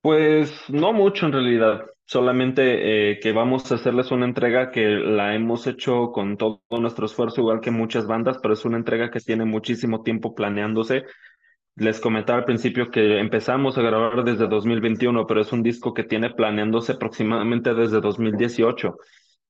Pues 0.00 0.52
no 0.68 0.92
mucho 0.92 1.26
en 1.26 1.32
realidad, 1.32 1.86
solamente 2.08 3.10
eh, 3.12 3.20
que 3.20 3.32
vamos 3.32 3.70
a 3.70 3.74
hacerles 3.74 4.10
una 4.10 4.24
entrega 4.24 4.70
que 4.70 4.86
la 4.88 5.34
hemos 5.34 5.66
hecho 5.66 6.10
con 6.10 6.38
todo 6.38 6.62
nuestro 6.70 7.06
esfuerzo, 7.06 7.42
igual 7.42 7.60
que 7.60 7.70
muchas 7.70 8.06
bandas, 8.06 8.38
pero 8.40 8.54
es 8.54 8.64
una 8.64 8.78
entrega 8.78 9.10
que 9.10 9.20
tiene 9.20 9.44
muchísimo 9.44 10.02
tiempo 10.02 10.34
planeándose. 10.34 11.04
Les 11.78 12.00
comentaba 12.00 12.40
al 12.40 12.44
principio 12.44 12.90
que 12.90 13.20
empezamos 13.20 13.78
a 13.78 13.82
grabar 13.82 14.24
desde 14.24 14.48
2021, 14.48 15.26
pero 15.26 15.40
es 15.40 15.52
un 15.52 15.62
disco 15.62 15.94
que 15.94 16.02
tiene 16.02 16.30
planeándose 16.30 16.92
aproximadamente 16.92 17.72
desde 17.72 18.00
2018. 18.00 18.96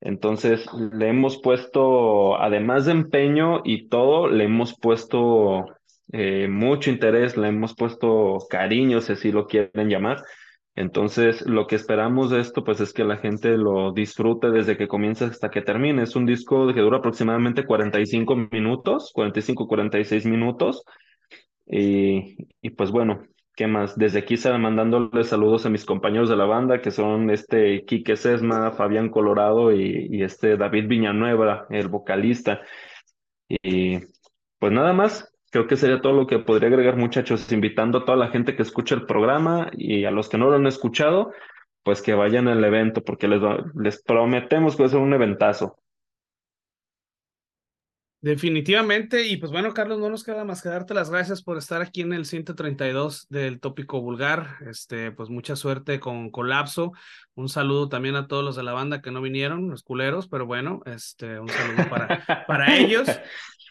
Entonces, 0.01 0.67
le 0.93 1.09
hemos 1.09 1.41
puesto, 1.41 2.39
además 2.39 2.85
de 2.85 2.91
empeño 2.91 3.61
y 3.65 3.87
todo, 3.89 4.27
le 4.27 4.43
hemos 4.43 4.77
puesto 4.77 5.65
eh, 6.11 6.47
mucho 6.47 6.91
interés, 6.91 7.35
le 7.35 7.47
hemos 7.47 7.73
puesto 7.73 8.37
cariño, 8.47 9.01
si 9.01 9.13
así 9.13 9.31
lo 9.31 9.47
quieren 9.47 9.89
llamar. 9.89 10.23
Entonces, 10.75 11.41
lo 11.47 11.65
que 11.65 11.75
esperamos 11.75 12.29
de 12.29 12.41
esto, 12.41 12.63
pues 12.63 12.79
es 12.79 12.93
que 12.93 13.03
la 13.03 13.17
gente 13.17 13.57
lo 13.57 13.91
disfrute 13.91 14.51
desde 14.51 14.77
que 14.77 14.87
comienza 14.87 15.25
hasta 15.25 15.49
que 15.49 15.61
termine. 15.63 16.03
Es 16.03 16.15
un 16.15 16.27
disco 16.27 16.71
que 16.73 16.81
dura 16.81 16.99
aproximadamente 16.99 17.65
45 17.65 18.35
minutos, 18.51 19.11
45, 19.13 19.67
46 19.67 20.25
minutos. 20.27 20.83
Y, 21.69 22.47
y 22.61 22.71
pues 22.71 22.91
bueno, 22.91 23.23
¿qué 23.55 23.67
más? 23.67 23.97
Desde 23.97 24.19
aquí 24.19 24.37
se 24.37 24.51
mandándole 24.57 25.23
saludos 25.23 25.65
a 25.65 25.69
mis 25.69 25.85
compañeros 25.85 26.29
de 26.29 26.35
la 26.35 26.45
banda, 26.45 26.81
que 26.81 26.91
son 26.91 27.29
este 27.29 27.85
Quique 27.85 28.15
Sesma, 28.15 28.71
Fabián 28.71 29.09
Colorado 29.09 29.71
y, 29.71 30.07
y 30.09 30.23
este 30.23 30.57
David 30.57 30.87
Villanueva, 30.87 31.67
el 31.69 31.87
vocalista. 31.87 32.61
Y 33.47 33.99
pues 34.59 34.71
nada 34.71 34.93
más, 34.93 35.31
creo 35.51 35.67
que 35.67 35.75
sería 35.75 36.01
todo 36.01 36.13
lo 36.13 36.27
que 36.27 36.39
podría 36.39 36.69
agregar, 36.69 36.97
muchachos, 36.97 37.51
invitando 37.51 37.99
a 37.99 38.05
toda 38.05 38.17
la 38.17 38.29
gente 38.29 38.55
que 38.55 38.63
escucha 38.63 38.95
el 38.95 39.05
programa 39.05 39.69
y 39.73 40.05
a 40.05 40.11
los 40.11 40.29
que 40.29 40.37
no 40.37 40.49
lo 40.49 40.55
han 40.55 40.67
escuchado, 40.67 41.31
pues 41.83 42.01
que 42.01 42.13
vayan 42.13 42.47
al 42.47 42.63
evento, 42.63 43.03
porque 43.03 43.27
les, 43.27 43.41
les 43.75 44.01
prometemos 44.03 44.75
que 44.75 44.83
va 44.83 44.87
a 44.87 44.89
ser 44.89 44.99
un 44.99 45.13
eventazo. 45.13 45.77
Definitivamente, 48.21 49.27
y 49.27 49.37
pues 49.37 49.49
bueno, 49.49 49.73
Carlos, 49.73 49.97
no 49.97 50.09
nos 50.09 50.25
queda 50.25 50.43
más 50.43 50.61
que 50.61 50.67
darte 50.67 50.93
las 50.93 51.09
gracias 51.09 51.41
por 51.41 51.57
estar 51.57 51.81
aquí 51.81 52.01
en 52.01 52.11
el 52.11 52.25
132 52.25 53.27
del 53.29 53.61
tópico 53.61 54.01
vulgar. 54.01 54.57
Este, 54.69 55.13
pues 55.13 55.29
mucha 55.29 55.55
suerte 55.55 56.01
con 56.01 56.29
Colapso. 56.29 56.91
Un 57.35 57.47
saludo 57.47 57.87
también 57.87 58.17
a 58.17 58.27
todos 58.27 58.43
los 58.43 58.57
de 58.57 58.63
la 58.63 58.73
banda 58.73 59.01
que 59.01 59.11
no 59.11 59.21
vinieron, 59.21 59.69
los 59.69 59.83
culeros, 59.83 60.27
pero 60.27 60.45
bueno, 60.45 60.81
este, 60.85 61.39
un 61.39 61.47
saludo 61.47 61.89
para, 61.89 62.25
para 62.47 62.75
ellos. 62.75 63.07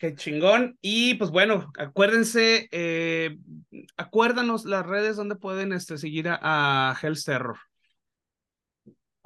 Qué 0.01 0.15
chingón. 0.15 0.79
Y 0.81 1.15
pues 1.15 1.31
bueno, 1.31 1.71
acuérdense, 1.77 2.69
eh, 2.71 3.37
acuérdanos 3.99 4.65
las 4.65 4.87
redes 4.87 5.17
donde 5.17 5.37
pueden 5.37 5.75
este, 5.75 5.99
seguir 5.99 6.29
a, 6.31 6.39
a 6.41 6.97
Hell's 7.03 7.25
Terror. 7.25 7.59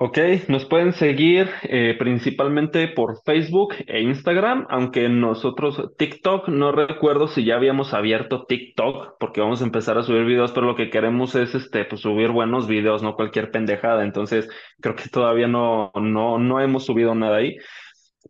Ok, 0.04 0.18
nos 0.48 0.64
pueden 0.64 0.92
seguir 0.94 1.48
eh, 1.62 1.94
principalmente 1.96 2.88
por 2.88 3.22
Facebook 3.24 3.74
e 3.86 4.02
Instagram, 4.02 4.66
aunque 4.68 5.08
nosotros 5.08 5.92
TikTok, 5.96 6.48
no 6.48 6.72
recuerdo 6.72 7.28
si 7.28 7.44
ya 7.44 7.54
habíamos 7.54 7.94
abierto 7.94 8.44
TikTok, 8.44 9.14
porque 9.20 9.40
vamos 9.40 9.62
a 9.62 9.64
empezar 9.64 9.98
a 9.98 10.02
subir 10.02 10.24
videos, 10.24 10.50
pero 10.50 10.66
lo 10.66 10.74
que 10.74 10.90
queremos 10.90 11.36
es 11.36 11.54
este, 11.54 11.84
pues, 11.84 12.00
subir 12.00 12.30
buenos 12.32 12.66
videos, 12.66 13.04
no 13.04 13.14
cualquier 13.14 13.52
pendejada. 13.52 14.02
Entonces, 14.02 14.48
creo 14.80 14.96
que 14.96 15.08
todavía 15.08 15.46
no, 15.46 15.92
no, 15.94 16.36
no 16.36 16.60
hemos 16.60 16.84
subido 16.84 17.14
nada 17.14 17.36
ahí. 17.36 17.56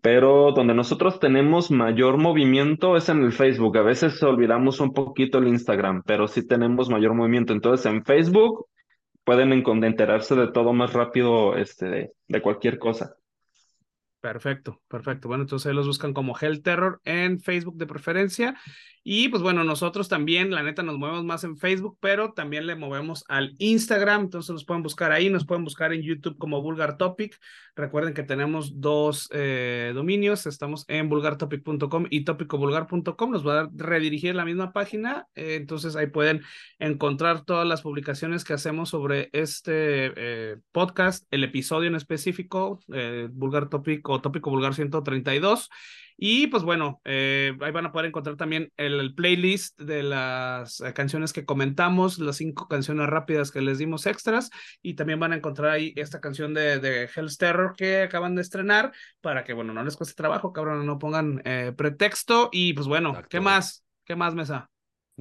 Pero 0.02 0.52
donde 0.52 0.74
nosotros 0.74 1.20
tenemos 1.20 1.70
mayor 1.70 2.18
movimiento 2.18 2.98
es 2.98 3.08
en 3.08 3.22
el 3.24 3.32
Facebook. 3.32 3.78
A 3.78 3.82
veces 3.82 4.22
olvidamos 4.22 4.78
un 4.80 4.92
poquito 4.92 5.38
el 5.38 5.48
Instagram, 5.48 6.02
pero 6.04 6.28
sí 6.28 6.46
tenemos 6.46 6.90
mayor 6.90 7.14
movimiento. 7.14 7.54
Entonces, 7.54 7.86
en 7.86 8.04
Facebook 8.04 8.66
pueden 9.24 9.52
enterarse 9.86 10.34
de 10.34 10.50
todo 10.50 10.72
más 10.72 10.92
rápido 10.92 11.56
este, 11.56 11.86
de, 11.86 12.12
de 12.28 12.42
cualquier 12.42 12.78
cosa. 12.78 13.16
Perfecto, 14.20 14.80
perfecto. 14.86 15.26
Bueno, 15.26 15.42
entonces 15.42 15.66
ahí 15.66 15.74
los 15.74 15.88
buscan 15.88 16.12
como 16.12 16.38
Hell 16.38 16.62
Terror 16.62 17.00
en 17.04 17.40
Facebook 17.40 17.76
de 17.76 17.86
preferencia. 17.86 18.54
Y 19.04 19.28
pues 19.28 19.42
bueno, 19.42 19.64
nosotros 19.64 20.08
también, 20.08 20.52
la 20.52 20.62
neta, 20.62 20.84
nos 20.84 20.96
movemos 20.96 21.24
más 21.24 21.42
en 21.42 21.56
Facebook, 21.56 21.98
pero 22.00 22.32
también 22.34 22.66
le 22.66 22.76
movemos 22.76 23.24
al 23.28 23.54
Instagram. 23.58 24.22
Entonces 24.22 24.50
nos 24.50 24.64
pueden 24.64 24.84
buscar 24.84 25.10
ahí, 25.10 25.28
nos 25.28 25.44
pueden 25.44 25.64
buscar 25.64 25.92
en 25.92 26.02
YouTube 26.02 26.38
como 26.38 26.62
Vulgar 26.62 26.96
Topic. 26.96 27.36
Recuerden 27.74 28.14
que 28.14 28.22
tenemos 28.22 28.80
dos 28.80 29.28
eh, 29.32 29.90
dominios. 29.92 30.46
Estamos 30.46 30.84
en 30.86 31.08
vulgartopic.com 31.08 32.06
y 32.10 32.24
topicovulgar.com. 32.24 33.30
Nos 33.30 33.46
va 33.46 33.62
a 33.62 33.70
redirigir 33.74 34.36
la 34.36 34.44
misma 34.44 34.72
página. 34.72 35.26
Eh, 35.34 35.56
entonces 35.56 35.96
ahí 35.96 36.06
pueden 36.06 36.42
encontrar 36.78 37.44
todas 37.44 37.66
las 37.66 37.82
publicaciones 37.82 38.44
que 38.44 38.52
hacemos 38.52 38.90
sobre 38.90 39.30
este 39.32 40.12
eh, 40.16 40.56
podcast, 40.70 41.26
el 41.32 41.42
episodio 41.42 41.88
en 41.88 41.96
específico, 41.96 42.78
Vulgar 43.32 43.68
Topic 43.68 44.08
o 44.08 44.20
Tópico 44.20 44.50
Vulgar 44.50 44.74
132. 44.74 45.70
Y 46.16 46.46
pues 46.48 46.62
bueno, 46.62 47.00
eh, 47.04 47.56
ahí 47.60 47.72
van 47.72 47.86
a 47.86 47.92
poder 47.92 48.06
encontrar 48.06 48.36
también 48.36 48.72
el, 48.76 49.14
playlist 49.14 49.78
de 49.80 50.02
las 50.02 50.80
eh, 50.80 50.92
canciones 50.92 51.32
que 51.32 51.44
comentamos, 51.44 52.18
las 52.18 52.36
cinco 52.36 52.68
canciones 52.68 53.06
rápidas 53.08 53.50
que 53.50 53.60
les 53.60 53.78
dimos 53.78 54.06
extras, 54.06 54.50
y 54.80 54.94
también 54.94 55.20
van 55.20 55.32
a 55.32 55.36
encontrar 55.36 55.70
ahí 55.70 55.92
esta 55.96 56.20
canción 56.20 56.54
de, 56.54 56.78
de 56.78 57.08
Hell's 57.14 57.38
Terror 57.38 57.74
que 57.76 58.02
acaban 58.02 58.34
de 58.34 58.42
estrenar, 58.42 58.92
para 59.20 59.44
que, 59.44 59.52
bueno, 59.52 59.72
no 59.72 59.84
les 59.84 59.96
cueste 59.96 60.14
trabajo, 60.14 60.52
cabrón, 60.52 60.86
no 60.86 60.98
pongan 60.98 61.42
eh, 61.44 61.72
pretexto. 61.76 62.48
Y 62.52 62.72
pues 62.74 62.86
bueno, 62.86 63.14
¿qué 63.28 63.40
más? 63.40 63.84
¿Qué 64.04 64.16
más, 64.16 64.34
Mesa? 64.34 64.71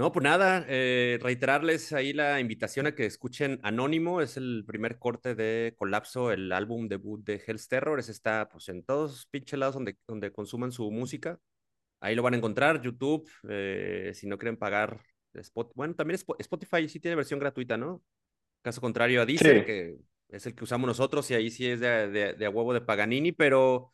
No, 0.01 0.11
pues 0.11 0.23
nada, 0.23 0.65
eh, 0.67 1.19
reiterarles 1.21 1.93
ahí 1.93 2.11
la 2.11 2.39
invitación 2.39 2.87
a 2.87 2.95
que 2.95 3.05
escuchen 3.05 3.59
Anónimo, 3.61 4.19
es 4.19 4.35
el 4.35 4.63
primer 4.65 4.97
corte 4.97 5.35
de 5.35 5.75
Colapso, 5.77 6.31
el 6.31 6.51
álbum 6.53 6.87
debut 6.87 7.23
de 7.23 7.39
Hell's 7.45 7.67
Terror, 7.67 7.99
está 7.99 8.49
pues 8.49 8.67
en 8.69 8.83
todos 8.83 9.27
pinches 9.27 9.59
lados 9.59 9.75
donde, 9.75 9.99
donde 10.07 10.31
consuman 10.31 10.71
su 10.71 10.89
música, 10.89 11.39
ahí 11.99 12.15
lo 12.15 12.23
van 12.23 12.33
a 12.33 12.37
encontrar, 12.37 12.81
YouTube, 12.81 13.29
eh, 13.47 14.09
si 14.15 14.25
no 14.25 14.39
quieren 14.39 14.57
pagar, 14.57 15.03
Spot, 15.35 15.71
bueno, 15.75 15.93
también 15.93 16.19
Spotify 16.39 16.89
sí 16.89 16.99
tiene 16.99 17.13
versión 17.13 17.39
gratuita, 17.39 17.77
¿no? 17.77 18.01
Caso 18.63 18.81
contrario 18.81 19.21
a 19.21 19.27
Deezer, 19.27 19.63
que 19.63 19.97
es 20.29 20.47
el 20.47 20.55
que 20.55 20.63
usamos 20.63 20.87
nosotros 20.87 21.29
y 21.29 21.35
ahí 21.35 21.51
sí 21.51 21.67
es 21.67 21.79
de, 21.79 22.09
de, 22.09 22.33
de 22.33 22.45
a 22.47 22.49
huevo 22.49 22.73
de 22.73 22.81
Paganini, 22.81 23.33
pero 23.33 23.91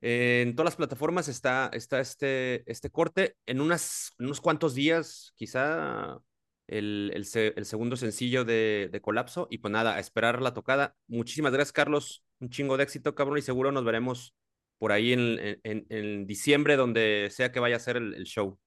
en 0.00 0.54
todas 0.54 0.66
las 0.66 0.76
plataformas 0.76 1.28
está, 1.28 1.70
este, 1.72 2.70
este 2.70 2.90
corte. 2.90 3.36
En 3.46 3.60
unos 3.60 4.40
cuantos 4.42 4.74
días, 4.74 5.32
quizá 5.36 6.18
el, 6.66 7.24
segundo 7.24 7.96
sencillo 7.96 8.44
de, 8.44 8.98
Colapso. 9.02 9.48
Y 9.50 9.58
pues 9.58 9.72
nada, 9.72 9.96
a 9.96 10.00
esperar 10.00 10.40
la 10.42 10.54
tocada. 10.54 10.96
Muchísimas 11.06 11.52
gracias, 11.52 11.72
Carlos. 11.72 12.24
Un 12.40 12.50
chingo 12.50 12.76
de 12.76 12.84
éxito, 12.84 13.14
cabrón. 13.14 13.38
Y 13.38 13.42
seguro 13.42 13.72
nos 13.72 13.84
veremos 13.84 14.34
por 14.78 14.92
ahí 14.92 15.12
en 15.12 16.26
diciembre, 16.26 16.76
donde 16.76 17.28
sea 17.30 17.50
que 17.50 17.60
vaya 17.60 17.76
a 17.76 17.80
ser 17.80 17.96
el 17.96 18.24
show. 18.24 18.58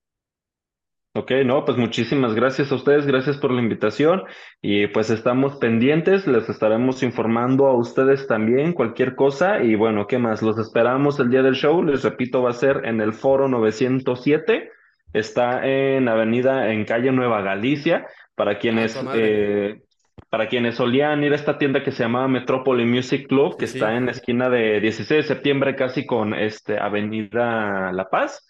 Ok, 1.14 1.32
no, 1.46 1.66
pues 1.66 1.78
muchísimas 1.78 2.36
gracias 2.36 2.72
a 2.72 2.76
ustedes, 2.76 3.06
gracias 3.06 3.36
por 3.36 3.52
la 3.52 3.62
invitación 3.62 4.24
y 4.62 4.88
pues 4.88 5.10
estamos 5.10 5.58
pendientes, 5.58 6.26
les 6.26 6.48
estaremos 6.48 7.04
informando 7.04 7.68
a 7.68 7.76
ustedes 7.76 8.28
también 8.28 8.72
cualquier 8.72 9.16
cosa 9.16 9.62
y 9.62 9.76
bueno, 9.76 10.08
¿qué 10.08 10.20
más? 10.20 10.42
Los 10.42 10.58
esperamos 10.58 11.20
el 11.20 11.30
día 11.30 11.44
del 11.44 11.56
show, 11.56 11.84
les 11.84 12.04
repito, 12.06 12.44
va 12.44 12.52
a 12.52 12.54
ser 12.54 12.86
en 12.86 13.02
el 13.02 13.12
foro 13.12 13.50
907, 13.50 14.72
está 15.12 15.68
en 15.68 16.08
Avenida, 16.08 16.72
en 16.72 16.86
calle 16.86 17.12
Nueva 17.12 17.42
Galicia, 17.42 18.08
para 18.36 18.58
quienes... 18.58 18.98
Eh, 19.14 19.82
para 20.30 20.48
quienes 20.48 20.76
solían 20.76 21.24
ir 21.26 21.34
a 21.34 21.36
esta 21.36 21.58
tienda 21.58 21.84
que 21.84 21.92
se 21.92 22.04
llamaba 22.04 22.28
Metrópoli 22.30 22.86
Music 22.86 23.28
Club, 23.28 23.58
que 23.58 23.66
está 23.66 23.98
en 23.98 24.06
la 24.06 24.12
esquina 24.12 24.50
de 24.50 24.80
16 24.80 25.24
de 25.24 25.28
septiembre, 25.28 25.76
casi 25.76 26.06
con 26.06 26.34
este 26.34 26.80
Avenida 26.80 27.92
La 27.92 28.10
Paz. 28.10 28.48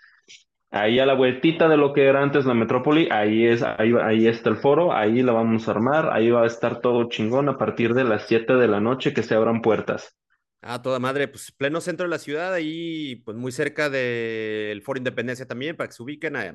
Ahí 0.73 0.99
a 0.99 1.06
la 1.06 1.15
vueltita 1.15 1.68
de 1.68 1.76
lo 1.76 1.91
que 1.91 2.06
era 2.06 2.23
antes 2.23 2.45
la 2.45 2.53
metrópoli, 2.53 3.10
ahí 3.11 3.45
es, 3.45 3.61
ahí, 3.61 3.91
ahí 4.02 4.27
está 4.27 4.49
el 4.49 4.56
foro, 4.56 4.93
ahí 4.93 5.22
la 5.22 5.34
vamos 5.34 5.68
a 5.68 5.72
armar, 5.72 6.10
ahí 6.14 6.30
va 6.30 6.43
a 6.43 6.48
estar 6.48 6.80
todo 6.80 7.10
chingón 7.10 7.49
a 7.49 7.57
partir 7.57 7.93
de 7.93 8.06
las 8.06 8.26
7 8.27 8.53
de 8.53 8.69
la 8.69 8.80
noche 8.80 9.14
que 9.14 9.22
se 9.22 9.35
abran 9.35 9.61
puertas. 9.61 10.15
Ah, 10.61 10.81
toda 10.81 10.99
madre, 10.99 11.27
pues 11.27 11.52
pleno 11.52 11.81
centro 11.81 12.06
de 12.06 12.11
la 12.11 12.19
ciudad, 12.19 12.53
ahí 12.53 13.18
pues 13.26 13.35
muy 13.35 13.52
cerca 13.52 13.89
del 13.89 14.81
Foro 14.84 14.98
Independencia 14.98 15.45
también, 15.45 15.76
para 15.76 15.89
que 15.89 15.95
se 15.95 16.03
ubiquen 16.03 16.35
a, 16.35 16.53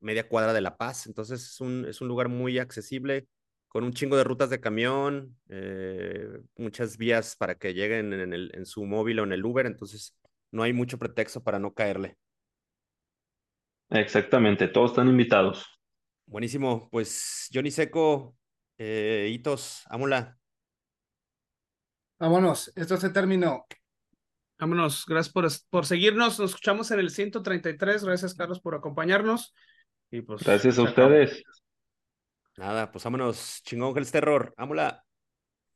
media 0.00 0.26
cuadra 0.26 0.52
de 0.54 0.60
La 0.62 0.76
Paz. 0.76 1.06
Entonces 1.06 1.42
es 1.42 1.60
un, 1.60 1.84
es 1.86 2.00
un 2.00 2.08
lugar 2.08 2.28
muy 2.28 2.58
accesible, 2.58 3.28
con 3.68 3.84
un 3.84 3.92
chingo 3.92 4.16
de 4.16 4.24
rutas 4.24 4.50
de 4.50 4.60
camión, 4.60 5.38
eh, 5.50 6.26
muchas 6.56 6.96
vías 6.96 7.36
para 7.36 7.54
que 7.54 7.74
lleguen 7.74 8.12
en, 8.12 8.32
el, 8.32 8.50
en 8.54 8.66
su 8.66 8.84
móvil 8.86 9.20
o 9.20 9.24
en 9.24 9.32
el 9.32 9.44
Uber, 9.44 9.66
entonces 9.66 10.16
no 10.50 10.62
hay 10.62 10.72
mucho 10.72 10.98
pretexto 10.98 11.44
para 11.44 11.58
no 11.58 11.74
caerle. 11.74 12.16
Exactamente, 13.92 14.68
todos 14.68 14.92
están 14.92 15.08
invitados. 15.08 15.66
Buenísimo, 16.26 16.88
pues 16.90 17.50
Johnny 17.52 17.70
Seco, 17.70 18.34
eh, 18.78 19.30
Hitos, 19.30 19.82
ámula. 19.90 20.38
Vámonos, 22.18 22.72
esto 22.74 22.96
se 22.96 23.10
terminó. 23.10 23.66
Vámonos, 24.58 25.04
gracias 25.06 25.32
por, 25.32 25.46
por 25.68 25.84
seguirnos, 25.84 26.38
nos 26.38 26.50
escuchamos 26.50 26.90
en 26.90 27.00
el 27.00 27.10
133, 27.10 28.04
gracias 28.04 28.34
Carlos 28.34 28.60
por 28.60 28.74
acompañarnos. 28.74 29.54
Y 30.10 30.22
pues, 30.22 30.42
gracias 30.42 30.78
a 30.78 30.82
ustedes. 30.82 31.42
Nada, 32.56 32.90
pues 32.90 33.04
vámonos, 33.04 33.60
chingón 33.64 33.96
el 33.98 34.10
terror, 34.10 34.54
ámula. 34.56 35.04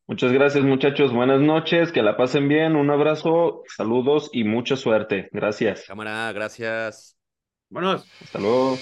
Muchas 0.07 0.33
gracias 0.33 0.65
muchachos, 0.65 1.13
buenas 1.13 1.41
noches, 1.41 1.93
que 1.93 2.01
la 2.01 2.17
pasen 2.17 2.49
bien, 2.49 2.77
un 2.77 2.91
abrazo, 2.91 3.63
saludos 3.77 4.31
y 4.33 4.45
mucha 4.45 4.77
suerte. 4.77 5.29
Gracias. 5.33 5.85
Cámara, 5.87 6.33
gracias. 6.33 7.16
Vámonos. 7.71 8.05
Hasta 8.23 8.39
luego. 8.39 8.79